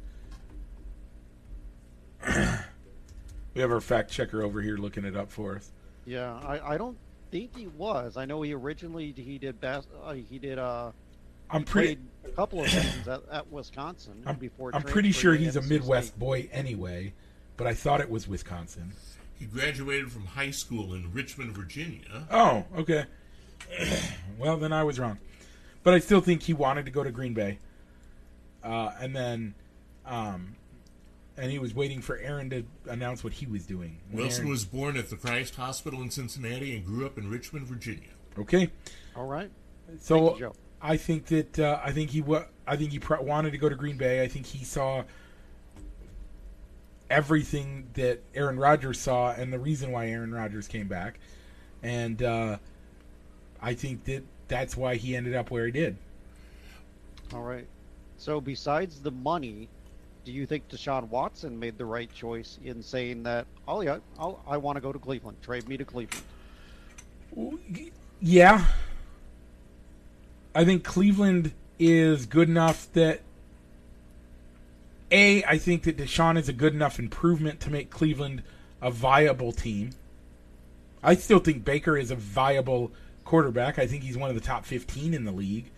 we 3.54 3.62
have 3.62 3.72
our 3.72 3.82
fact 3.82 4.12
checker 4.12 4.42
over 4.42 4.62
here 4.62 4.78
looking 4.78 5.06
it 5.06 5.16
up 5.16 5.32
for 5.32 5.56
us. 5.56 5.72
Yeah, 6.06 6.40
I, 6.44 6.74
I 6.74 6.78
don't 6.78 6.98
think 7.32 7.56
he 7.56 7.68
was. 7.68 8.18
I 8.18 8.26
know 8.26 8.42
he 8.42 8.54
originally 8.54 9.14
he 9.16 9.38
did 9.38 9.60
bas- 9.60 9.88
uh, 10.04 10.14
he 10.14 10.40
did 10.40 10.60
uh 10.60 10.92
I'm 11.50 11.64
pretty 11.64 11.96
played 11.96 12.32
a 12.32 12.36
couple 12.36 12.62
of 12.62 12.70
seasons 12.70 13.08
at, 13.08 13.22
at 13.32 13.52
Wisconsin 13.52 14.24
I'm, 14.26 14.36
before. 14.36 14.72
I'm 14.74 14.82
pretty 14.82 15.12
sure 15.12 15.36
he's 15.36 15.56
a 15.56 15.62
Midwest 15.62 16.08
State. 16.08 16.20
boy 16.20 16.50
anyway, 16.52 17.14
but 17.58 17.68
I 17.68 17.74
thought 17.74 18.02
it 18.02 18.10
was 18.10 18.28
Wisconsin. 18.28 18.94
He 19.38 19.46
graduated 19.46 20.12
from 20.12 20.26
high 20.26 20.52
school 20.52 20.94
in 20.94 21.12
Richmond, 21.14 21.52
Virginia. 21.52 22.28
Oh, 22.32 22.66
okay. 22.78 23.06
well, 24.40 24.58
then 24.58 24.72
I 24.72 24.84
was 24.84 25.00
wrong. 25.00 25.20
But 25.84 25.94
I 25.94 26.00
still 26.00 26.22
think 26.22 26.44
he 26.44 26.54
wanted 26.54 26.86
to 26.86 26.92
go 26.92 27.04
to 27.04 27.12
Green 27.12 27.34
Bay. 27.34 27.60
Uh, 28.64 28.92
and 29.00 29.16
then, 29.16 29.54
um, 30.06 30.56
and 31.38 31.52
he 31.52 31.60
was 31.60 31.74
waiting 31.76 32.02
for 32.02 32.18
Aaron 32.18 32.50
to 32.50 32.64
announce 32.90 33.24
what 33.24 33.34
he 33.34 33.46
was 33.46 33.66
doing. 33.66 34.00
When 34.10 34.24
Wilson 34.24 34.42
Aaron- 34.44 34.52
was 34.52 34.66
born 34.66 34.98
at 34.98 35.10
the 35.10 35.16
Christ 35.18 35.56
Hospital 35.56 36.02
in 36.02 36.10
Cincinnati 36.12 36.76
and 36.76 36.86
grew 36.86 37.06
up 37.06 37.18
in 37.18 37.30
Richmond, 37.30 37.68
Virginia. 37.68 38.10
okay. 38.40 38.70
All 39.16 39.28
right. 39.28 39.50
So 40.00 40.38
you, 40.38 40.52
I 40.82 40.98
think 40.98 41.26
that 41.28 41.60
uh, 41.60 41.80
I 41.84 41.92
think 41.92 42.10
he 42.10 42.22
wa- 42.22 42.46
I 42.68 42.76
think 42.76 42.92
he 42.92 43.00
pro- 43.00 43.22
wanted 43.22 43.52
to 43.52 43.58
go 43.58 43.70
to 43.70 43.76
Green 43.76 43.98
Bay. 43.98 44.24
I 44.24 44.28
think 44.28 44.46
he 44.46 44.64
saw 44.66 45.04
everything 47.10 47.88
that 47.94 48.20
Aaron 48.34 48.58
Rodgers 48.58 49.00
saw, 49.00 49.32
and 49.32 49.54
the 49.54 49.60
reason 49.60 49.92
why 49.92 50.08
Aaron 50.10 50.34
Rodgers 50.34 50.68
came 50.68 50.88
back, 50.88 51.20
and 51.84 52.22
uh, 52.24 52.58
I 53.62 53.74
think 53.74 54.06
that 54.06 54.24
that's 54.48 54.76
why 54.76 54.96
he 54.96 55.16
ended 55.16 55.36
up 55.36 55.52
where 55.52 55.66
he 55.66 55.72
did. 55.72 55.98
All 57.34 57.44
right. 57.44 57.68
So 58.18 58.42
besides 58.42 59.02
the 59.02 59.12
money, 59.12 59.70
do 60.26 60.32
you 60.32 60.46
think 60.46 60.68
Deshaun 60.68 61.08
Watson 61.08 61.58
made 61.60 61.78
the 61.78 61.86
right 61.86 62.12
choice 62.14 62.58
in 62.64 62.82
saying 62.82 63.24
that, 63.24 63.46
oh 63.68 63.82
yeah, 63.82 64.00
I'll, 64.20 64.44
I 64.48 64.58
want 64.58 64.76
to 64.76 64.82
go 64.82 64.92
to 64.92 65.00
Cleveland, 65.00 65.38
trade 65.42 65.70
me 65.70 65.78
to 65.78 65.86
Cleveland? 65.86 66.24
Yeah, 68.20 68.66
I 70.56 70.66
think 70.66 70.84
Cleveland 70.84 71.54
is 71.80 72.26
good 72.26 72.50
enough 72.50 72.92
that. 72.94 73.22
A, 75.12 75.44
I 75.44 75.60
think 75.60 75.84
that 75.84 75.98
Deshaun 75.98 76.36
is 76.36 76.50
a 76.50 76.54
good 76.54 76.74
enough 76.74 76.98
improvement 76.98 77.60
to 77.62 77.70
make 77.70 77.92
Cleveland 77.92 78.42
a 78.82 78.90
viable 78.90 79.52
team. 79.52 79.92
I 81.04 81.14
still 81.14 81.38
think 81.38 81.64
Baker 81.64 81.96
is 81.96 82.10
a 82.10 82.16
viable 82.16 82.92
quarterback. 83.24 83.78
I 83.78 83.86
think 83.86 84.02
he's 84.02 84.18
one 84.18 84.30
of 84.30 84.36
the 84.36 84.42
top 84.42 84.66
15 84.66 85.14
in 85.14 85.24
the 85.24 85.32
league. 85.32 85.70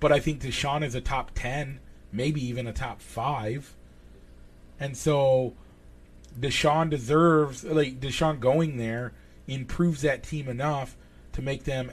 But 0.00 0.12
I 0.12 0.20
think 0.20 0.40
Deshaun 0.40 0.82
is 0.82 0.94
a 0.94 1.00
top 1.02 1.32
10, 1.34 1.78
maybe 2.14 2.44
even 2.46 2.66
a 2.66 2.72
top 2.72 3.00
5. 3.00 3.74
And 4.80 4.96
so 4.96 5.54
Deshaun 6.38 6.90
deserves, 6.90 7.64
like, 7.64 8.00
Deshaun 8.00 8.40
going 8.40 8.76
there 8.76 9.12
improves 9.46 10.02
that 10.02 10.22
team 10.22 10.48
enough 10.48 10.96
to 11.32 11.42
make 11.42 11.64
them, 11.64 11.90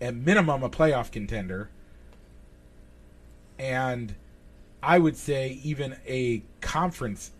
at 0.00 0.14
minimum, 0.14 0.62
a 0.62 0.70
playoff 0.70 1.10
contender. 1.10 1.70
And 3.58 4.14
I 4.82 4.98
would 4.98 5.16
say 5.16 5.58
even 5.64 5.96
a 6.06 6.42
conference. 6.60 7.32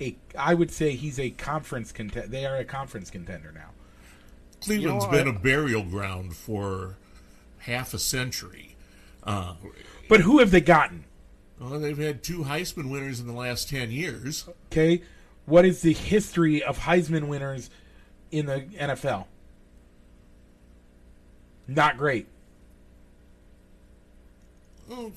A, 0.00 0.16
I 0.36 0.54
would 0.54 0.72
say 0.72 0.96
he's 0.96 1.20
a 1.20 1.30
conference 1.30 1.92
contender. 1.92 2.26
They 2.26 2.44
are 2.44 2.56
a 2.56 2.64
conference 2.64 3.10
contender 3.10 3.52
now. 3.52 3.70
Cleveland's 4.60 5.04
know, 5.04 5.10
been 5.10 5.28
I- 5.28 5.30
a 5.30 5.38
burial 5.38 5.84
ground 5.84 6.34
for 6.34 6.96
half 7.58 7.94
a 7.94 7.98
century. 7.98 8.73
Uh, 9.24 9.54
But 10.08 10.20
who 10.20 10.38
have 10.38 10.50
they 10.50 10.60
gotten? 10.60 11.04
well, 11.58 11.78
they've 11.80 11.96
had 11.96 12.22
two 12.22 12.44
Heisman 12.44 12.90
winners 12.90 13.20
in 13.20 13.26
the 13.26 13.32
last 13.32 13.68
10 13.70 13.90
years. 13.90 14.46
Okay, 14.66 15.02
what 15.46 15.64
is 15.64 15.82
the 15.82 15.92
history 15.94 16.62
of 16.62 16.80
Heisman 16.80 17.28
winners 17.28 17.70
in 18.30 18.46
the 18.46 18.60
NFL? 18.78 19.26
Not 21.66 21.96
great. 21.96 22.26
Well, 24.88 25.12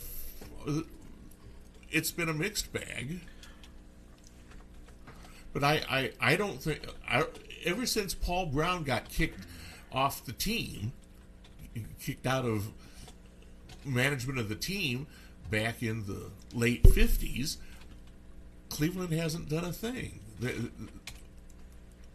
it's 1.91 2.11
been 2.11 2.29
a 2.29 2.33
mixed 2.33 2.71
bag. 2.71 3.19
But 5.51 5.63
I, 5.63 5.81
I, 5.89 6.11
I 6.21 6.35
don't 6.35 6.61
think. 6.61 6.81
I, 7.09 7.25
ever 7.65 7.85
since 7.85 8.13
Paul 8.13 8.45
Brown 8.45 8.83
got 8.83 9.09
kicked 9.09 9.41
off 9.91 10.23
the 10.23 10.31
team, 10.31 10.93
kicked 11.99 12.25
out 12.27 12.45
of 12.45 12.71
management 13.87 14.39
of 14.39 14.49
the 14.49 14.55
team 14.55 15.07
back 15.49 15.81
in 15.81 16.05
the 16.05 16.29
late 16.53 16.83
50s, 16.83 17.57
Cleveland 18.69 19.13
hasn't 19.13 19.49
done 19.49 19.65
a 19.65 19.71
thing. 19.73 20.19
They, 20.39 20.53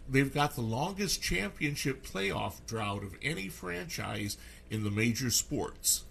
they've 0.08 0.32
got 0.32 0.54
the 0.54 0.60
longest 0.60 1.22
championship 1.22 2.04
playoff 2.04 2.64
drought 2.66 3.02
of 3.02 3.14
any 3.22 3.48
franchise 3.48 4.36
in 4.70 4.84
the 4.84 4.90
major 4.90 5.30
sports. 5.30 6.04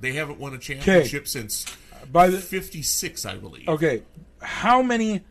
They 0.00 0.12
haven't 0.12 0.38
won 0.38 0.52
a 0.54 0.58
championship 0.58 1.26
since 1.26 1.64
By 2.12 2.28
the 2.28 2.38
'56, 2.38 3.24
I 3.24 3.36
believe. 3.36 3.68
okay, 3.68 4.02
how 4.42 4.82
many 4.82 5.22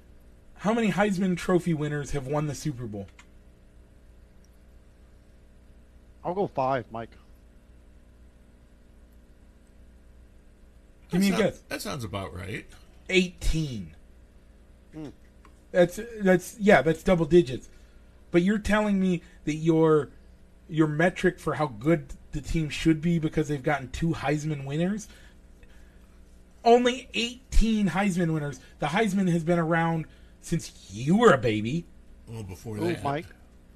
how 0.57 0.73
many 0.73 0.91
Heisman 0.91 1.37
Trophy 1.37 1.73
winners 1.75 2.11
have 2.11 2.25
won 2.25 2.47
the 2.47 2.55
Super 2.55 2.85
Bowl? 2.85 3.07
I'll 6.23 6.33
go 6.33 6.47
five, 6.47 6.85
Mike. 6.91 7.11
Give 11.09 11.21
me 11.21 11.29
a 11.29 11.31
That 11.31 11.37
guess. 11.37 11.59
That 11.69 11.81
sounds 11.81 12.03
about 12.03 12.33
right. 12.35 12.65
18. 13.09 13.95
Hmm. 14.93 15.07
That's 15.71 15.99
that's 16.21 16.57
yeah, 16.59 16.81
that's 16.81 17.03
double 17.03 17.25
digits. 17.25 17.69
But 18.31 18.41
you're 18.41 18.59
telling 18.59 18.99
me 18.99 19.21
that 19.43 19.55
your 19.55 20.09
your 20.69 20.87
metric 20.87 21.39
for 21.39 21.55
how 21.55 21.67
good 21.67 22.13
the 22.31 22.41
team 22.41 22.69
should 22.69 23.01
be 23.01 23.19
because 23.19 23.47
they've 23.47 23.63
gotten 23.63 23.89
two 23.89 24.09
Heisman 24.09 24.65
winners? 24.65 25.07
Only 26.63 27.09
18 27.13 27.89
Heisman 27.89 28.33
winners. 28.33 28.59
The 28.79 28.87
Heisman 28.87 29.31
has 29.31 29.43
been 29.43 29.59
around 29.59 30.05
since 30.41 30.89
you 30.91 31.17
were 31.17 31.31
a 31.31 31.37
baby. 31.37 31.85
Well, 32.27 32.43
before 32.43 32.77
Ooh, 32.77 32.87
that, 32.87 33.03
Mike. 33.03 33.27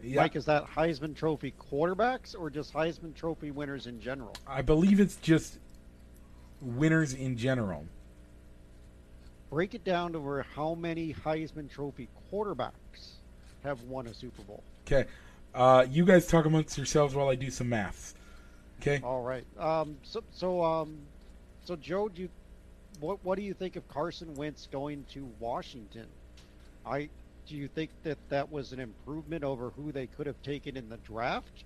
Yeah, 0.01 0.21
Mike, 0.21 0.35
is 0.35 0.45
that 0.45 0.65
Heisman 0.65 1.15
Trophy 1.15 1.53
quarterbacks 1.59 2.35
or 2.37 2.49
just 2.49 2.73
Heisman 2.73 3.13
Trophy 3.13 3.51
winners 3.51 3.87
in 3.87 3.99
general? 3.99 4.35
I 4.47 4.61
believe 4.61 4.99
it's 4.99 5.17
just 5.17 5.59
winners 6.61 7.13
in 7.13 7.37
general. 7.37 7.85
Break 9.49 9.73
it 9.73 9.83
down 9.83 10.13
to 10.13 10.19
where 10.19 10.43
how 10.43 10.75
many 10.75 11.13
Heisman 11.13 11.69
Trophy 11.69 12.07
quarterbacks 12.31 13.13
have 13.63 13.81
won 13.83 14.07
a 14.07 14.13
Super 14.13 14.41
Bowl. 14.43 14.63
Okay. 14.85 15.05
Uh, 15.53 15.85
you 15.89 16.05
guys 16.05 16.27
talk 16.27 16.45
amongst 16.45 16.77
yourselves 16.77 17.15
while 17.15 17.29
I 17.29 17.35
do 17.35 17.49
some 17.49 17.69
maths. 17.69 18.13
Okay. 18.81 19.01
All 19.03 19.23
right. 19.23 19.45
Um, 19.57 19.97
so, 20.03 20.23
so, 20.31 20.63
um, 20.63 20.97
so, 21.65 21.75
Joe, 21.75 22.07
do 22.09 22.23
you, 22.23 22.29
what, 22.99 23.23
what 23.23 23.37
do 23.37 23.43
you 23.43 23.53
think 23.53 23.75
of 23.75 23.87
Carson 23.87 24.33
Wentz 24.35 24.67
going 24.71 25.05
to 25.13 25.29
Washington? 25.39 26.05
I, 26.85 27.09
do 27.47 27.55
you 27.55 27.67
think 27.67 27.89
that 28.03 28.17
that 28.29 28.51
was 28.51 28.71
an 28.71 28.79
improvement 28.79 29.43
over 29.43 29.71
who 29.71 29.91
they 29.91 30.07
could 30.07 30.27
have 30.27 30.41
taken 30.43 30.77
in 30.77 30.89
the 30.89 30.97
draft, 30.97 31.63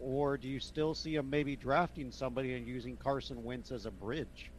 or 0.00 0.36
do 0.36 0.48
you 0.48 0.60
still 0.60 0.94
see 0.94 1.14
him 1.16 1.28
maybe 1.30 1.56
drafting 1.56 2.10
somebody 2.10 2.54
and 2.54 2.66
using 2.66 2.96
Carson 2.96 3.42
Wentz 3.42 3.70
as 3.70 3.86
a 3.86 3.90
bridge? 3.90 4.50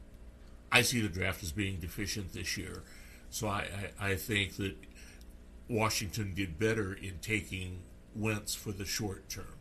I 0.72 0.82
see 0.82 1.00
the 1.02 1.10
draft 1.10 1.44
as 1.44 1.52
being 1.52 1.78
deficient 1.80 2.34
this 2.34 2.58
year. 2.58 2.84
So 3.30 3.48
I, 3.48 3.68
I, 4.00 4.10
I 4.12 4.16
think 4.16 4.56
that 4.58 4.76
Washington 5.70 6.34
did 6.34 6.58
better 6.60 6.94
in 6.94 7.20
taking 7.22 7.80
Wentz 8.16 8.56
for 8.56 8.72
the 8.72 8.86
short 8.86 9.30
term. 9.30 9.56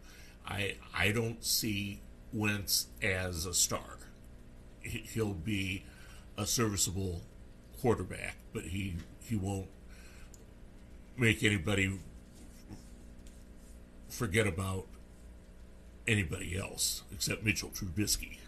I 0.47 0.77
I 0.95 1.11
don't 1.13 1.45
see 1.45 2.01
Wentz 2.33 2.87
as 3.03 3.45
a 3.47 3.55
star. 3.55 3.99
He- 4.81 4.99
He'll 5.01 5.35
be 5.35 5.85
a 6.39 6.47
serviceable 6.47 7.23
quarterback, 7.81 8.37
but 8.53 8.65
he 8.65 8.97
he 9.25 9.35
won't 9.37 9.69
make 11.17 11.43
anybody 11.43 11.99
forget 14.09 14.47
about 14.47 14.87
anybody 16.09 16.57
else 16.57 17.03
except 17.13 17.45
Mitchell 17.45 17.71
Trubisky. 17.71 18.39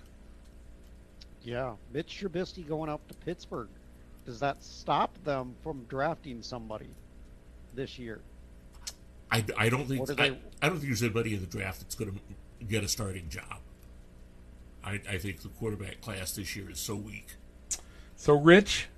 Yeah, 1.42 1.74
Mitch 1.92 2.20
Trubisky 2.22 2.66
going 2.66 2.90
up 2.90 3.06
to 3.09 3.14
Pittsburgh. 3.14 3.68
Does 4.26 4.40
that 4.40 4.62
stop 4.62 5.12
them 5.24 5.54
from 5.62 5.84
drafting 5.88 6.42
somebody 6.42 6.88
this 7.74 7.98
year? 7.98 8.20
I, 9.30 9.44
I 9.56 9.68
don't 9.68 9.86
think 9.86 10.00
What 10.09 10.20
I, 10.20 10.30
they- 10.30 10.38
I 10.62 10.68
don't 10.68 10.76
think 10.78 10.88
there's 10.88 11.02
anybody 11.02 11.34
in 11.34 11.40
the 11.40 11.46
draft 11.46 11.80
that's 11.80 11.94
going 11.94 12.12
to 12.12 12.64
get 12.64 12.82
a 12.84 12.88
starting 12.88 13.28
job. 13.28 13.59
I, 14.84 15.00
I 15.09 15.18
think 15.18 15.40
the 15.42 15.48
quarterback 15.48 16.00
class 16.00 16.32
this 16.32 16.54
year 16.56 16.70
is 16.70 16.78
so 16.80 16.94
weak. 16.94 17.26
So, 18.16 18.38
Rich, 18.38 18.88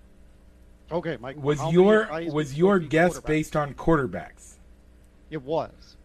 Okay, 0.92 1.16
Mike. 1.20 1.36
was 1.42 1.61
your 1.72 2.08
was 2.32 2.56
your 2.56 2.78
guess 2.78 3.20
based 3.20 3.54
on 3.54 3.74
quarterbacks? 3.74 4.54
It 5.30 5.42
was. 5.42 5.96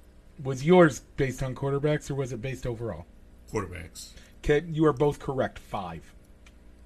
Was 0.43 0.65
yours 0.65 1.01
based 1.17 1.41
on 1.43 1.55
quarterbacks 1.55 2.09
or 2.11 2.15
was 2.15 2.31
it 2.33 2.41
based 2.41 2.65
overall? 2.67 3.05
Quarterbacks. 3.51 4.09
Okay, 4.43 4.65
you 4.69 4.85
are 4.85 4.93
both 4.93 5.19
correct. 5.19 5.59
Five. 5.59 6.03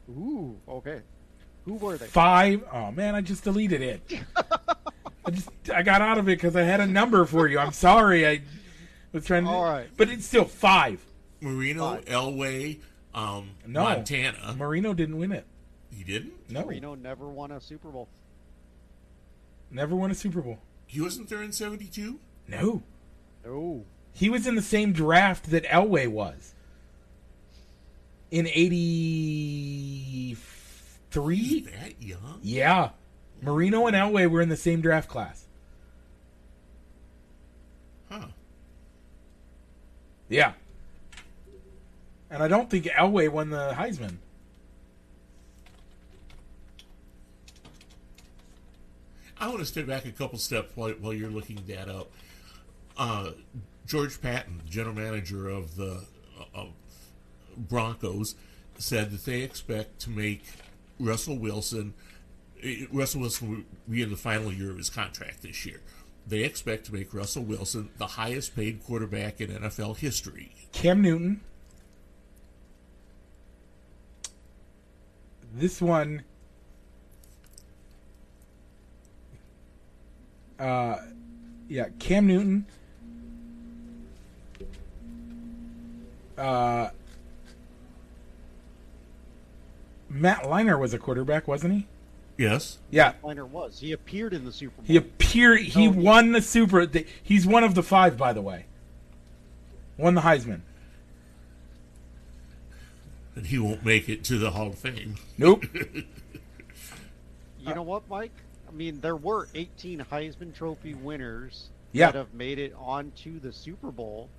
Ooh, 0.10 0.58
okay. 0.68 1.02
Who 1.66 1.76
were 1.76 1.97
they? 1.97 2.06
Five. 2.08 2.64
Oh 2.72 2.91
man, 2.91 3.16
I 3.16 3.22
just 3.22 3.43
deleted 3.43 3.82
it. 3.82 4.02
I 5.26 5.32
just 5.32 5.50
I 5.74 5.82
got 5.84 6.02
out 6.02 6.18
of 6.18 6.28
it 6.28 6.38
because 6.38 6.56
I 6.56 6.62
had 6.64 6.80
a 6.80 6.88
number 6.88 7.26
for 7.26 7.47
you. 7.47 7.60
I'm 7.60 7.72
sorry. 7.74 8.28
I 8.28 8.41
was 9.12 9.26
trying 9.26 9.43
to. 9.45 9.50
All 9.52 9.64
right. 9.64 9.88
But 9.97 10.10
it's 10.10 10.26
still 10.26 10.45
five. 10.45 11.04
Marino, 11.41 11.95
Five. 11.95 12.06
Elway, 12.06 12.80
um, 13.14 13.52
No. 13.66 13.84
Montana. 13.84 14.56
Marino 14.58 14.93
didn't 14.93 15.18
win 15.18 15.32
it. 15.32 15.45
he 15.91 16.04
didn't. 16.04 16.34
No. 16.50 16.66
Marino 16.66 16.95
never 16.95 17.28
won 17.30 17.52
a 17.52 17.62
Super 17.62 17.89
Bowl. 17.89 18.10
Never 19.72 19.95
won 19.95 20.12
a 20.12 20.16
Super 20.16 20.41
Bowl. 20.41 20.60
He 20.88 21.00
wasn't 21.02 21.30
there 21.30 21.41
in 21.43 21.52
'72. 21.52 22.20
No. 22.47 22.82
No. 23.50 23.84
He 24.12 24.30
was 24.30 24.45
in 24.45 24.56
the 24.56 24.62
same 24.62 24.93
draft 24.93 25.50
that 25.50 25.64
Elway 25.66 26.08
was. 26.08 26.54
In 28.32 28.47
eighty 28.47 30.38
three? 31.10 31.62
That 31.62 32.02
young? 32.02 32.39
Yeah. 32.43 32.89
Marino 33.41 33.88
and 33.88 33.95
Elway 33.95 34.30
were 34.30 34.41
in 34.41 34.50
the 34.50 34.58
same 34.58 34.82
draft 34.82 35.10
class. 35.10 35.45
Huh? 38.10 38.28
Yeah. 40.28 40.54
And 42.30 42.43
I 42.43 42.47
don't 42.47 42.70
think 42.70 42.86
Elway 42.86 43.30
won 43.30 43.50
the 43.50 43.74
Heisman. 43.76 44.18
I 49.39 49.47
want 49.47 49.60
to 49.60 49.66
step 49.66 49.88
back 49.88 50.06
a 50.06 50.12
couple 50.12 50.38
steps 50.38 50.76
while, 50.76 50.91
while 51.00 51.14
you're 51.14 51.30
looking 51.30 51.64
that 51.68 51.88
up. 51.89 52.12
Uh, 53.00 53.32
George 53.88 54.22
Paton, 54.22 54.62
general 54.70 54.93
manager 54.93 55.50
of 55.50 55.78
the 55.78 56.04
of 56.54 56.68
Broncos, 57.58 58.36
said 58.78 59.12
that 59.12 59.26
they 59.26 59.41
expect 59.41 60.00
to 60.02 60.10
make 60.10 60.43
Russell 61.00 61.38
Wilson. 61.38 61.93
eh, 62.62 62.86
Russell 62.91 63.22
Wilson 63.22 63.50
will 63.50 63.64
be 63.89 64.02
in 64.02 64.10
the 64.10 64.18
final 64.18 64.52
year 64.52 64.70
of 64.70 64.78
his 64.78 64.89
contract 64.89 65.41
this 65.41 65.66
year. 65.66 65.80
They 66.28 66.43
expect 66.43 66.86
to 66.88 66.93
make 66.93 67.14
Russell 67.14 67.43
Wilson 67.43 67.89
the 67.97 68.06
highest 68.06 68.56
paid 68.56 68.84
quarterback 68.84 69.39
in 69.41 69.50
NFL 69.50 69.97
history. 69.97 70.54
Cam 70.74 71.02
Newton. 71.02 71.39
This 75.54 75.82
one. 75.82 76.24
Uh, 80.60 80.97
yeah, 81.70 81.88
Cam 81.97 82.28
Newton. 82.28 82.68
Uh, 86.39 86.89
Matt 90.09 90.43
Leinart 90.43 90.79
was 90.79 90.93
a 90.93 90.97
quarterback, 90.97 91.47
wasn't 91.47 91.73
he? 91.73 91.87
Yes, 92.37 92.77
Yeah, 92.89 93.13
Leinart 93.21 93.49
was. 93.49 93.79
He 93.79 93.91
appeared 93.91 94.33
in 94.33 94.45
the 94.45 94.51
Super 94.53 94.77
Bowl. 94.77 94.85
he 94.85 94.95
appeared. 94.95 95.59
He 95.59 95.87
No, 95.87 95.91
he- 95.93 95.99
won 95.99 96.31
the 96.31 96.41
Super. 96.41 96.85
the- 96.85 97.05
He's 97.21 97.45
one 97.45 97.65
of 97.65 97.75
the 97.75 97.83
five, 97.83 98.17
by 98.17 98.31
the 98.31 98.41
way. 98.41 98.65
Won 99.97 100.15
the 100.15 100.21
Heisman. 100.21 100.61
and 103.35 103.47
he 103.47 103.57
won't 103.59 103.85
make 103.85 104.09
it 104.09 104.21
to 104.25 104.37
the 104.37 104.51
Hall 104.51 104.67
of 104.67 104.75
Fame. 104.75 105.15
Nope. 105.37 105.65
You 107.61 107.75
know 107.75 107.83
what, 107.83 108.07
Mike? 108.09 108.31
I 108.67 108.71
mean, 108.71 108.99
there 109.01 109.17
were 109.17 109.47
18 109.53 109.99
Heisman 110.11 110.55
Trophy 110.55 110.93
winners 110.95 111.69
Yeah. 111.91 112.07
that 112.11 112.15
have 112.17 112.33
made 112.33 112.57
it 112.57 112.73
onto 112.77 113.37
the 113.39 113.51
Super 113.51 113.91
Bowl. 113.91 114.29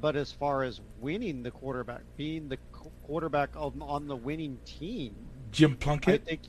But 0.00 0.16
as 0.16 0.30
far 0.32 0.62
as 0.62 0.80
winning 1.00 1.42
the 1.42 1.50
quarterback, 1.50 2.02
being 2.16 2.48
the 2.48 2.58
quarterback 3.06 3.56
on, 3.56 3.80
on 3.80 4.06
the 4.08 4.16
winning 4.16 4.58
team, 4.66 5.14
Jim 5.52 5.76
Plunkett. 5.76 6.22
I 6.22 6.24
think 6.24 6.40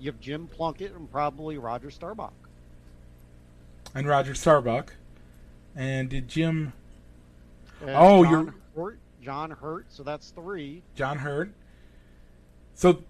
you 0.00 0.10
have 0.10 0.20
Jim 0.20 0.48
Plunkett 0.48 0.92
and 0.92 1.10
probably 1.10 1.58
Roger 1.58 1.90
Staubach. 1.90 2.32
and 3.94 4.06
Roger 4.06 4.34
Staubach. 4.34 4.92
And 5.74 6.08
did 6.08 6.26
Jim 6.28 6.72
And 7.82 7.90
Oh, 7.90 8.24
John 8.24 8.32
you're- 8.32 8.52
Hurt, 8.74 8.98
John 9.22 9.50
Hurt. 9.50 9.86
So 9.90 10.02
that's 10.02 10.30
three. 10.30 10.82
John 10.94 11.18
Hurt? 11.18 11.50
So 12.74 13.02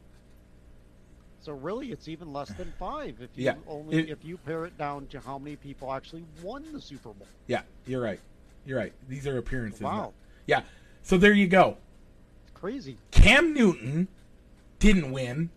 So 1.40 1.52
really, 1.52 1.92
it's 1.92 2.08
even 2.08 2.32
less 2.32 2.48
than 2.54 2.72
five 2.78 3.20
if 3.22 3.30
you 3.36 3.44
Yeah, 3.44 3.54
only 3.68 3.98
it- 3.98 4.08
if 4.10 4.24
you 4.24 4.36
pare 4.38 4.64
it 4.66 4.76
down 4.76 5.06
to 5.08 5.20
how 5.20 5.38
many 5.38 5.54
people 5.56 5.92
actually 5.92 6.24
won 6.42 6.64
the 6.72 6.80
Super 6.80 7.10
Bowl. 7.12 7.28
yeah, 7.46 7.62
you're 7.86 8.02
right. 8.02 8.20
You're 8.66 8.78
right. 8.78 8.92
These 9.08 9.26
are 9.26 9.38
appearances. 9.38 9.80
Wow. 9.80 10.12
Yeah. 10.46 10.62
So 11.02 11.16
there 11.16 11.32
you 11.32 11.46
go. 11.46 11.76
Crazy. 12.52 12.98
Cam 13.12 13.54
Newton 13.54 14.08
didn't 14.78 15.12
win. 15.12 15.50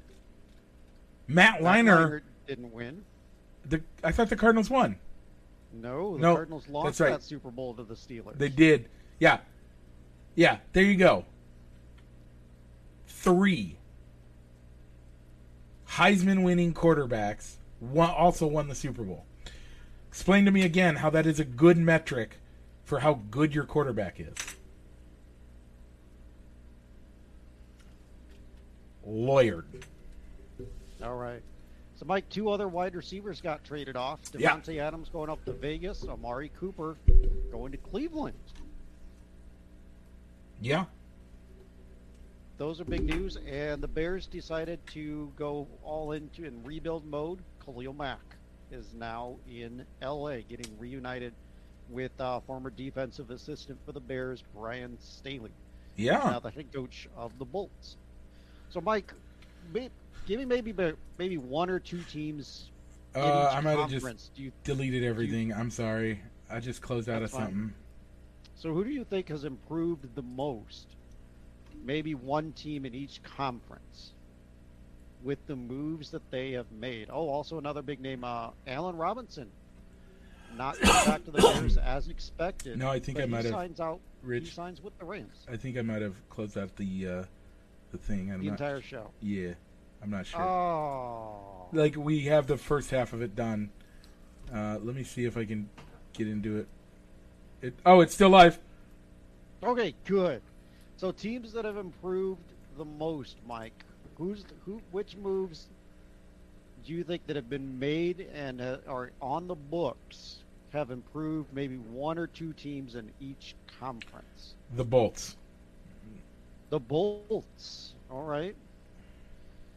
Matt 1.28 1.62
Leinart 1.62 2.22
didn't 2.48 2.72
win. 2.72 3.04
the 3.66 3.82
I 4.04 4.12
thought 4.12 4.30
the 4.30 4.36
Cardinals 4.36 4.70
won. 4.70 4.98
No, 5.74 6.16
the 6.16 6.22
No, 6.22 6.36
Cardinals 6.36 6.68
lost 6.70 6.86
that's 6.86 7.00
right. 7.02 7.10
that 7.12 7.24
Super 7.24 7.52
Bowl 7.52 7.74
to 7.76 7.84
the 7.84 7.94
Steelers. 7.94 8.38
They 8.38 8.50
did. 8.50 8.90
Yeah. 9.20 9.40
Yeah, 10.36 10.58
there 10.74 10.84
you 10.84 10.96
go. 10.96 11.26
Three 13.08 13.78
Heisman 15.90 16.44
winning 16.44 16.74
quarterbacks 16.74 17.56
won, 17.80 18.10
also 18.12 18.48
won 18.48 18.68
the 18.68 18.76
Super 18.76 19.04
Bowl. 19.04 19.26
Explain 20.08 20.46
to 20.46 20.52
me 20.52 20.64
again 20.64 20.98
how 20.98 21.10
that 21.10 21.26
is 21.26 21.40
a 21.40 21.46
good 21.46 21.78
metric 21.78 22.38
for 22.90 22.98
how 22.98 23.22
good 23.30 23.54
your 23.54 23.66
quarterback 23.66 24.20
is. 24.20 24.34
Lawyered. 29.08 29.84
All 31.04 31.16
right. 31.16 31.44
So, 31.98 32.06
Mike, 32.08 32.28
two 32.30 32.50
other 32.50 32.68
wide 32.68 32.96
receivers 32.96 33.42
got 33.42 33.64
traded 33.64 33.96
off. 33.96 34.22
Yeah. 34.36 34.56
Davante 34.56 34.80
Adams 34.80 35.08
going 35.10 35.30
up 35.30 35.46
to 35.46 35.54
Vegas. 35.54 36.04
Amari 36.04 36.52
Cooper 36.60 36.98
going 37.52 37.72
to 37.74 37.78
Cleveland. 37.78 38.34
Yeah. 40.60 40.86
Those 42.58 42.82
are 42.82 42.86
big 42.86 43.04
news. 43.04 43.38
And 43.48 43.84
the 43.84 43.88
Bears 43.88 44.26
decided 44.26 44.80
to 44.88 45.32
go 45.36 45.68
all 45.84 46.14
into 46.14 46.44
in 46.44 46.64
rebuild 46.64 47.06
mode. 47.06 47.44
Khalil 47.64 47.94
Mack 47.94 48.36
is 48.72 48.96
now 48.96 49.36
in 49.48 49.86
L.A. 50.02 50.42
getting 50.42 50.76
reunited 50.80 51.34
with 51.90 52.12
uh, 52.20 52.40
former 52.42 52.70
defensive 52.70 53.32
assistant 53.32 53.80
for 53.86 53.92
the 53.92 54.00
Bears, 54.00 54.44
Brian 54.56 54.98
Staley. 55.00 55.52
Yeah. 55.96 56.18
now 56.20 56.40
the 56.40 56.50
head 56.50 56.72
coach 56.72 57.10
of 57.18 57.38
the 57.40 57.46
Bolts. 57.46 57.98
So, 58.70 58.80
Mike, 58.80 59.14
may, 59.74 59.90
give 60.26 60.40
me 60.40 60.46
maybe 60.46 60.74
maybe 61.18 61.38
one 61.38 61.70
or 61.70 61.80
two 61.80 62.02
teams 62.04 62.70
Uh, 63.16 63.52
I 63.54 63.60
might 63.62 63.78
have 63.78 63.90
just. 63.90 64.36
Do 64.36 64.44
you, 64.44 64.52
deleted 64.64 65.04
everything. 65.04 65.52
I'm 65.54 65.72
sorry. 65.72 66.22
I 66.50 66.60
just 66.60 66.82
closed 66.82 67.10
out 67.10 67.24
of 67.24 67.32
fine. 67.32 67.42
something. 67.42 67.74
so, 68.56 68.74
who 68.74 68.84
do 68.84 68.92
you 68.92 69.04
think 69.04 69.30
has 69.30 69.44
improved 69.44 70.16
the 70.16 70.22
most? 70.22 70.88
Maybe 71.84 72.14
one 72.14 72.52
team 72.54 72.86
in 72.86 72.94
each 72.94 73.22
conference 73.24 74.14
with 75.24 75.40
the 75.48 75.56
moves 75.56 76.12
that 76.12 76.30
they 76.32 76.52
have 76.52 76.72
made. 76.72 77.10
Oh, 77.12 77.30
also 77.30 77.58
another 77.58 77.82
big 77.82 78.00
name, 78.00 78.24
uh, 78.24 78.50
Allen 78.68 78.96
Robinson. 78.96 79.50
Not 80.58 80.80
going 80.82 81.06
back 81.06 81.26
to 81.26 81.32
the 81.32 81.42
Bears 81.42 81.78
as 81.84 82.08
expected. 82.10 82.78
No, 82.78 82.90
I 82.90 83.00
think 83.00 83.20
I 83.20 83.26
might 83.26 83.40
he 83.40 83.44
have- 83.46 83.54
signs 83.54 83.80
out. 83.80 84.00
He 84.22 84.28
Rich, 84.28 84.54
signs 84.54 84.82
with 84.84 84.98
the 85.00 85.06
Rams. 85.06 85.46
I 85.50 85.56
think 85.56 85.78
I 85.78 85.82
might 85.82 86.02
have 86.02 86.16
closed 86.30 86.58
out 86.58 86.76
the 86.76 87.08
uh, 87.08 87.24
the 87.92 87.98
thing. 87.98 88.32
I'm 88.32 88.40
The 88.42 88.48
not, 88.48 88.52
entire 88.60 88.82
show. 88.82 89.12
yeah, 89.22 89.54
I'm 90.04 90.10
not 90.10 90.26
sure. 90.26 90.42
Oh. 90.42 91.68
like 91.72 91.96
we 91.96 92.22
have 92.26 92.46
the 92.48 92.58
first 92.58 92.92
half 92.92 93.14
of 93.14 93.22
it 93.22 93.36
done. 93.36 93.70
Uh, 94.54 94.78
let 94.82 94.96
me 94.96 95.04
see 95.04 95.24
if 95.26 95.38
I 95.38 95.46
can 95.46 95.70
get 96.14 96.28
into 96.28 96.58
it. 96.58 96.68
It 97.62 97.74
oh, 97.86 98.02
it's 98.02 98.14
still 98.14 98.30
live. 98.30 98.60
Okay, 99.64 99.94
good. 100.06 100.42
So 100.98 101.12
teams 101.12 101.54
that 101.54 101.64
have 101.64 101.78
improved 101.78 102.42
the 102.78 102.86
most, 102.86 103.38
Mike. 103.48 103.86
Who's 104.18 104.44
who? 104.66 104.82
Which 104.92 105.16
moves 105.16 105.68
you 106.94 107.04
think 107.04 107.28
that 107.28 107.36
have 107.36 107.50
been 107.50 107.80
made 107.80 108.28
and 108.34 108.62
uh, 108.62 108.78
are 108.88 109.12
on 109.22 109.48
the 109.48 109.56
books 109.56 110.38
have 110.72 110.92
improved 110.92 111.54
maybe 111.54 111.78
one 111.78 112.18
or 112.18 112.28
two 112.28 112.54
teams 112.54 112.96
in 112.96 113.12
each 113.20 113.56
conference? 113.80 114.54
The 114.76 114.86
Bolts. 114.86 115.36
The 116.70 116.80
Bolts. 116.80 117.94
All 118.12 118.24
right. 118.24 118.56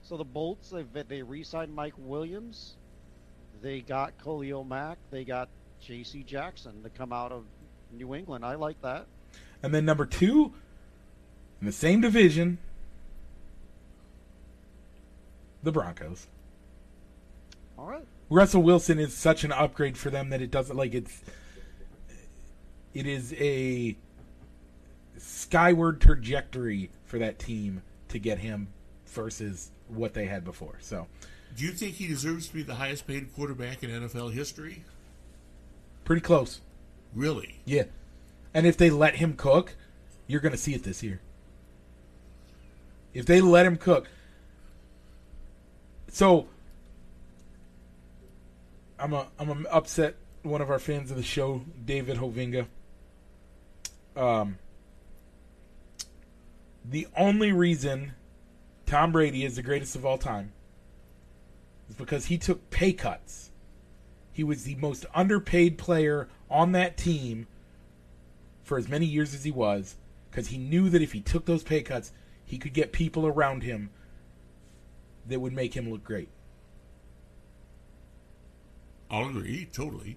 So 0.02 0.16
the 0.16 0.24
Bolts 0.24 0.70
they 0.70 1.02
they 1.02 1.22
re-signed 1.22 1.74
Mike 1.74 1.94
Williams. 1.98 2.74
They 3.62 3.80
got 3.80 4.12
Khalil 4.22 4.64
Mack. 4.64 4.98
They 5.10 5.24
got 5.24 5.48
J.C. 5.80 6.22
Jackson 6.24 6.82
to 6.82 6.90
come 6.90 7.12
out 7.12 7.32
of 7.32 7.44
New 7.92 8.14
England. 8.14 8.44
I 8.44 8.56
like 8.56 8.80
that. 8.82 9.06
And 9.62 9.72
then 9.72 9.84
number 9.84 10.04
two, 10.04 10.52
in 11.60 11.66
the 11.66 11.72
same 11.72 12.00
division, 12.00 12.58
the 15.62 15.70
Broncos. 15.72 16.26
All 17.78 17.86
right. 17.86 18.04
Russell 18.30 18.62
Wilson 18.62 18.98
is 18.98 19.14
such 19.14 19.44
an 19.44 19.52
upgrade 19.52 19.96
for 19.98 20.10
them 20.10 20.30
that 20.30 20.40
it 20.40 20.50
doesn't 20.50 20.76
like 20.76 20.94
it's. 20.94 21.22
It 22.94 23.06
is 23.06 23.34
a 23.34 23.96
skyward 25.18 26.00
trajectory 26.00 26.90
for 27.04 27.18
that 27.18 27.38
team 27.38 27.82
to 28.08 28.18
get 28.18 28.38
him 28.38 28.68
versus 29.06 29.70
what 29.88 30.14
they 30.14 30.26
had 30.26 30.44
before. 30.44 30.78
So 30.80 31.06
Do 31.56 31.64
you 31.64 31.72
think 31.72 31.94
he 31.94 32.06
deserves 32.06 32.48
to 32.48 32.54
be 32.54 32.62
the 32.62 32.74
highest 32.74 33.06
paid 33.06 33.34
quarterback 33.34 33.82
in 33.82 33.90
NFL 33.90 34.32
history? 34.32 34.84
pretty 36.04 36.20
close. 36.22 36.60
Really? 37.14 37.60
Yeah. 37.64 37.84
And 38.52 38.66
if 38.66 38.76
they 38.76 38.90
let 38.90 39.16
him 39.16 39.34
cook, 39.34 39.76
you're 40.26 40.40
going 40.40 40.52
to 40.52 40.58
see 40.58 40.74
it 40.74 40.82
this 40.82 41.02
year. 41.02 41.20
If 43.14 43.24
they 43.26 43.40
let 43.40 43.66
him 43.66 43.76
cook. 43.76 44.08
So 46.08 46.48
I'm 49.02 49.12
a 49.12 49.26
I'm 49.36 49.50
a 49.50 49.68
upset 49.68 50.14
one 50.44 50.60
of 50.60 50.70
our 50.70 50.78
fans 50.78 51.10
of 51.10 51.16
the 51.16 51.24
show, 51.24 51.62
David 51.84 52.18
Hovinga. 52.18 52.66
Um 54.16 54.58
the 56.84 57.08
only 57.16 57.52
reason 57.52 58.12
Tom 58.86 59.10
Brady 59.10 59.44
is 59.44 59.56
the 59.56 59.62
greatest 59.62 59.96
of 59.96 60.06
all 60.06 60.18
time 60.18 60.52
is 61.88 61.96
because 61.96 62.26
he 62.26 62.38
took 62.38 62.70
pay 62.70 62.92
cuts. 62.92 63.50
He 64.32 64.44
was 64.44 64.62
the 64.62 64.76
most 64.76 65.04
underpaid 65.14 65.78
player 65.78 66.28
on 66.48 66.70
that 66.72 66.96
team 66.96 67.48
for 68.62 68.78
as 68.78 68.88
many 68.88 69.06
years 69.06 69.34
as 69.34 69.42
he 69.42 69.50
was 69.50 69.96
because 70.30 70.48
he 70.48 70.58
knew 70.58 70.88
that 70.90 71.02
if 71.02 71.12
he 71.12 71.20
took 71.20 71.44
those 71.44 71.64
pay 71.64 71.82
cuts, 71.82 72.12
he 72.44 72.56
could 72.56 72.72
get 72.72 72.92
people 72.92 73.26
around 73.26 73.64
him 73.64 73.90
that 75.26 75.40
would 75.40 75.52
make 75.52 75.76
him 75.76 75.90
look 75.90 76.04
great. 76.04 76.28
I'll 79.12 79.28
agree, 79.28 79.68
totally. 79.70 80.16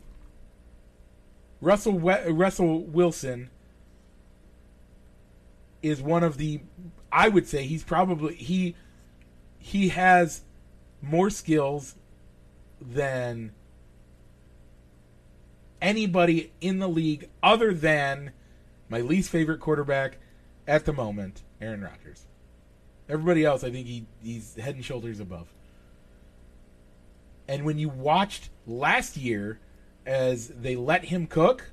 Russell 1.60 2.00
We- 2.00 2.32
Russell 2.32 2.82
Wilson 2.84 3.50
is 5.84 6.02
one 6.02 6.24
of 6.24 6.38
the 6.38 6.62
I 7.12 7.28
would 7.30 7.48
say 7.48 7.66
he's 7.66 7.84
probably 7.84 8.36
he 8.36 8.76
he 9.60 9.90
has 9.90 10.42
more 11.02 11.30
skills 11.30 11.96
than 12.82 13.52
anybody 15.82 16.52
in 16.62 16.80
the 16.80 16.88
league 16.88 17.30
other 17.44 17.74
than 17.74 18.32
my 18.90 19.02
least 19.02 19.30
favorite 19.30 19.60
quarterback 19.60 20.18
at 20.68 20.86
the 20.86 20.94
moment, 20.94 21.44
Aaron 21.62 21.82
Rodgers. 21.82 22.26
Everybody 23.10 23.44
else 23.44 23.64
I 23.64 23.72
think 23.72 23.88
he, 23.88 24.06
he's 24.24 24.56
head 24.56 24.76
and 24.76 24.86
shoulders 24.86 25.20
above. 25.20 25.48
And 27.48 27.66
when 27.66 27.78
you 27.78 27.90
watched 27.90 28.50
last 28.66 29.18
year 29.18 29.60
as 30.06 30.48
they 30.50 30.76
let 30.76 31.06
him 31.06 31.28
cook, 31.28 31.72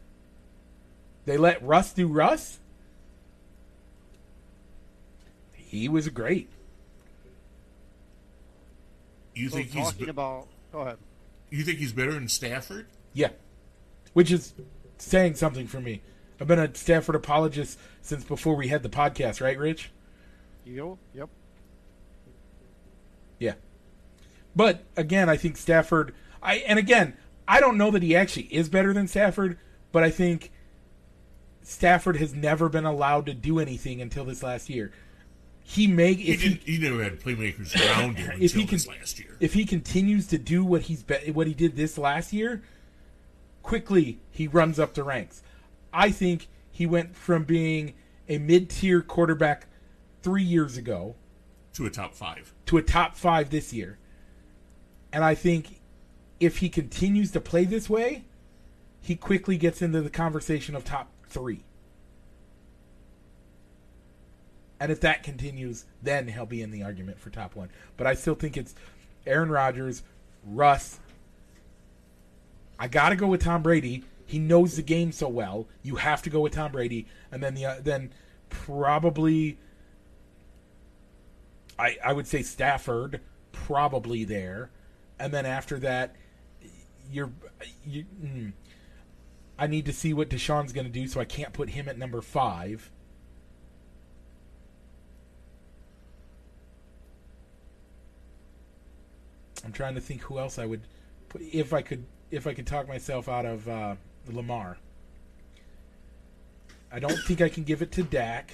they 1.25 1.37
let 1.37 1.63
Russ 1.63 1.93
do 1.93 2.09
Russ. 2.09 2.59
He 5.55 5.89
was 5.89 6.09
great. 6.09 6.49
You 9.35 9.49
So 9.49 9.57
think 9.57 9.71
he's 9.71 9.85
talking 9.85 10.05
be- 10.07 10.11
about 10.11 10.47
go 10.73 10.81
ahead. 10.81 10.99
you 11.51 11.63
think 11.65 11.79
he's 11.79 11.93
better 11.93 12.13
than 12.13 12.29
Stafford? 12.29 12.87
Yeah. 13.15 13.31
Which 14.13 14.31
is 14.31 14.53
saying 14.99 15.37
something 15.37 15.67
for 15.67 15.81
me. 15.81 16.03
I've 16.41 16.47
been 16.49 16.59
a 16.59 16.75
Stafford 16.75 17.15
apologist 17.15 17.79
since 18.03 18.25
before 18.25 18.57
we 18.57 18.69
had 18.69 18.83
the 18.83 18.89
podcast, 18.89 19.41
right, 19.41 19.59
Rich? 19.59 19.91
You 20.67 20.99
yep. 21.15 21.29
Yeah. 23.39 23.55
But 24.55 24.85
again, 24.97 25.29
I 25.29 25.37
think 25.37 25.57
Stafford 25.57 26.15
I 26.43 26.57
and 26.57 26.79
again, 26.79 27.17
I 27.49 27.61
don't 27.61 27.77
know 27.79 27.91
that 27.91 28.03
he 28.03 28.15
actually 28.17 28.45
is 28.55 28.69
better 28.69 28.93
than 28.93 29.09
Stafford, 29.09 29.59
but 29.93 30.03
I 30.03 30.11
think 30.11 30.51
Stafford 31.63 32.17
has 32.17 32.35
never 32.35 32.69
been 32.69 32.85
allowed 32.85 33.27
to 33.27 33.35
do 33.35 33.59
anything 33.59 34.01
until 34.01 34.25
this 34.25 34.43
last 34.43 34.69
year. 34.69 34.93
He 35.65 35.87
may 35.87 36.15
He, 36.15 36.33
if 36.33 36.43
he, 36.43 36.61
he 36.65 36.79
never 36.79 37.03
had 37.03 37.21
playmakers 37.21 37.75
around 37.81 38.17
him 38.19 38.31
If 38.41 38.53
until 38.55 38.61
he 38.61 38.67
can- 38.67 38.77
this 38.77 38.89
last 38.89 39.19
year. 39.21 39.37
if 39.41 39.55
he 39.55 39.65
continues 39.65 40.27
to 40.29 40.39
do 40.39 40.65
what 40.65 40.83
he's 40.83 41.03
be, 41.05 41.31
what 41.33 41.47
he 41.47 41.55
did 41.55 41.77
this 41.77 41.97
last 41.97 42.33
year, 42.33 42.63
quickly 43.63 44.19
he 44.31 44.49
runs 44.49 44.79
up 44.81 44.95
the 44.95 45.05
ranks. 45.05 45.43
I 45.93 46.11
think 46.11 46.49
he 46.71 46.85
went 46.87 47.15
from 47.17 47.45
being 47.45 47.95
a 48.29 48.39
mid-tier 48.39 49.03
quarterback 49.03 49.67
3 50.23 50.43
years 50.43 50.77
ago 50.77 51.15
to 51.75 51.87
a 51.87 51.91
top 51.91 52.15
five. 52.15 52.53
to 52.67 52.77
a 52.79 52.83
top 52.83 53.17
5 53.17 53.51
this 53.51 53.73
year. 53.73 53.99
And 55.13 55.25
I 55.25 55.35
think 55.35 55.81
if 56.41 56.59
he 56.59 56.69
continues 56.69 57.31
to 57.33 57.41
play 57.41 57.65
this 57.65 57.89
way, 57.89 58.25
he 59.01 59.17
quickly 59.17 59.57
gets 59.57 59.83
into 59.83 60.01
the 60.01 60.11
conversation 60.11 60.75
of 60.75 60.85
top 60.85 61.11
3. 61.27 61.63
And 64.81 64.91
if 64.91 65.01
that 65.01 65.23
continues, 65.23 65.85
then 66.03 66.29
he'll 66.29 66.47
be 66.47 66.63
in 66.63 66.71
the 66.71 66.83
argument 66.83 67.21
for 67.21 67.31
top 67.31 67.55
1. 67.55 67.69
But 67.97 68.07
I 68.07 68.15
still 68.15 68.35
think 68.35 68.57
it's 68.57 68.75
Aaron 69.27 69.51
Rodgers, 69.51 70.03
Russ. 70.45 70.99
I 72.79 72.89
got 72.89 73.11
to 73.11 73.17
go 73.17 73.29
with 73.29 73.43
Tom 73.43 73.63
Brady. 73.63 74.03
He 74.27 74.39
knows 74.39 74.77
the 74.77 74.83
game 74.83 75.13
so 75.13 75.29
well. 75.29 75.69
You 75.83 75.97
have 75.97 76.23
to 76.23 76.31
go 76.31 76.41
with 76.41 76.55
Tom 76.55 76.73
Brady, 76.73 77.07
and 77.31 77.43
then 77.43 77.55
the 77.55 77.67
uh, 77.67 77.77
then 77.81 78.11
probably 78.49 79.59
I 81.79 81.99
I 82.03 82.13
would 82.13 82.27
say 82.27 82.43
Stafford 82.43 83.21
probably 83.53 84.25
there, 84.25 84.71
and 85.23 85.33
then 85.33 85.47
after 85.47 85.79
that 85.79 86.17
you're 87.11 87.31
you. 87.87 88.05
Mm, 88.23 88.53
I 89.59 89.69
need 89.69 89.87
to 89.87 89.93
see 89.93 90.13
what 90.13 90.29
Deshaun's 90.29 90.73
going 90.73 90.87
to 90.87 90.93
do, 90.93 91.07
so 91.07 91.21
I 91.21 91.25
can't 91.25 91.53
put 91.53 91.71
him 91.71 91.89
at 91.89 91.97
number 91.97 92.21
five. 92.21 92.91
I'm 99.65 99.73
trying 99.73 99.95
to 99.95 100.01
think 100.01 100.23
who 100.23 100.41
else 100.41 100.59
I 100.59 100.67
would 100.67 100.81
put 101.29 101.43
if 101.43 101.73
I 101.73 101.83
could 101.83 102.05
if 102.33 102.49
I 102.49 102.55
could 102.55 102.67
talk 102.67 102.89
myself 102.89 103.29
out 103.29 103.47
of 103.47 103.69
uh, 103.69 103.95
Lamar. 104.29 104.79
I 106.91 106.99
don't 106.99 107.19
think 107.27 107.41
I 107.41 107.49
can 107.49 107.63
give 107.63 107.81
it 107.81 107.93
to 107.93 108.03
Dak. 108.03 108.53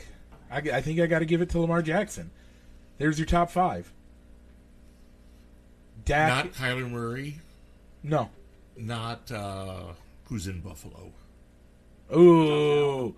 I, 0.51 0.59
I 0.59 0.81
think 0.83 1.01
I 1.01 1.07
got 1.07 1.21
to 1.21 1.25
give 1.25 1.41
it 1.41 1.49
to 1.51 1.61
Lamar 1.61 1.81
Jackson. 1.81 2.31
There's 2.99 3.19
your 3.19 3.27
top 3.27 3.51
five. 3.51 3.91
Dak, 6.09 6.29
not 6.29 6.53
Kyler 6.55 6.91
Murray. 6.91 7.39
No, 8.03 8.31
not 8.77 9.31
uh, 9.31 9.93
who's 10.25 10.47
in 10.47 10.61
Buffalo. 10.61 11.13
Ooh. 12.17 13.15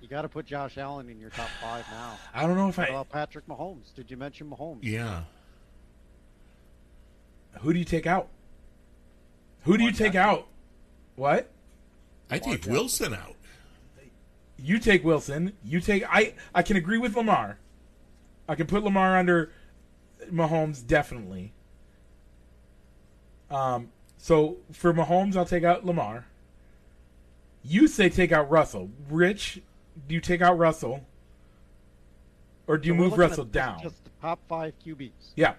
You 0.00 0.08
got 0.08 0.22
to 0.22 0.28
put 0.28 0.46
Josh 0.46 0.78
Allen 0.78 1.08
in 1.08 1.18
your 1.18 1.30
top 1.30 1.48
five 1.60 1.84
now. 1.90 2.16
I 2.32 2.46
don't 2.46 2.56
know 2.56 2.68
if 2.68 2.78
what 2.78 2.88
I. 2.88 2.90
About 2.90 3.10
Patrick 3.10 3.46
Mahomes. 3.48 3.92
Did 3.94 4.10
you 4.10 4.16
mention 4.16 4.48
Mahomes? 4.48 4.78
Yeah. 4.82 5.22
Who 7.60 7.72
do 7.72 7.78
you 7.78 7.84
take 7.84 8.06
out? 8.06 8.28
Who 9.64 9.76
do 9.76 9.84
you 9.84 9.92
take 9.92 10.14
out? 10.14 10.46
What? 11.16 11.50
I 12.30 12.38
take 12.38 12.66
Wilson 12.66 13.14
out. 13.14 13.34
You 14.58 14.78
take 14.78 15.04
Wilson. 15.04 15.52
You 15.64 15.80
take 15.80 16.04
I. 16.08 16.34
I 16.54 16.62
can 16.62 16.76
agree 16.76 16.98
with 16.98 17.16
Lamar. 17.16 17.58
I 18.48 18.54
can 18.54 18.66
put 18.66 18.84
Lamar 18.84 19.16
under 19.16 19.50
Mahomes 20.30 20.86
definitely. 20.86 21.52
Um. 23.50 23.90
So 24.18 24.56
for 24.72 24.92
Mahomes, 24.92 25.36
I'll 25.36 25.44
take 25.44 25.64
out 25.64 25.84
Lamar. 25.84 26.26
You 27.62 27.86
say 27.88 28.08
take 28.08 28.32
out 28.32 28.50
Russell. 28.50 28.90
Rich, 29.10 29.60
do 30.08 30.14
you 30.14 30.20
take 30.20 30.40
out 30.40 30.56
Russell, 30.58 31.04
or 32.66 32.78
do 32.78 32.88
you 32.88 32.94
So 32.94 32.98
move 32.98 33.18
Russell 33.18 33.44
down? 33.44 33.80
Just 33.82 34.02
the 34.04 34.10
top 34.20 34.38
five 34.48 34.72
QBs. 34.84 35.10
Yeah, 35.34 35.54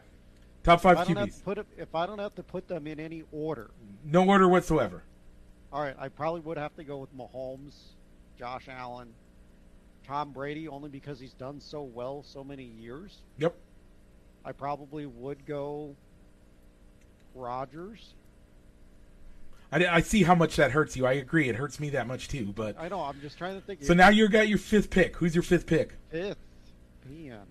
top 0.63 0.81
five 0.81 0.97
I, 0.97 1.05
QBs. 1.05 1.43
put 1.43 1.57
if 1.77 1.93
I 1.95 2.05
don't 2.05 2.19
have 2.19 2.35
to 2.35 2.43
put 2.43 2.67
them 2.67 2.87
in 2.87 2.99
any 2.99 3.23
order, 3.31 3.69
No 4.05 4.27
order 4.27 4.47
whatsoever. 4.47 5.03
all 5.71 5.81
right, 5.81 5.95
I 5.99 6.07
probably 6.09 6.41
would 6.41 6.57
have 6.57 6.75
to 6.77 6.83
go 6.83 6.97
with 6.97 7.15
Mahomes, 7.15 7.75
Josh 8.39 8.67
Allen, 8.69 9.09
Tom 10.05 10.31
Brady, 10.31 10.67
only 10.67 10.89
because 10.89 11.19
he's 11.19 11.33
done 11.33 11.59
so 11.59 11.81
well 11.83 12.23
so 12.25 12.43
many 12.43 12.63
years. 12.63 13.21
Yep. 13.37 13.55
I 14.45 14.53
probably 14.53 15.05
would 15.05 15.45
go 15.45 15.93
Rodgers. 17.35 18.13
I, 19.71 19.85
I 19.87 19.99
see 20.01 20.23
how 20.23 20.35
much 20.35 20.55
that 20.55 20.71
hurts 20.71 20.95
you. 20.95 21.05
I 21.05 21.13
agree. 21.13 21.49
It 21.49 21.55
hurts 21.55 21.79
me 21.79 21.89
that 21.91 22.07
much 22.07 22.27
too. 22.29 22.53
But 22.55 22.77
I 22.79 22.87
know. 22.87 23.01
I'm 23.01 23.19
just 23.21 23.37
trying 23.37 23.55
to 23.55 23.61
think. 23.65 23.83
so 23.83 23.93
now 23.93 24.09
you've 24.09 24.31
got 24.31 24.47
your 24.47 24.57
fifth 24.57 24.89
pick. 24.89 25.17
Who's 25.17 25.35
your 25.35 25.43
fifth 25.43 25.67
pick? 25.67 25.93
fifth, 26.09 26.37
man. 27.05 27.41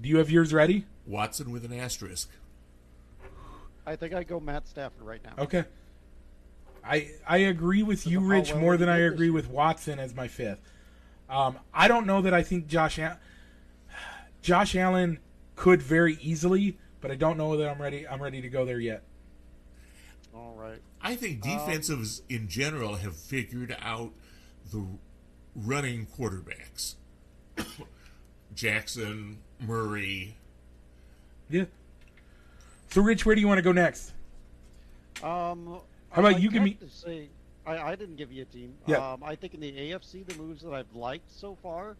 Do 0.00 0.08
you 0.08 0.18
have 0.18 0.30
yours 0.30 0.52
ready? 0.52 0.86
Watson 1.06 1.50
with 1.50 1.64
an 1.64 1.72
asterisk. 1.72 2.30
I 3.86 3.96
think 3.96 4.14
I 4.14 4.22
go 4.22 4.40
Matt 4.40 4.66
Stafford 4.66 5.02
right 5.02 5.20
now. 5.24 5.44
Okay. 5.44 5.64
I 6.84 7.10
I 7.26 7.38
agree 7.38 7.82
with 7.82 8.06
you, 8.06 8.20
Rich, 8.20 8.52
well 8.52 8.60
more 8.60 8.76
than 8.76 8.88
I 8.88 8.98
agree 8.98 9.30
with 9.30 9.48
Watson 9.48 9.98
as 9.98 10.14
my 10.14 10.28
fifth. 10.28 10.60
Um, 11.28 11.58
I 11.72 11.88
don't 11.88 12.06
know 12.06 12.22
that 12.22 12.34
I 12.34 12.42
think 12.42 12.66
Josh 12.66 12.98
Al- 12.98 13.18
Josh 14.44 14.76
Allen 14.76 15.18
could 15.56 15.80
very 15.80 16.18
easily, 16.20 16.76
but 17.00 17.10
I 17.10 17.14
don't 17.14 17.38
know 17.38 17.56
that 17.56 17.66
I'm 17.66 17.80
ready. 17.80 18.06
I'm 18.06 18.22
ready 18.22 18.42
to 18.42 18.48
go 18.50 18.66
there 18.66 18.78
yet. 18.78 19.02
All 20.34 20.54
right. 20.54 20.80
I 21.00 21.16
think 21.16 21.42
Um, 21.46 21.50
defensives 21.52 22.20
in 22.28 22.46
general 22.48 22.96
have 22.96 23.16
figured 23.16 23.74
out 23.80 24.12
the 24.70 24.84
running 25.56 26.06
quarterbacks. 26.06 26.96
Jackson, 28.54 29.38
Murray. 29.60 30.36
Yeah. 31.48 31.64
So, 32.90 33.00
Rich, 33.00 33.24
where 33.24 33.34
do 33.34 33.40
you 33.40 33.48
want 33.48 33.58
to 33.58 33.62
go 33.62 33.72
next? 33.72 34.12
Um, 35.22 35.80
How 36.10 36.20
about 36.20 36.34
I 36.34 36.38
you 36.38 36.50
give 36.50 36.60
have 36.60 36.64
me- 36.64 36.74
To 36.74 36.90
say, 36.90 37.28
I, 37.66 37.78
I 37.78 37.94
didn't 37.94 38.16
give 38.16 38.30
you 38.30 38.42
a 38.42 38.44
team. 38.44 38.74
Yeah. 38.86 39.12
Um, 39.14 39.22
I 39.24 39.36
think 39.36 39.54
in 39.54 39.60
the 39.60 39.72
AFC, 39.72 40.26
the 40.26 40.34
moves 40.36 40.62
that 40.62 40.74
I've 40.74 40.94
liked 40.94 41.32
so 41.32 41.56
far 41.62 41.96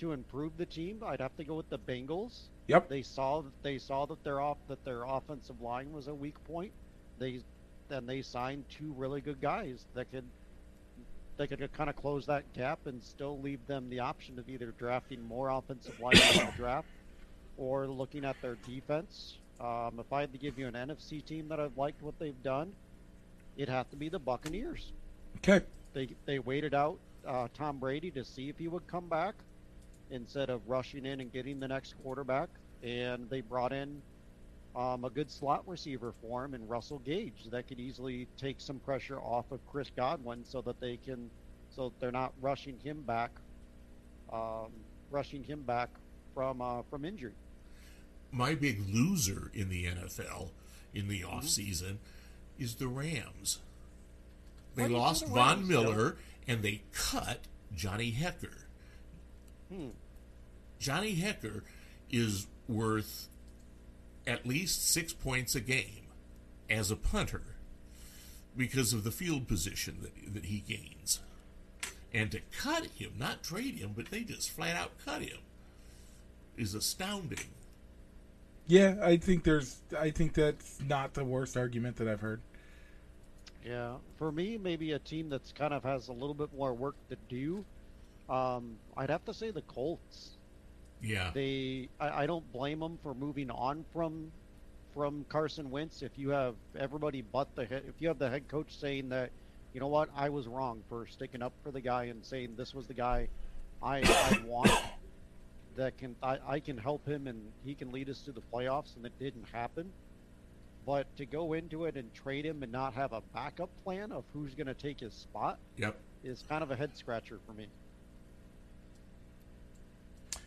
to 0.00 0.12
improve 0.12 0.56
the 0.56 0.66
team, 0.66 1.02
I'd 1.04 1.20
have 1.20 1.36
to 1.36 1.44
go 1.44 1.54
with 1.54 1.68
the 1.70 1.78
Bengals. 1.78 2.48
Yep. 2.68 2.88
They 2.88 3.02
saw 3.02 3.42
that 3.42 3.62
they 3.62 3.78
saw 3.78 4.06
that 4.06 4.22
their 4.24 4.40
off 4.40 4.58
that 4.68 4.84
their 4.84 5.04
offensive 5.04 5.60
line 5.60 5.92
was 5.92 6.08
a 6.08 6.14
weak 6.14 6.42
point. 6.44 6.72
They 7.18 7.40
then 7.88 8.06
they 8.06 8.22
signed 8.22 8.64
two 8.70 8.94
really 8.96 9.20
good 9.20 9.40
guys 9.40 9.84
that 9.94 10.10
could 10.10 10.24
they 11.36 11.46
could 11.46 11.72
kind 11.72 11.90
of 11.90 11.96
close 11.96 12.26
that 12.26 12.52
gap 12.52 12.86
and 12.86 13.02
still 13.02 13.40
leave 13.40 13.66
them 13.66 13.90
the 13.90 14.00
option 14.00 14.38
of 14.38 14.48
either 14.48 14.72
drafting 14.78 15.22
more 15.26 15.50
offensive 15.50 15.98
linemen 16.00 16.40
in 16.40 16.46
the 16.46 16.52
draft 16.56 16.88
or 17.56 17.86
looking 17.86 18.24
at 18.24 18.40
their 18.40 18.56
defense. 18.66 19.38
Um, 19.60 19.98
if 19.98 20.12
I 20.12 20.20
had 20.20 20.32
to 20.32 20.38
give 20.38 20.58
you 20.58 20.66
an 20.66 20.74
NFC 20.74 21.24
team 21.24 21.48
that 21.48 21.60
I've 21.60 21.76
liked 21.76 22.02
what 22.02 22.18
they've 22.18 22.42
done, 22.42 22.72
it'd 23.56 23.68
have 23.68 23.90
to 23.90 23.96
be 23.96 24.08
the 24.08 24.18
Buccaneers. 24.18 24.92
Okay. 25.38 25.64
They 25.92 26.08
they 26.24 26.38
waited 26.38 26.74
out 26.74 26.98
uh, 27.26 27.48
Tom 27.54 27.78
Brady 27.78 28.10
to 28.12 28.24
see 28.24 28.48
if 28.48 28.58
he 28.58 28.68
would 28.68 28.86
come 28.86 29.08
back 29.08 29.34
instead 30.10 30.50
of 30.50 30.60
rushing 30.68 31.06
in 31.06 31.20
and 31.20 31.32
getting 31.32 31.60
the 31.60 31.68
next 31.68 31.94
quarterback, 32.02 32.48
and 32.82 33.28
they 33.30 33.40
brought 33.40 33.72
in 33.72 34.00
um, 34.76 35.04
a 35.04 35.10
good 35.10 35.30
slot 35.30 35.62
receiver 35.66 36.12
for 36.20 36.44
him 36.44 36.54
in 36.54 36.66
Russell 36.66 36.98
Gage 37.00 37.44
that 37.50 37.68
could 37.68 37.78
easily 37.80 38.26
take 38.36 38.60
some 38.60 38.78
pressure 38.80 39.18
off 39.20 39.50
of 39.52 39.64
Chris 39.66 39.90
Godwin 39.96 40.44
so 40.44 40.60
that 40.62 40.80
they 40.80 40.96
can 40.96 41.30
so 41.74 41.92
they're 41.98 42.12
not 42.12 42.32
rushing 42.40 42.78
him 42.84 43.02
back, 43.02 43.30
um, 44.32 44.70
rushing 45.10 45.42
him 45.42 45.62
back 45.62 45.88
from 46.34 46.60
uh, 46.60 46.82
from 46.90 47.04
injury. 47.04 47.34
My 48.32 48.54
big 48.54 48.82
loser 48.92 49.50
in 49.54 49.68
the 49.68 49.84
NFL 49.86 50.50
in 50.92 51.08
the 51.08 51.20
Mm-hmm. 51.20 51.36
off 51.36 51.48
season 51.48 51.98
is 52.58 52.76
the 52.76 52.88
Rams. 52.88 53.58
They 54.74 54.82
Why 54.82 54.88
do 54.88 54.94
you 54.94 54.98
say 54.98 55.02
lost 55.02 55.20
the 55.26 55.30
Von 55.30 55.56
Rams, 55.58 55.68
Miller 55.68 56.16
and 56.46 56.62
they 56.62 56.82
cut 56.92 57.40
Johnny 57.74 58.12
Hekker. 58.12 58.63
Hmm. 59.74 59.88
Johnny 60.78 61.16
Hekker 61.16 61.62
is 62.10 62.46
worth 62.68 63.28
at 64.26 64.46
least 64.46 64.88
six 64.88 65.12
points 65.12 65.54
a 65.54 65.60
game 65.60 66.06
as 66.70 66.90
a 66.90 66.96
punter 66.96 67.42
because 68.56 68.92
of 68.92 69.04
the 69.04 69.10
field 69.10 69.48
position 69.48 69.98
that, 70.02 70.34
that 70.34 70.46
he 70.46 70.60
gains. 70.60 71.20
And 72.12 72.30
to 72.30 72.40
cut 72.56 72.86
him, 72.86 73.12
not 73.18 73.42
trade 73.42 73.78
him, 73.78 73.92
but 73.96 74.10
they 74.10 74.20
just 74.20 74.50
flat 74.50 74.76
out 74.76 74.92
cut 75.04 75.22
him, 75.22 75.38
is 76.56 76.74
astounding. 76.74 77.50
Yeah, 78.66 78.96
I 79.02 79.16
think 79.16 79.44
there's. 79.44 79.76
I 79.98 80.10
think 80.10 80.34
that's 80.34 80.80
not 80.80 81.12
the 81.12 81.24
worst 81.24 81.56
argument 81.56 81.96
that 81.96 82.08
I've 82.08 82.20
heard. 82.20 82.40
Yeah, 83.64 83.94
for 84.16 84.30
me, 84.30 84.58
maybe 84.58 84.92
a 84.92 84.98
team 84.98 85.28
that's 85.28 85.52
kind 85.52 85.74
of 85.74 85.82
has 85.82 86.08
a 86.08 86.12
little 86.12 86.34
bit 86.34 86.50
more 86.56 86.72
work 86.72 86.94
to 87.10 87.16
do. 87.28 87.64
Um, 88.28 88.76
I'd 88.96 89.10
have 89.10 89.24
to 89.26 89.34
say 89.34 89.50
the 89.50 89.62
Colts. 89.62 90.30
Yeah. 91.00 91.30
They, 91.34 91.88
I, 92.00 92.22
I 92.22 92.26
don't 92.26 92.50
blame 92.52 92.80
them 92.80 92.98
for 93.02 93.14
moving 93.14 93.50
on 93.50 93.84
from, 93.92 94.32
from 94.94 95.24
Carson 95.28 95.70
Wentz. 95.70 96.02
If 96.02 96.16
you 96.16 96.30
have 96.30 96.54
everybody 96.78 97.22
but 97.22 97.54
the 97.54 97.66
head, 97.66 97.82
if 97.88 98.00
you 98.00 98.08
have 98.08 98.18
the 98.18 98.30
head 98.30 98.48
coach 98.48 98.78
saying 98.78 99.10
that, 99.10 99.30
you 99.74 99.80
know 99.80 99.88
what, 99.88 100.08
I 100.16 100.28
was 100.28 100.46
wrong 100.46 100.82
for 100.88 101.06
sticking 101.06 101.42
up 101.42 101.52
for 101.62 101.70
the 101.70 101.80
guy 101.80 102.04
and 102.04 102.24
saying 102.24 102.54
this 102.56 102.72
was 102.74 102.86
the 102.86 102.94
guy 102.94 103.28
I, 103.82 103.98
I 103.98 104.38
want 104.46 104.70
that 105.76 105.98
can 105.98 106.14
I, 106.22 106.38
I 106.46 106.60
can 106.60 106.78
help 106.78 107.06
him 107.06 107.26
and 107.26 107.38
he 107.64 107.74
can 107.74 107.90
lead 107.90 108.08
us 108.08 108.20
to 108.22 108.32
the 108.32 108.42
playoffs 108.52 108.96
and 108.96 109.04
it 109.04 109.12
didn't 109.18 109.46
happen. 109.52 109.92
But 110.86 111.06
to 111.16 111.26
go 111.26 111.54
into 111.54 111.86
it 111.86 111.96
and 111.96 112.12
trade 112.14 112.44
him 112.44 112.62
and 112.62 112.70
not 112.70 112.94
have 112.94 113.12
a 113.12 113.22
backup 113.34 113.70
plan 113.82 114.12
of 114.12 114.24
who's 114.32 114.54
going 114.54 114.66
to 114.66 114.74
take 114.74 115.00
his 115.00 115.14
spot 115.14 115.58
Yep. 115.78 115.96
is 116.22 116.44
kind 116.48 116.62
of 116.62 116.70
a 116.70 116.76
head 116.76 116.96
scratcher 116.96 117.40
for 117.46 117.52
me. 117.54 117.66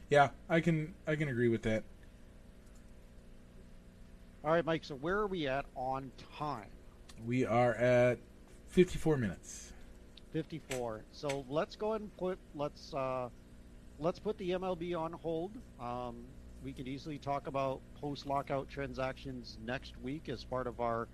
Yeah, 0.10 0.30
I 0.49 0.62
can. 0.62 0.93
I 1.05 1.16
can 1.16 1.30
agree 1.30 1.49
with 1.49 1.64
that. 1.64 1.84
All 4.43 4.51
right, 4.51 4.64
Mike. 4.64 4.86
So 4.86 4.95
where 4.95 5.18
are 5.18 5.28
we 5.28 5.47
at 5.47 5.66
on 5.76 6.12
time? 6.38 6.70
We 7.26 7.45
are 7.45 7.74
at 7.76 8.20
54 8.70 9.18
minutes. 9.18 9.74
54. 10.32 11.03
So 11.12 11.45
let's 11.49 11.76
go 11.76 11.89
ahead 11.89 12.01
and 12.01 12.18
put 12.18 12.38
let's 12.55 12.93
uh, 12.93 13.30
let's 13.99 14.20
put 14.20 14.38
the 14.38 14.51
MLB 14.51 14.97
on 14.97 15.12
hold. 15.12 15.51
Um, 15.80 16.24
we 16.64 16.72
can 16.72 16.88
easily 16.88 17.18
talk 17.18 17.47
about 17.47 17.82
post 17.99 18.26
lockout 18.26 18.70
transactions 18.70 19.58
next 19.66 19.97
week 20.01 20.30
as 20.30 20.43
part 20.43 20.68
of 20.68 20.80
our 20.80 21.08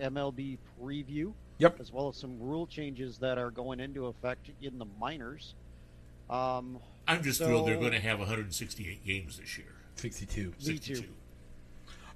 MLB 0.00 0.58
preview. 0.80 1.32
Yep. 1.58 1.80
As 1.80 1.92
well 1.92 2.08
as 2.08 2.16
some 2.16 2.38
rule 2.40 2.66
changes 2.66 3.16
that 3.18 3.38
are 3.38 3.50
going 3.50 3.80
into 3.80 4.06
effect 4.06 4.50
in 4.60 4.78
the 4.78 4.86
minors. 5.00 5.54
Um, 6.28 6.80
I'm 7.06 7.22
just 7.22 7.38
So- 7.38 7.46
thrilled 7.46 7.68
they're 7.68 7.76
going 7.78 7.92
to 7.92 8.00
have 8.00 8.18
168 8.18 9.04
games 9.04 9.38
this 9.38 9.58
year. 9.58 9.66
62. 9.96 10.40
Me 10.40 10.78
too. 10.78 10.94
62. 10.94 11.08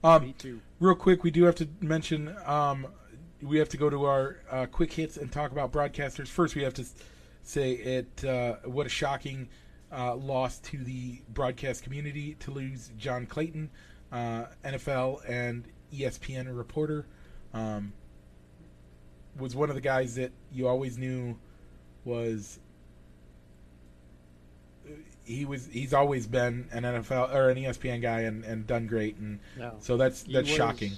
Um, 0.05 0.23
me 0.27 0.33
too. 0.33 0.61
real 0.81 0.95
quick, 0.95 1.25
we 1.25 1.31
do 1.31 1.45
have 1.45 1.57
to 1.57 1.69
mention 1.81 2.35
um, 2.47 2.87
we 3.43 3.59
have 3.59 3.69
to 3.71 3.77
go 3.77 3.91
to 3.91 4.05
our 4.05 4.37
uh, 4.51 4.67
quick 4.67 4.93
hits 4.93 5.17
and 5.17 5.31
talk 5.31 5.53
about 5.53 5.73
broadcasters. 5.73 6.29
First, 6.29 6.55
we 6.55 6.63
have 6.63 6.75
to 6.75 6.85
say 7.43 7.73
it. 7.73 8.25
Uh, 8.25 8.57
what 8.65 8.87
a 8.87 8.89
shocking 8.89 9.49
uh, 9.93 10.15
loss 10.17 10.59
to 10.59 10.79
the 10.79 11.21
broadcast 11.31 11.83
community 11.83 12.35
to 12.41 12.51
lose 12.51 12.91
John 12.99 13.27
Clayton, 13.27 13.71
uh, 14.13 14.47
NFL 14.65 15.29
and 15.29 15.65
ESPN 15.93 16.57
reporter. 16.57 17.07
Um, 17.55 17.93
was 19.39 19.55
one 19.55 19.69
of 19.69 19.77
the 19.77 19.81
guys 19.81 20.15
that 20.17 20.33
you 20.53 20.67
always 20.69 20.99
knew 20.99 21.39
was 22.05 22.59
he 25.29 25.45
was 25.45 25.67
he's 25.71 25.93
always 25.95 26.27
been 26.27 26.67
an 26.73 26.83
NFL 26.85 27.35
or 27.35 27.51
an 27.51 27.59
ESPN 27.59 28.01
guy 28.03 28.21
and, 28.23 28.45
and 28.45 28.67
done 28.67 28.87
great 28.87 29.17
and 29.19 29.39
Yeah. 29.59 29.73
so 29.81 29.97
that's 29.97 30.23
He 30.25 30.33
that's 30.33 30.49
was- 30.49 30.57
shocking. 30.57 30.93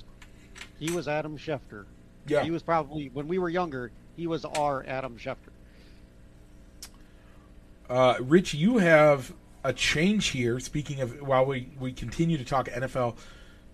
He 0.78 0.90
was 0.92 1.08
Adam 1.08 1.36
Schefter. 1.36 1.84
Yeah. 2.26 2.42
He 2.44 2.50
was 2.50 2.62
probably 2.62 3.10
when 3.12 3.26
we 3.28 3.38
were 3.38 3.48
younger. 3.48 3.90
He 4.16 4.26
was 4.26 4.44
our 4.44 4.84
Adam 4.86 5.16
Schefter. 5.18 5.50
Uh, 7.88 8.14
Rich, 8.20 8.54
you 8.54 8.78
have 8.78 9.32
a 9.64 9.72
change 9.72 10.28
here. 10.28 10.60
Speaking 10.60 11.00
of, 11.00 11.20
while 11.20 11.44
we, 11.44 11.68
we 11.78 11.92
continue 11.92 12.38
to 12.38 12.44
talk 12.44 12.68
NFL 12.68 13.16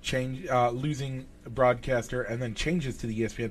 change, 0.02 0.46
uh, 0.48 0.70
losing 0.70 1.26
broadcaster 1.48 2.22
and 2.22 2.40
then 2.40 2.54
changes 2.54 2.96
to 2.98 3.06
the 3.06 3.20
ESPN, 3.22 3.50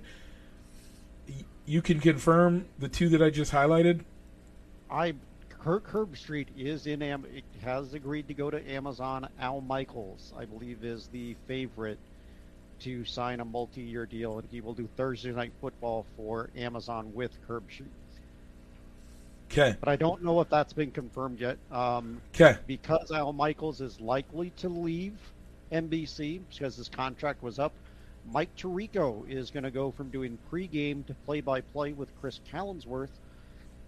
y- 1.29 1.35
you 1.65 1.81
can 1.81 1.99
confirm 1.99 2.65
the 2.79 2.89
two 2.89 3.09
that 3.09 3.21
I 3.21 3.29
just 3.29 3.51
highlighted. 3.51 4.01
I 4.89 5.13
Kirk 5.65 5.87
Herbstreit 5.87 6.45
is 6.55 6.85
in 6.85 7.01
Am 7.01 7.25
has 7.63 7.95
agreed 7.95 8.27
to 8.27 8.35
go 8.35 8.51
to 8.51 8.71
Amazon. 8.71 9.27
Al 9.39 9.61
Michaels, 9.61 10.31
I 10.37 10.45
believe, 10.45 10.83
is 10.83 11.07
the 11.07 11.35
favorite 11.47 11.97
to 12.81 13.03
sign 13.03 13.39
a 13.39 13.45
multi-year 13.45 14.05
deal, 14.05 14.37
and 14.37 14.47
he 14.51 14.61
will 14.61 14.75
do 14.75 14.87
Thursday 14.95 15.31
night 15.31 15.53
football 15.59 16.05
for 16.15 16.51
Amazon 16.55 17.11
with 17.15 17.31
Herbstreit. 17.49 17.87
Okay, 19.51 19.75
But 19.79 19.89
I 19.89 19.95
don't 19.95 20.23
know 20.23 20.39
if 20.39 20.49
that's 20.49 20.73
been 20.73 20.91
confirmed 20.91 21.39
yet. 21.39 21.57
Um, 21.71 22.21
okay, 22.35 22.59
because 22.67 23.09
Al 23.09 23.33
Michaels 23.33 23.81
is 23.81 23.99
likely 23.99 24.51
to 24.57 24.69
leave 24.69 25.17
NBC 25.71 26.41
because 26.51 26.75
his 26.75 26.89
contract 26.89 27.41
was 27.41 27.57
up. 27.57 27.73
Mike 28.31 28.55
Tirico 28.55 29.27
is 29.27 29.49
going 29.49 29.63
to 29.63 29.71
go 29.71 29.89
from 29.89 30.09
doing 30.09 30.37
pregame 30.51 31.03
to 31.07 31.15
play-by-play 31.25 31.93
with 31.93 32.09
Chris 32.21 32.39
Collinsworth, 32.53 33.09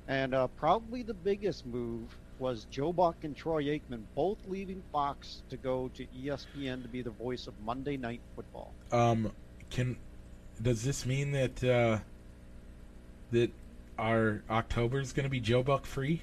and 0.07 0.33
uh, 0.33 0.47
probably 0.47 1.03
the 1.03 1.13
biggest 1.13 1.65
move 1.65 2.15
was 2.39 2.65
Joe 2.69 2.93
Buck 2.93 3.23
and 3.23 3.35
Troy 3.35 3.63
Aikman 3.63 4.03
both 4.15 4.37
leaving 4.47 4.83
Fox 4.91 5.41
to 5.49 5.57
go 5.57 5.89
to 5.95 6.05
ESPN 6.05 6.83
to 6.83 6.87
be 6.87 7.01
the 7.01 7.09
voice 7.09 7.47
of 7.47 7.53
Monday 7.65 7.97
Night 7.97 8.21
Football. 8.35 8.71
um, 8.91 9.31
can 9.69 9.97
does 10.61 10.83
this 10.83 11.05
mean 11.05 11.31
that 11.33 11.63
uh, 11.63 11.99
that 13.31 13.51
our 13.97 14.43
October 14.49 14.99
is 14.99 15.13
going 15.13 15.25
to 15.25 15.29
be 15.29 15.39
Joe 15.39 15.63
Buck 15.63 15.85
free? 15.85 16.21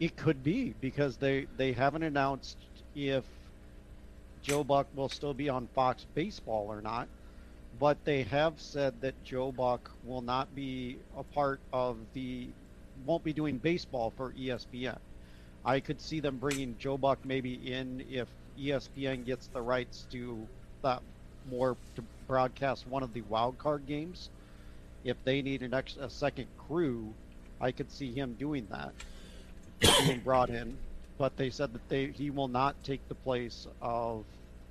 It 0.00 0.16
could 0.16 0.42
be 0.42 0.74
because 0.80 1.16
they 1.16 1.46
they 1.56 1.72
haven't 1.72 2.02
announced 2.02 2.56
if 2.94 3.24
Joe 4.42 4.64
Buck 4.64 4.88
will 4.94 5.08
still 5.08 5.34
be 5.34 5.48
on 5.48 5.68
Fox 5.74 6.06
Baseball 6.14 6.66
or 6.68 6.80
not, 6.80 7.08
but 7.82 8.04
they 8.04 8.22
have 8.22 8.60
said 8.60 8.94
that 9.00 9.24
Joe 9.24 9.50
Buck 9.50 9.90
will 10.04 10.20
not 10.22 10.54
be 10.54 10.98
a 11.18 11.24
part 11.24 11.58
of 11.72 11.96
the 12.12 12.46
won't 13.04 13.24
be 13.24 13.32
doing 13.32 13.58
baseball 13.58 14.12
for 14.16 14.32
ESPN. 14.34 14.98
I 15.64 15.80
could 15.80 16.00
see 16.00 16.20
them 16.20 16.36
bringing 16.36 16.76
Joe 16.78 16.96
Buck 16.96 17.18
maybe 17.24 17.54
in 17.54 18.04
if 18.08 18.28
ESPN 18.56 19.24
gets 19.24 19.48
the 19.48 19.60
rights 19.60 20.06
to 20.12 20.46
that 20.82 21.02
more 21.50 21.76
to 21.96 22.04
broadcast 22.28 22.86
one 22.86 23.02
of 23.02 23.12
the 23.14 23.22
wild 23.22 23.58
card 23.58 23.84
games. 23.84 24.30
If 25.02 25.16
they 25.24 25.42
need 25.42 25.62
an 25.62 25.74
ex, 25.74 25.96
a 26.00 26.08
second 26.08 26.46
crew, 26.68 27.12
I 27.60 27.72
could 27.72 27.90
see 27.90 28.12
him 28.12 28.34
doing 28.34 28.68
that 28.70 28.92
being 30.06 30.20
brought 30.20 30.50
in, 30.50 30.76
but 31.18 31.36
they 31.36 31.50
said 31.50 31.72
that 31.72 31.88
they 31.88 32.12
he 32.12 32.30
will 32.30 32.46
not 32.46 32.76
take 32.84 33.00
the 33.08 33.16
place 33.16 33.66
of 33.80 34.22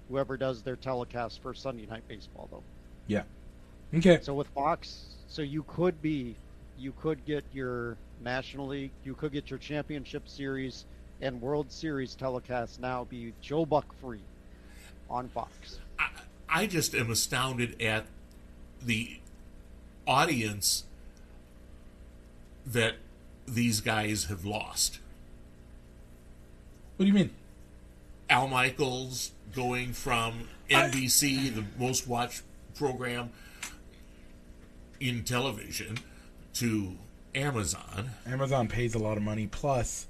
whoever 0.07 0.37
does 0.37 0.61
their 0.61 0.77
telecast 0.77 1.41
for 1.41 1.53
Sunday 1.53 1.85
Night 1.87 2.07
Baseball, 2.07 2.47
though. 2.49 2.63
Yeah. 3.07 3.23
Okay. 3.93 4.19
So 4.21 4.33
with 4.33 4.47
Fox, 4.47 5.05
so 5.27 5.41
you 5.41 5.63
could 5.63 6.01
be, 6.01 6.35
you 6.77 6.93
could 7.01 7.25
get 7.25 7.43
your 7.53 7.97
National 8.23 8.67
League, 8.67 8.91
you 9.03 9.13
could 9.13 9.31
get 9.31 9.49
your 9.49 9.59
Championship 9.59 10.27
Series 10.27 10.85
and 11.21 11.41
World 11.41 11.71
Series 11.71 12.15
telecast 12.15 12.79
now 12.79 13.03
be 13.05 13.33
Joe 13.41 13.65
Buck 13.65 13.85
free 14.01 14.21
on 15.09 15.29
Fox. 15.29 15.79
I, 15.99 16.09
I 16.49 16.65
just 16.67 16.95
am 16.95 17.11
astounded 17.11 17.81
at 17.81 18.05
the 18.81 19.19
audience 20.07 20.85
that 22.65 22.95
these 23.47 23.81
guys 23.81 24.25
have 24.25 24.45
lost. 24.45 24.99
What 26.97 27.05
do 27.05 27.07
you 27.07 27.13
mean? 27.13 27.31
Al 28.29 28.47
Michaels 28.47 29.31
going 29.53 29.93
from 29.93 30.47
NBC, 30.69 31.53
the 31.53 31.65
most 31.77 32.07
watched 32.07 32.43
program 32.75 33.31
in 34.99 35.23
television, 35.23 35.97
to 36.53 36.95
Amazon. 37.33 38.11
Amazon 38.25 38.67
pays 38.67 38.93
a 38.95 38.99
lot 38.99 39.17
of 39.17 39.23
money. 39.23 39.47
Plus, 39.47 40.07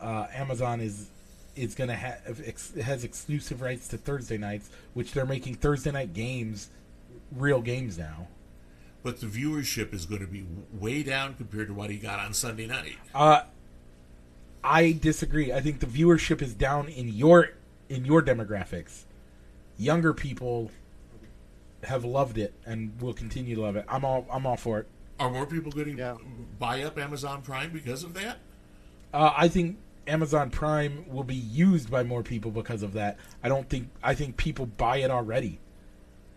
uh, 0.00 0.26
Amazon 0.32 0.80
is 0.80 1.08
is 1.54 1.74
going 1.74 1.88
to 1.88 1.94
have 1.94 2.40
ex- 2.46 2.74
has 2.74 3.04
exclusive 3.04 3.60
rights 3.60 3.88
to 3.88 3.98
Thursday 3.98 4.38
nights, 4.38 4.70
which 4.94 5.12
they're 5.12 5.26
making 5.26 5.54
Thursday 5.54 5.90
night 5.90 6.14
games 6.14 6.70
real 7.36 7.60
games 7.60 7.98
now. 7.98 8.28
But 9.02 9.20
the 9.20 9.26
viewership 9.26 9.92
is 9.92 10.06
going 10.06 10.20
to 10.20 10.26
be 10.26 10.46
way 10.72 11.02
down 11.02 11.34
compared 11.34 11.68
to 11.68 11.74
what 11.74 11.90
he 11.90 11.96
got 11.96 12.20
on 12.20 12.32
Sunday 12.34 12.66
night. 12.66 12.96
Uh, 13.14 13.42
I 14.62 14.92
disagree. 14.92 15.52
I 15.52 15.60
think 15.60 15.80
the 15.80 15.86
viewership 15.86 16.40
is 16.40 16.54
down 16.54 16.88
in 16.88 17.08
your 17.08 17.50
in 17.88 18.04
your 18.04 18.22
demographics. 18.22 19.02
Younger 19.76 20.14
people 20.14 20.70
have 21.84 22.04
loved 22.04 22.38
it 22.38 22.54
and 22.64 23.00
will 23.00 23.12
continue 23.12 23.54
to 23.54 23.60
love 23.60 23.76
it. 23.76 23.84
I'm 23.88 24.04
all 24.04 24.26
I'm 24.30 24.46
all 24.46 24.56
for 24.56 24.78
it. 24.80 24.86
Are 25.18 25.30
more 25.30 25.46
people 25.46 25.70
getting 25.72 25.98
Yeah. 25.98 26.16
buy 26.58 26.82
up 26.82 26.98
Amazon 26.98 27.42
Prime 27.42 27.70
because 27.72 28.04
of 28.04 28.14
that? 28.14 28.38
Uh, 29.12 29.32
I 29.36 29.48
think 29.48 29.78
Amazon 30.06 30.50
Prime 30.50 31.04
will 31.08 31.24
be 31.24 31.34
used 31.34 31.90
by 31.90 32.02
more 32.02 32.22
people 32.22 32.50
because 32.50 32.82
of 32.82 32.92
that. 32.94 33.18
I 33.42 33.48
don't 33.48 33.68
think 33.68 33.90
I 34.02 34.14
think 34.14 34.36
people 34.36 34.66
buy 34.66 34.98
it 34.98 35.10
already. 35.10 35.58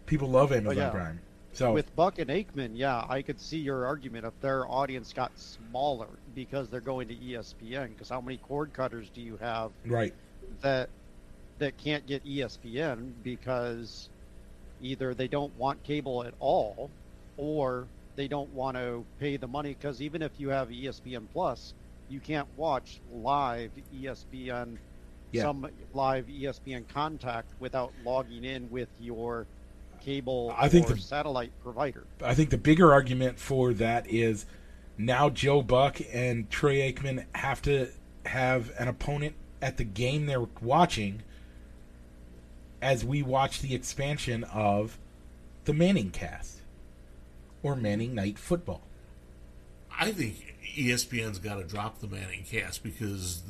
People 0.05 0.29
love 0.29 0.51
Amazon 0.51 0.77
yeah. 0.77 0.89
Prime. 0.89 1.21
So 1.53 1.71
With 1.71 1.95
Buck 1.95 2.19
and 2.19 2.29
Aikman, 2.29 2.71
yeah, 2.73 3.05
I 3.07 3.21
could 3.21 3.39
see 3.39 3.59
your 3.59 3.85
argument 3.85 4.25
if 4.25 4.37
their 4.41 4.69
audience 4.69 5.13
got 5.13 5.31
smaller 5.39 6.09
because 6.35 6.67
they're 6.67 6.81
going 6.81 7.07
to 7.07 7.15
ESPN. 7.15 7.89
Because 7.89 8.09
how 8.09 8.19
many 8.19 8.37
cord 8.37 8.73
cutters 8.73 9.09
do 9.09 9.21
you 9.21 9.37
have 9.37 9.71
right. 9.85 10.13
that 10.59 10.89
that 11.59 11.77
can't 11.77 12.05
get 12.05 12.25
ESPN 12.25 13.13
because 13.23 14.09
either 14.81 15.13
they 15.13 15.27
don't 15.27 15.55
want 15.57 15.81
cable 15.83 16.23
at 16.23 16.33
all 16.39 16.89
or 17.37 17.87
they 18.15 18.27
don't 18.27 18.51
want 18.53 18.77
to 18.77 19.03
pay 19.19 19.37
the 19.37 19.47
money 19.47 19.73
because 19.79 20.01
even 20.01 20.21
if 20.21 20.31
you 20.37 20.49
have 20.49 20.69
ESPN 20.69 21.25
Plus, 21.33 21.73
you 22.09 22.19
can't 22.19 22.47
watch 22.55 22.99
live 23.13 23.71
ESPN 23.93 24.77
Yeah. 25.31 25.41
some 25.41 25.67
live 25.93 26.27
ESPN 26.27 26.87
contact 26.87 27.49
without 27.59 27.91
logging 28.05 28.45
in 28.45 28.69
with 28.69 28.89
your 29.01 29.47
cable 30.01 30.53
I 30.57 30.69
think 30.69 30.89
or 30.89 30.93
the- 30.93 31.01
satellite 31.01 31.51
provider. 31.63 32.03
I 32.23 32.35
think 32.35 32.51
the 32.51 32.57
bigger 32.57 32.93
argument 32.93 33.39
for 33.39 33.73
that 33.73 34.07
is 34.09 34.45
now 34.97 35.29
Joe 35.29 35.61
Buck 35.61 35.99
and 36.13 36.49
Troy 36.49 36.75
Aikman 36.91 37.25
have 37.33 37.61
to 37.63 37.89
have 38.27 38.71
an 38.79 38.87
opponent 38.87 39.35
at 39.61 39.77
the 39.77 39.83
game 39.83 40.25
they're 40.27 40.47
watching 40.61 41.21
as 42.81 43.03
we 43.03 43.21
watch 43.21 43.61
the 43.61 43.73
expansion 43.73 44.43
of 44.45 44.97
the 45.65 45.73
Manning 45.73 46.11
cast 46.11 46.61
or 47.63 47.75
Manning 47.75 48.13
Night 48.13 48.37
Football. 48.37 48.81
I 49.97 50.11
think 50.11 50.55
ESPN's 50.77 51.39
got 51.39 51.55
to 51.55 51.63
drop 51.63 51.99
the 51.99 52.07
Manning 52.07 52.43
cast 52.43 52.83
because 52.83 53.43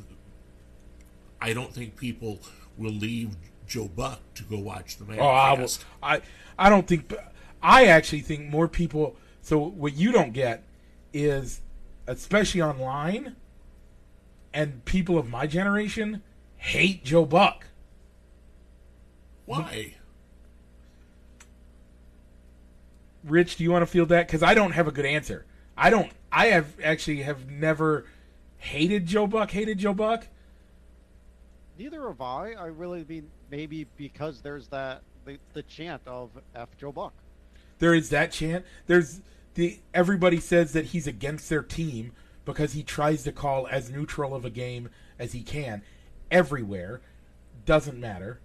I 1.40 1.52
don't 1.52 1.72
think 1.72 1.96
people 1.96 2.40
will 2.78 2.92
leave 2.92 3.36
Joe 3.66 3.88
Buck 3.88 4.20
to 4.34 4.44
go 4.44 4.58
watch 4.58 4.96
the 4.96 5.04
Manning 5.04 5.20
Oh, 5.20 5.28
I 5.28 5.52
will. 5.54 5.68
I 6.02 6.20
I 6.58 6.68
don't 6.68 6.86
think. 6.86 7.12
I 7.62 7.86
actually 7.86 8.20
think 8.20 8.48
more 8.48 8.68
people. 8.68 9.16
So 9.42 9.58
what 9.58 9.94
you 9.94 10.12
don't 10.12 10.32
get 10.32 10.64
is, 11.12 11.60
especially 12.06 12.62
online, 12.62 13.36
and 14.52 14.84
people 14.84 15.18
of 15.18 15.28
my 15.28 15.46
generation, 15.46 16.22
hate 16.56 17.04
Joe 17.04 17.24
Buck. 17.24 17.66
Why? 19.46 19.94
Rich, 23.24 23.56
do 23.56 23.64
you 23.64 23.72
want 23.72 23.82
to 23.82 23.86
feel 23.86 24.06
that? 24.06 24.26
Because 24.26 24.42
I 24.42 24.54
don't 24.54 24.72
have 24.72 24.86
a 24.86 24.92
good 24.92 25.06
answer. 25.06 25.46
I 25.76 25.90
don't. 25.90 26.10
I 26.30 26.46
have 26.46 26.76
actually 26.82 27.22
have 27.22 27.50
never 27.50 28.06
hated 28.58 29.06
Joe 29.06 29.26
Buck. 29.26 29.50
Hated 29.50 29.78
Joe 29.78 29.94
Buck. 29.94 30.28
Neither 31.78 32.06
have 32.08 32.20
I. 32.20 32.52
I 32.52 32.66
really 32.66 33.04
mean 33.04 33.30
maybe 33.50 33.86
because 33.96 34.40
there's 34.40 34.68
that 34.68 35.02
the, 35.24 35.38
the 35.52 35.62
chant 35.62 36.02
of 36.06 36.30
F 36.54 36.68
Joe 36.78 36.92
Buck. 36.92 37.12
There 37.78 37.94
is 37.94 38.08
that 38.10 38.32
chant. 38.32 38.64
There's 38.86 39.20
the 39.54 39.80
everybody 39.92 40.40
says 40.40 40.72
that 40.72 40.86
he's 40.86 41.06
against 41.06 41.48
their 41.48 41.62
team 41.62 42.12
because 42.44 42.72
he 42.72 42.82
tries 42.82 43.24
to 43.24 43.32
call 43.32 43.66
as 43.68 43.90
neutral 43.90 44.34
of 44.34 44.44
a 44.44 44.50
game 44.50 44.88
as 45.18 45.32
he 45.32 45.42
can 45.42 45.82
everywhere. 46.30 47.00
Doesn't 47.64 47.98
matter. 47.98 48.40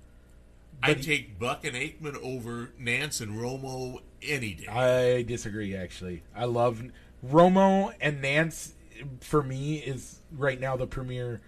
I 0.83 0.93
take 0.95 1.37
Buck 1.39 1.65
and 1.65 1.75
Aikman 1.75 2.15
over 2.23 2.71
Nantz 2.79 3.21
and 3.21 3.37
Romo 3.39 4.01
any 4.21 4.53
day. 4.53 4.67
I 4.67 5.21
disagree. 5.23 5.75
Actually, 5.75 6.23
I 6.35 6.45
love 6.45 6.83
Romo 7.25 7.93
and 8.01 8.23
Nantz. 8.23 8.73
For 9.21 9.41
me, 9.41 9.77
is 9.77 10.19
right 10.31 10.59
now 10.59 10.75
the 10.75 10.85
premier 10.85 11.41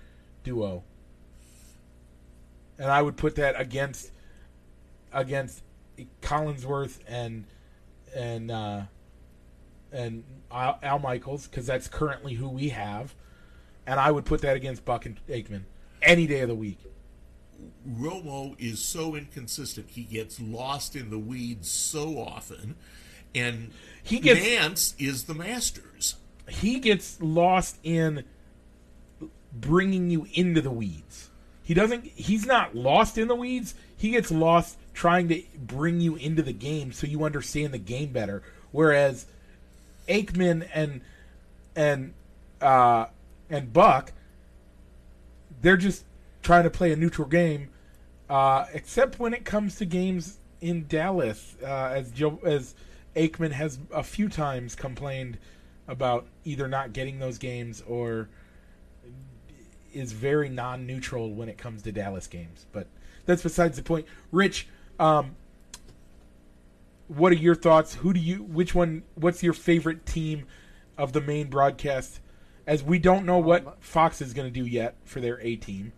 duo, 0.43 0.83
and 2.79 2.89
I 2.89 3.01
would 3.01 3.15
put 3.17 3.35
that 3.35 3.59
against 3.59 4.11
against 5.11 5.61
Collinsworth 6.21 6.99
and 7.07 7.45
and 8.15 8.49
uh, 8.49 8.81
and 9.91 10.23
Al, 10.51 10.79
Al 10.81 10.99
Michaels 10.99 11.47
because 11.47 11.65
that's 11.67 11.87
currently 11.87 12.33
who 12.35 12.49
we 12.49 12.69
have, 12.69 13.13
and 13.85 13.99
I 13.99 14.11
would 14.11 14.25
put 14.25 14.41
that 14.41 14.55
against 14.55 14.83
Buck 14.85 15.05
and 15.05 15.19
Aikman 15.27 15.63
any 16.01 16.27
day 16.27 16.41
of 16.41 16.49
the 16.49 16.55
week. 16.55 16.79
Romo 17.87 18.55
is 18.59 18.79
so 18.79 19.15
inconsistent. 19.15 19.87
He 19.89 20.03
gets 20.03 20.39
lost 20.39 20.95
in 20.95 21.09
the 21.09 21.19
weeds 21.19 21.69
so 21.69 22.17
often, 22.19 22.75
and 23.35 23.71
He 24.03 24.19
gets- 24.19 24.41
Nantz 24.45 24.93
is 24.99 25.23
the 25.25 25.33
Masters. 25.33 26.15
he 26.49 26.79
gets 26.79 27.21
lost 27.21 27.77
in 27.83 28.23
bringing 29.53 30.09
you 30.09 30.27
into 30.33 30.61
the 30.61 30.71
weeds. 30.71 31.29
He 31.63 31.73
doesn't. 31.73 32.05
He's 32.05 32.45
not 32.45 32.75
lost 32.75 33.17
in 33.17 33.27
the 33.29 33.35
weeds. 33.35 33.75
He 33.95 34.09
gets 34.11 34.29
lost 34.31 34.77
trying 34.93 35.29
to 35.29 35.41
bring 35.57 36.01
you 36.01 36.15
into 36.15 36.41
the 36.41 36.51
game 36.53 36.91
so 36.91 37.07
you 37.07 37.23
understand 37.23 37.73
the 37.73 37.77
game 37.77 38.11
better. 38.11 38.43
Whereas 38.71 39.25
Aikman 40.09 40.67
and 40.73 41.01
and 41.75 42.13
uh, 42.61 43.05
and 43.49 43.71
Buck, 43.71 44.11
they're 45.61 45.77
just 45.77 46.03
trying 46.43 46.63
to 46.63 46.69
play 46.69 46.91
a 46.91 46.95
neutral 46.95 47.27
game. 47.27 47.69
Uh, 48.29 48.65
except 48.73 49.19
when 49.19 49.33
it 49.33 49.45
comes 49.45 49.75
to 49.77 49.85
games 49.85 50.39
in 50.61 50.85
Dallas, 50.87 51.55
uh, 51.61 51.91
as 51.93 52.11
Joe 52.11 52.39
as 52.45 52.75
Aikman 53.15 53.51
has 53.51 53.79
a 53.91 54.03
few 54.03 54.29
times 54.29 54.75
complained 54.75 55.37
about 55.87 56.27
either 56.45 56.67
not 56.67 56.93
getting 56.93 57.19
those 57.19 57.37
games 57.37 57.81
or 57.87 58.29
is 59.91 60.13
very 60.13 60.49
non-neutral 60.49 61.33
when 61.33 61.49
it 61.49 61.57
comes 61.57 61.83
to 61.83 61.91
Dallas 61.91 62.27
games. 62.27 62.65
But 62.71 62.87
that's 63.25 63.43
besides 63.43 63.77
the 63.77 63.83
point. 63.83 64.07
Rich, 64.31 64.67
um, 64.99 65.35
what 67.07 67.31
are 67.31 67.35
your 67.35 67.55
thoughts? 67.55 67.95
Who 67.95 68.13
do 68.13 68.19
you? 68.19 68.37
Which 68.37 68.73
one? 68.73 69.03
What's 69.15 69.43
your 69.43 69.53
favorite 69.53 70.05
team 70.05 70.47
of 70.97 71.13
the 71.13 71.21
main 71.21 71.49
broadcast? 71.49 72.21
As 72.65 72.81
we 72.81 72.97
don't 72.97 73.25
know 73.25 73.39
Um, 73.39 73.45
what 73.45 73.83
Fox 73.83 74.21
is 74.21 74.33
going 74.33 74.51
to 74.51 74.59
do 74.59 74.65
yet 74.65 74.95
for 75.03 75.19
their 75.19 75.39
A 75.41 75.57
team. 75.57 75.91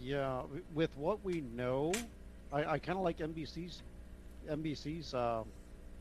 Yeah, 0.00 0.42
with 0.74 0.96
what 0.96 1.22
we 1.24 1.42
know, 1.54 1.92
I, 2.52 2.64
I 2.64 2.78
kind 2.78 2.96
of 2.98 3.04
like 3.04 3.18
NBC's 3.18 3.82
NBC's 4.48 5.12
uh, 5.14 5.42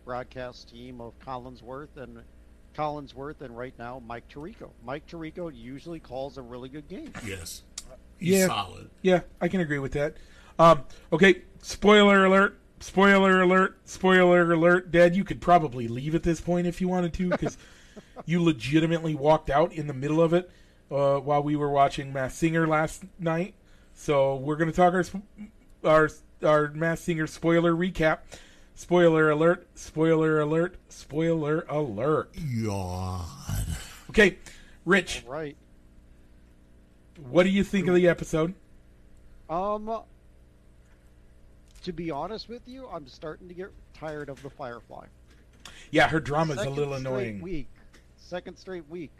broadcast 0.05 0.69
team 0.69 1.01
of 1.01 1.13
Collinsworth 1.19 1.97
and 1.97 2.19
Collinsworth 2.75 3.41
and 3.41 3.55
right 3.57 3.73
now 3.77 4.01
Mike 4.07 4.23
Tirico. 4.29 4.69
Mike 4.85 5.05
Tirico 5.07 5.51
usually 5.53 5.99
calls 5.99 6.37
a 6.37 6.41
really 6.41 6.69
good 6.69 6.87
game. 6.87 7.11
Yes, 7.25 7.63
he's 8.17 8.39
Yeah. 8.39 8.47
solid. 8.47 8.89
Yeah, 9.01 9.21
I 9.41 9.47
can 9.49 9.59
agree 9.61 9.79
with 9.79 9.91
that. 9.93 10.15
Um, 10.57 10.83
okay, 11.11 11.41
spoiler 11.61 12.25
alert. 12.25 12.57
Spoiler 12.79 13.41
alert. 13.41 13.77
Spoiler 13.83 14.53
alert. 14.53 14.91
Dad, 14.91 15.15
you 15.15 15.25
could 15.25 15.41
probably 15.41 15.89
leave 15.89 16.15
at 16.15 16.23
this 16.23 16.39
point 16.39 16.65
if 16.67 16.79
you 16.79 16.87
wanted 16.87 17.13
to 17.15 17.29
because 17.29 17.57
you 18.25 18.41
legitimately 18.41 19.15
walked 19.15 19.49
out 19.49 19.73
in 19.73 19.87
the 19.87 19.93
middle 19.93 20.21
of 20.21 20.33
it 20.33 20.49
uh, 20.89 21.17
while 21.17 21.43
we 21.43 21.57
were 21.57 21.69
watching 21.69 22.13
Masked 22.13 22.37
Singer 22.39 22.65
last 22.65 23.03
night. 23.19 23.53
So 23.99 24.37
we're 24.37 24.55
going 24.55 24.71
to 24.71 24.75
talk 24.75 24.93
our 24.93 25.03
our 25.83 26.09
our 26.41 26.69
Masked 26.69 27.03
Singer 27.03 27.27
spoiler 27.27 27.73
recap. 27.73 28.19
Spoiler 28.73 29.29
alert. 29.29 29.67
Spoiler 29.75 30.39
alert. 30.39 30.75
Spoiler 30.87 31.65
alert. 31.67 32.29
Yawn. 32.33 33.25
Okay, 34.09 34.37
Rich, 34.85 35.25
Right. 35.27 35.57
what 37.29 37.43
do 37.43 37.49
you 37.49 37.61
think 37.65 37.89
of 37.89 37.93
the 37.95 38.07
episode? 38.07 38.53
Um. 39.49 39.99
To 41.83 41.91
be 41.93 42.09
honest 42.09 42.47
with 42.47 42.65
you, 42.67 42.87
I'm 42.87 43.05
starting 43.07 43.49
to 43.49 43.53
get 43.53 43.69
tired 43.93 44.29
of 44.29 44.41
the 44.41 44.49
Firefly. 44.49 45.07
Yeah, 45.91 46.07
her 46.07 46.21
drama's 46.21 46.59
a 46.59 46.69
little 46.69 46.93
annoying. 46.93 47.41
Week, 47.41 47.67
second 48.17 48.57
straight 48.57 48.87
week, 48.89 49.11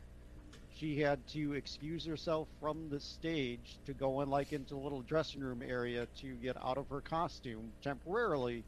she 0.80 1.00
had 1.00 1.26
to 1.28 1.54
excuse 1.54 2.06
herself 2.06 2.48
from 2.60 2.90
the 2.90 3.00
stage 3.00 3.78
to 3.86 3.94
go 3.94 4.22
in 4.22 4.30
like 4.30 4.54
into 4.54 4.76
a 4.76 4.80
little 4.80 5.02
dressing 5.02 5.42
room 5.42 5.62
area 5.62 6.08
to 6.18 6.36
get 6.36 6.56
out 6.64 6.78
of 6.78 6.88
her 6.90 7.02
costume 7.02 7.72
temporarily, 7.84 8.64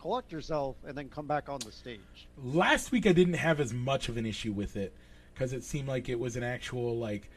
collect 0.00 0.30
herself, 0.30 0.76
and 0.86 0.96
then 0.96 1.08
come 1.08 1.26
back 1.26 1.48
on 1.48 1.58
the 1.60 1.72
stage. 1.72 2.28
last 2.42 2.92
week 2.92 3.06
I 3.06 3.12
didn't 3.12 3.34
have 3.34 3.60
as 3.60 3.72
much 3.72 4.08
of 4.08 4.16
an 4.16 4.26
issue 4.26 4.52
with 4.52 4.76
it 4.76 4.92
because 5.34 5.52
it 5.52 5.64
seemed 5.64 5.88
like 5.88 6.08
it 6.08 6.18
was 6.18 6.36
an 6.36 6.42
actual 6.44 6.96
like 6.96 7.28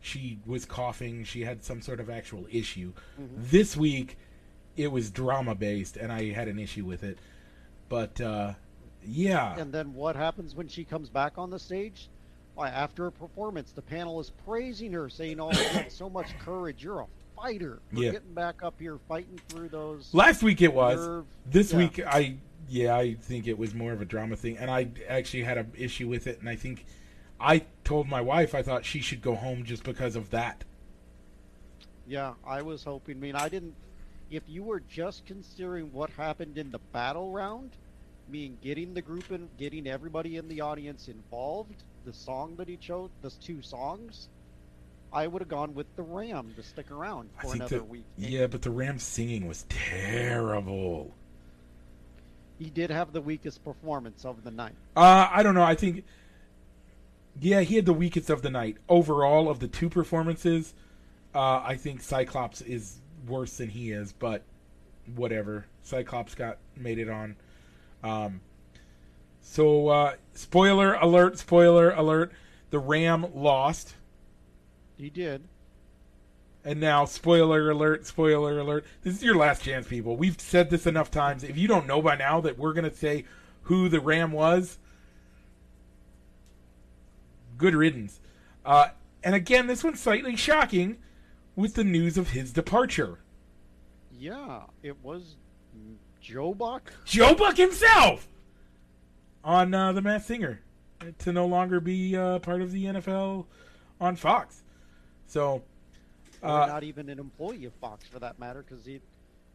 she 0.00 0.40
was 0.44 0.64
coughing, 0.64 1.22
she 1.22 1.42
had 1.42 1.62
some 1.62 1.80
sort 1.80 2.00
of 2.00 2.10
actual 2.10 2.46
issue. 2.50 2.92
This 3.36 3.76
week 3.76 4.18
it 4.76 4.90
was 4.90 5.10
drama 5.10 5.54
based 5.54 5.96
and 5.96 6.10
I 6.10 6.32
had 6.32 6.48
an 6.48 6.58
issue 6.58 6.84
with 6.84 7.04
it. 7.04 7.18
But 7.88 8.20
uh 8.20 8.54
yeah. 9.04 9.56
And 9.56 9.72
then 9.72 9.94
what 9.94 10.16
happens 10.16 10.54
when 10.54 10.66
she 10.68 10.84
comes 10.84 11.08
back 11.08 11.38
on 11.38 11.50
the 11.50 11.58
stage? 11.58 12.08
After 12.58 13.06
a 13.06 13.12
performance, 13.12 13.72
the 13.72 13.82
panel 13.82 14.20
is 14.20 14.30
praising 14.44 14.92
her, 14.92 15.08
saying, 15.08 15.40
"Oh, 15.40 15.50
so 15.88 16.08
much 16.10 16.36
courage. 16.38 16.82
You're 16.84 17.00
a 17.00 17.06
fighter. 17.34 17.80
We're 17.92 18.04
Yeah. 18.04 18.10
getting 18.12 18.34
back 18.34 18.62
up 18.62 18.74
here, 18.78 18.98
fighting 19.08 19.40
through 19.48 19.68
those." 19.70 20.12
Last 20.14 20.42
week 20.42 20.62
it 20.62 20.72
was. 20.72 20.98
nerve- 21.00 21.26
This 21.46 21.72
yeah. 21.72 21.78
week 21.78 22.00
I 22.06 22.36
yeah, 22.68 22.96
I 22.96 23.14
think 23.14 23.46
it 23.48 23.58
was 23.58 23.74
more 23.74 23.92
of 23.92 24.00
a 24.00 24.04
drama 24.04 24.36
thing 24.36 24.56
and 24.56 24.70
I 24.70 24.88
actually 25.08 25.42
had 25.42 25.58
an 25.58 25.72
issue 25.76 26.08
with 26.08 26.26
it 26.26 26.38
and 26.40 26.48
I 26.48 26.54
think 26.56 26.84
I 27.40 27.64
told 27.84 28.08
my 28.08 28.20
wife 28.20 28.54
I 28.54 28.62
thought 28.62 28.84
she 28.84 29.00
should 29.00 29.20
go 29.20 29.34
home 29.34 29.64
just 29.64 29.82
because 29.82 30.14
of 30.14 30.30
that. 30.30 30.62
Yeah, 32.06 32.34
I 32.46 32.62
was 32.62 32.84
hoping. 32.84 33.16
I 33.16 33.20
mean, 33.20 33.34
I 33.36 33.48
didn't. 33.48 33.74
If 34.30 34.42
you 34.48 34.62
were 34.62 34.80
just 34.80 35.26
considering 35.26 35.92
what 35.92 36.10
happened 36.10 36.56
in 36.56 36.70
the 36.70 36.78
battle 36.92 37.30
round, 37.32 37.72
meaning 38.32 38.56
getting 38.62 38.94
the 38.94 39.02
group 39.02 39.30
and 39.30 39.48
getting 39.58 39.86
everybody 39.86 40.38
in 40.38 40.48
the 40.48 40.62
audience 40.62 41.08
involved, 41.08 41.84
the 42.04 42.12
song 42.12 42.56
that 42.56 42.66
he 42.66 42.76
chose, 42.76 43.10
the 43.20 43.30
two 43.30 43.60
songs, 43.60 44.28
I 45.12 45.26
would 45.26 45.42
have 45.42 45.48
gone 45.48 45.74
with 45.74 45.86
the 45.94 46.02
Ram 46.02 46.52
to 46.56 46.62
stick 46.62 46.90
around 46.90 47.28
for 47.40 47.54
another 47.54 47.84
week. 47.84 48.04
Yeah, 48.16 48.46
but 48.46 48.62
the 48.62 48.70
Ram 48.70 48.98
singing 48.98 49.46
was 49.46 49.66
terrible. 49.68 51.12
He 52.58 52.70
did 52.70 52.90
have 52.90 53.12
the 53.12 53.20
weakest 53.20 53.62
performance 53.62 54.24
of 54.24 54.42
the 54.42 54.50
night. 54.50 54.74
Uh, 54.96 55.28
I 55.30 55.42
don't 55.42 55.54
know. 55.54 55.62
I 55.62 55.74
think, 55.74 56.04
yeah, 57.40 57.60
he 57.60 57.76
had 57.76 57.84
the 57.84 57.92
weakest 57.92 58.30
of 58.30 58.40
the 58.40 58.50
night 58.50 58.78
overall 58.88 59.50
of 59.50 59.58
the 59.58 59.68
two 59.68 59.90
performances. 59.90 60.72
Uh, 61.34 61.60
I 61.64 61.76
think 61.76 62.00
Cyclops 62.00 62.62
is 62.62 62.98
worse 63.26 63.58
than 63.58 63.68
he 63.68 63.92
is, 63.92 64.12
but 64.12 64.42
whatever. 65.14 65.66
Cyclops 65.82 66.34
got 66.34 66.58
made 66.76 66.98
it 66.98 67.10
on. 67.10 67.36
Um, 68.02 68.40
so 69.40 69.88
uh, 69.88 70.14
spoiler 70.34 70.94
alert! 70.94 71.38
Spoiler 71.38 71.90
alert! 71.90 72.32
The 72.70 72.78
Ram 72.78 73.26
lost, 73.34 73.94
He 74.96 75.10
did. 75.10 75.42
and 76.64 76.80
now 76.80 77.04
spoiler 77.04 77.70
alert! 77.70 78.06
Spoiler 78.06 78.58
alert! 78.58 78.84
This 79.02 79.14
is 79.16 79.22
your 79.22 79.36
last 79.36 79.62
chance, 79.62 79.86
people. 79.86 80.16
We've 80.16 80.40
said 80.40 80.70
this 80.70 80.86
enough 80.86 81.10
times. 81.10 81.44
If 81.44 81.56
you 81.58 81.68
don't 81.68 81.86
know 81.86 82.00
by 82.02 82.16
now 82.16 82.40
that 82.40 82.58
we're 82.58 82.72
gonna 82.72 82.94
say 82.94 83.24
who 83.62 83.88
the 83.88 84.00
Ram 84.00 84.32
was, 84.32 84.78
good 87.58 87.74
riddance. 87.74 88.20
Uh, 88.64 88.88
and 89.22 89.34
again, 89.34 89.66
this 89.66 89.84
one's 89.84 90.00
slightly 90.00 90.34
shocking 90.36 90.98
with 91.54 91.74
the 91.74 91.84
news 91.84 92.16
of 92.16 92.30
his 92.30 92.52
departure. 92.52 93.18
Yeah, 94.10 94.62
it 94.82 94.96
was 95.02 95.36
Joe 96.22 96.54
Buck. 96.54 96.92
Joe 97.04 97.34
Buck 97.34 97.56
himself 97.56 98.26
on 99.44 99.74
uh, 99.74 99.92
the 99.92 100.00
Masked 100.00 100.28
Singer 100.28 100.60
to 101.18 101.32
no 101.32 101.46
longer 101.46 101.80
be 101.80 102.16
uh, 102.16 102.38
part 102.38 102.62
of 102.62 102.70
the 102.70 102.84
NFL 102.84 103.44
on 104.00 104.14
Fox. 104.16 104.62
So 105.26 105.62
Uh, 106.42 106.66
not 106.66 106.84
even 106.84 107.08
an 107.08 107.18
employee 107.18 107.64
of 107.64 107.72
Fox 107.74 108.06
for 108.06 108.18
that 108.20 108.38
matter, 108.38 108.64
because 108.66 108.84
he, 108.84 109.00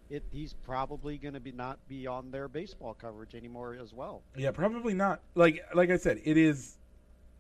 it, 0.10 0.24
he's 0.32 0.54
probably 0.54 1.18
going 1.18 1.34
to 1.34 1.40
be 1.40 1.52
not 1.54 1.80
be 1.88 2.06
on 2.06 2.32
their 2.32 2.48
baseball 2.50 2.94
coverage 2.94 3.34
anymore 3.34 3.78
as 3.82 3.94
well. 3.94 4.22
Yeah, 4.36 4.52
probably 4.52 4.94
not. 4.94 5.22
Like 5.36 5.64
like 5.74 5.90
I 5.90 5.98
said, 5.98 6.20
it 6.24 6.38
is. 6.38 6.76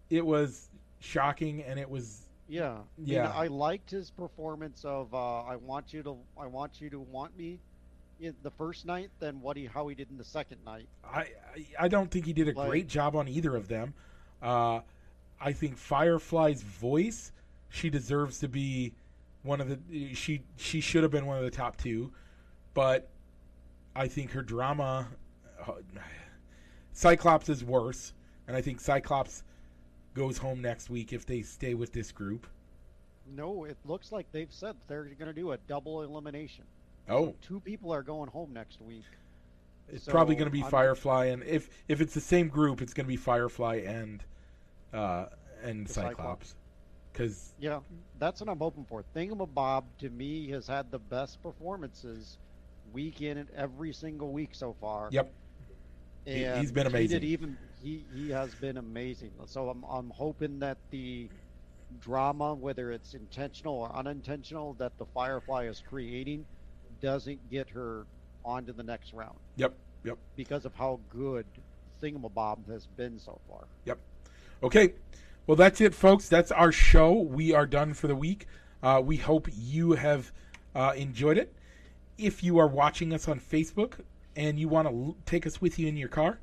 It 0.09 0.25
was 0.25 0.69
shocking, 0.99 1.63
and 1.63 1.77
it 1.77 1.89
was 1.89 2.21
Yeah, 2.47 2.71
I 2.71 2.75
mean, 2.97 3.07
Yeah. 3.07 3.29
I 3.29 3.47
liked 3.47 3.91
his 3.91 4.09
performance 4.09 4.85
of 4.85 5.13
uh, 5.13 5.41
I 5.43 5.57
want 5.57 5.91
you 5.91 6.01
to 6.03 6.17
I 6.39 6.47
want 6.47 6.79
you 6.79 6.89
to 6.91 6.99
want 7.01 7.37
me 7.37 7.59
the 8.43 8.51
first 8.51 8.85
night 8.85 9.09
than 9.19 9.41
what 9.41 9.57
he 9.57 9.65
how 9.65 9.87
he 9.87 9.95
did 9.95 10.09
in 10.09 10.17
the 10.17 10.23
second 10.23 10.57
night. 10.65 10.87
I, 11.03 11.27
I 11.79 11.87
don't 11.87 12.09
think 12.09 12.25
he 12.25 12.33
did 12.33 12.49
a 12.49 12.53
Like- 12.53 12.69
great 12.69 12.87
job 12.87 13.15
on 13.15 13.27
either 13.27 13.55
of 13.55 13.67
them. 13.67 13.93
Uh, 14.41 14.81
I 15.39 15.53
think 15.53 15.77
Firefly's 15.77 16.61
voice, 16.63 17.31
she 17.69 17.89
deserves 17.89 18.39
to 18.39 18.47
be 18.47 18.93
one 19.43 19.61
of 19.61 19.69
the. 19.69 20.13
She 20.13 20.41
she 20.57 20.81
should 20.81 21.03
have 21.03 21.11
been 21.11 21.25
one 21.25 21.37
of 21.37 21.43
the 21.43 21.51
top 21.51 21.77
two, 21.77 22.11
but 22.73 23.09
I 23.95 24.07
think 24.07 24.31
her 24.31 24.41
drama, 24.41 25.07
uh, 25.67 25.73
Cyclops 26.93 27.49
is 27.49 27.63
worse, 27.63 28.13
and 28.47 28.55
I 28.55 28.61
think 28.61 28.79
Cyclops 28.79 29.43
goes 30.13 30.37
home 30.39 30.61
next 30.61 30.89
week 30.89 31.13
if 31.13 31.25
they 31.25 31.41
stay 31.43 31.75
with 31.75 31.93
this 31.93 32.11
group. 32.11 32.47
No, 33.35 33.65
it 33.65 33.77
looks 33.85 34.11
like 34.11 34.31
they've 34.31 34.51
said 34.51 34.75
they're 34.87 35.03
going 35.03 35.27
to 35.27 35.33
do 35.33 35.51
a 35.51 35.57
double 35.67 36.01
elimination. 36.01 36.63
Oh, 37.09 37.35
Two 37.41 37.59
people 37.59 37.93
are 37.93 38.03
going 38.03 38.29
home 38.29 38.53
next 38.53 38.81
week. 38.81 39.05
it's 39.87 40.03
So, 40.03 40.11
probably 40.11 40.35
going 40.35 40.47
to 40.47 40.51
be 40.51 40.61
I'm- 40.61 40.71
Firefly, 40.71 41.25
and 41.25 41.43
if 41.43 41.69
if 41.87 42.01
it's 42.01 42.13
the 42.13 42.19
same 42.21 42.49
group, 42.49 42.81
it's 42.81 42.93
going 42.93 43.05
to 43.05 43.09
be 43.09 43.15
Firefly 43.17 43.75
and 43.85 44.23
uh, 44.93 45.27
and 45.63 45.89
Cyclops, 45.89 46.55
because 47.13 47.53
Yeah, 47.59 47.79
that's 48.19 48.41
what 48.41 48.49
I'm 48.49 48.59
hoping 48.59 48.85
for. 48.85 49.03
Thingamabob 49.15 49.83
to 49.99 50.09
me 50.09 50.49
has 50.49 50.67
had 50.67 50.91
the 50.91 50.99
best 50.99 51.41
performances 51.41 52.37
week 52.91 53.21
in 53.21 53.37
and 53.37 53.49
every 53.51 53.93
single 53.93 54.31
week 54.31 54.53
so 54.53 54.73
far. 54.79 55.09
yep, 55.11 55.31
He- 56.25 56.43
and 56.43 56.59
he's 56.59 56.71
been 56.71 56.87
He 56.87 56.91
amazing. 56.91 57.21
did 57.21 57.27
even 57.27 57.57
he 57.81 58.05
he 58.13 58.29
has 58.31 58.53
been 58.55 58.77
amazing. 58.77 59.31
So 59.45 59.69
I'm 59.69 59.83
I'm 59.85 60.09
hoping 60.09 60.59
that 60.59 60.77
the 60.89 61.29
drama, 61.99 62.53
whether 62.53 62.91
it's 62.91 63.13
intentional 63.13 63.75
or 63.75 63.95
unintentional, 63.95 64.73
that 64.73 64.97
the 64.97 65.05
Firefly 65.05 65.67
is 65.67 65.81
creating, 65.87 66.45
doesn't 67.01 67.49
get 67.49 67.69
her 67.69 68.05
onto 68.43 68.71
the 68.73 68.83
next 68.83 69.13
round 69.13 69.37
yep, 69.55 69.73
yep. 70.03 70.17
because 70.35 70.65
of 70.65 70.73
how 70.75 70.99
good 71.09 71.45
Thingamabob 72.01 72.67
has 72.71 72.87
been 72.87 73.19
so 73.19 73.39
far. 73.49 73.65
Yep. 73.85 73.97
Okay, 74.63 74.93
well 75.45 75.57
that's 75.57 75.81
it, 75.81 75.93
folks. 75.93 76.29
That's 76.29 76.51
our 76.51 76.71
show. 76.71 77.13
We 77.13 77.53
are 77.53 77.65
done 77.65 77.93
for 77.93 78.07
the 78.07 78.15
week. 78.15 78.47
Uh, 78.81 79.01
we 79.03 79.17
hope 79.17 79.47
you 79.53 79.93
have 79.93 80.31
uh, 80.75 80.93
enjoyed 80.95 81.37
it. 81.37 81.53
If 82.17 82.43
you 82.43 82.57
are 82.59 82.67
watching 82.67 83.13
us 83.13 83.27
on 83.27 83.39
Facebook 83.39 83.93
and 84.35 84.59
you 84.59 84.67
want 84.67 84.87
to 84.87 84.93
l- 84.93 85.17
take 85.25 85.45
us 85.45 85.59
with 85.61 85.77
you 85.79 85.87
in 85.87 85.97
your 85.97 86.09
car, 86.09 86.39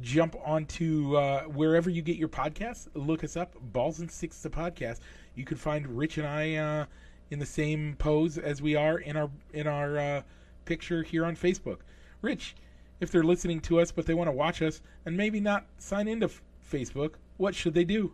jump 0.00 0.36
onto 0.44 1.16
uh, 1.16 1.42
wherever 1.42 1.90
you 1.90 2.02
get 2.02 2.16
your 2.16 2.28
podcasts. 2.28 2.88
Look 2.94 3.24
us 3.24 3.36
up, 3.36 3.54
Balls 3.72 4.00
and 4.00 4.10
Sticks 4.10 4.40
the 4.42 4.50
podcast. 4.50 5.00
You 5.34 5.44
can 5.44 5.56
find 5.56 5.86
Rich 5.86 6.18
and 6.18 6.26
I 6.26 6.54
uh, 6.54 6.86
in 7.30 7.38
the 7.38 7.46
same 7.46 7.96
pose 7.98 8.38
as 8.38 8.62
we 8.62 8.76
are 8.76 8.98
in 8.98 9.16
our 9.16 9.30
in 9.52 9.66
our 9.66 9.98
uh, 9.98 10.22
picture 10.64 11.02
here 11.02 11.24
on 11.24 11.36
Facebook. 11.36 11.78
Rich, 12.22 12.56
if 13.00 13.10
they're 13.10 13.22
listening 13.24 13.60
to 13.60 13.80
us 13.80 13.92
but 13.92 14.06
they 14.06 14.14
want 14.14 14.28
to 14.28 14.32
watch 14.32 14.62
us 14.62 14.80
and 15.04 15.16
maybe 15.16 15.40
not 15.40 15.66
sign 15.78 16.08
into 16.08 16.26
f- 16.26 16.42
Facebook, 16.70 17.14
what 17.36 17.54
should 17.54 17.74
they 17.74 17.84
do? 17.84 18.12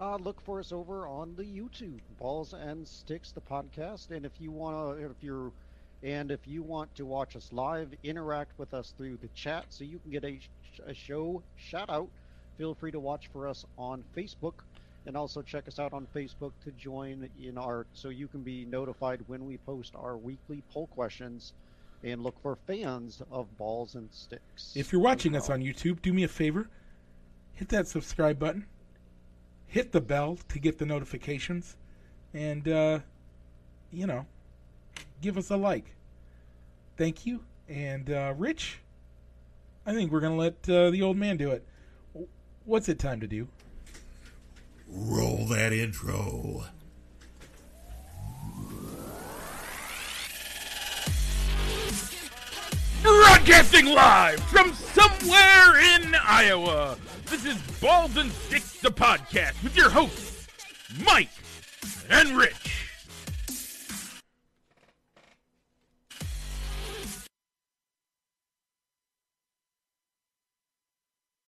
Uh, 0.00 0.16
look 0.16 0.40
for 0.40 0.58
us 0.58 0.72
over 0.72 1.06
on 1.06 1.32
the 1.36 1.44
YouTube, 1.44 2.00
Balls 2.18 2.54
and 2.54 2.86
Sticks, 2.88 3.30
the 3.30 3.40
podcast. 3.40 4.10
And 4.10 4.26
if 4.26 4.32
you 4.40 4.50
want 4.50 4.98
to, 4.98 5.04
if 5.04 5.22
you're, 5.22 5.52
and 6.02 6.32
if 6.32 6.40
you 6.44 6.60
want 6.64 6.92
to 6.96 7.06
watch 7.06 7.36
us 7.36 7.50
live, 7.52 7.88
interact 8.02 8.58
with 8.58 8.74
us 8.74 8.92
through 8.96 9.18
the 9.18 9.28
chat, 9.28 9.66
so 9.68 9.84
you 9.84 10.00
can 10.00 10.10
get 10.10 10.24
a, 10.24 10.40
sh- 10.40 10.80
a 10.84 10.92
show 10.92 11.40
shout 11.54 11.88
out. 11.88 12.08
Feel 12.58 12.74
free 12.74 12.90
to 12.90 12.98
watch 12.98 13.28
for 13.32 13.46
us 13.46 13.64
on 13.78 14.02
Facebook, 14.16 14.54
and 15.06 15.16
also 15.16 15.42
check 15.42 15.68
us 15.68 15.78
out 15.78 15.92
on 15.92 16.06
Facebook 16.14 16.52
to 16.64 16.70
join 16.72 17.28
in 17.42 17.58
our, 17.58 17.86
so 17.92 18.08
you 18.08 18.28
can 18.28 18.42
be 18.42 18.64
notified 18.64 19.20
when 19.26 19.46
we 19.46 19.56
post 19.58 19.94
our 19.96 20.16
weekly 20.16 20.62
poll 20.72 20.86
questions, 20.88 21.52
and 22.04 22.22
look 22.22 22.34
for 22.42 22.56
fans 22.66 23.22
of 23.30 23.46
Balls 23.58 23.94
and 23.94 24.08
Sticks. 24.12 24.72
If 24.74 24.92
you're 24.92 25.00
watching 25.00 25.36
us 25.36 25.48
on 25.50 25.60
YouTube, 25.60 26.02
do 26.02 26.12
me 26.12 26.24
a 26.24 26.28
favor. 26.28 26.68
Hit 27.54 27.68
that 27.68 27.86
subscribe 27.86 28.38
button. 28.38 28.66
Hit 29.68 29.92
the 29.92 30.00
bell 30.00 30.38
to 30.48 30.58
get 30.58 30.78
the 30.78 30.86
notifications. 30.86 31.76
And, 32.34 32.66
uh, 32.66 32.98
you 33.92 34.06
know, 34.06 34.26
give 35.20 35.38
us 35.38 35.50
a 35.50 35.56
like. 35.56 35.94
Thank 36.96 37.24
you. 37.24 37.44
And, 37.68 38.10
uh, 38.10 38.34
Rich, 38.36 38.80
I 39.86 39.92
think 39.92 40.10
we're 40.10 40.20
going 40.20 40.32
to 40.32 40.38
let 40.38 40.68
uh, 40.68 40.90
the 40.90 41.02
old 41.02 41.16
man 41.16 41.36
do 41.36 41.50
it. 41.50 41.64
What's 42.64 42.88
it 42.88 42.98
time 42.98 43.20
to 43.20 43.26
do? 43.26 43.48
Roll 44.94 45.46
that 45.46 45.72
intro. 45.72 46.64
Broadcasting 53.02 53.86
live 53.86 54.38
from 54.44 54.74
somewhere 54.74 55.80
in 55.96 56.14
Iowa. 56.14 56.98
This 57.26 57.46
is 57.46 57.56
Balls 57.80 58.16
and 58.18 58.30
Sticks, 58.30 58.80
the 58.80 58.90
podcast, 58.90 59.62
with 59.62 59.74
your 59.74 59.88
hosts, 59.88 60.46
Mike 61.06 61.30
and 62.10 62.36
Rich. 62.36 62.81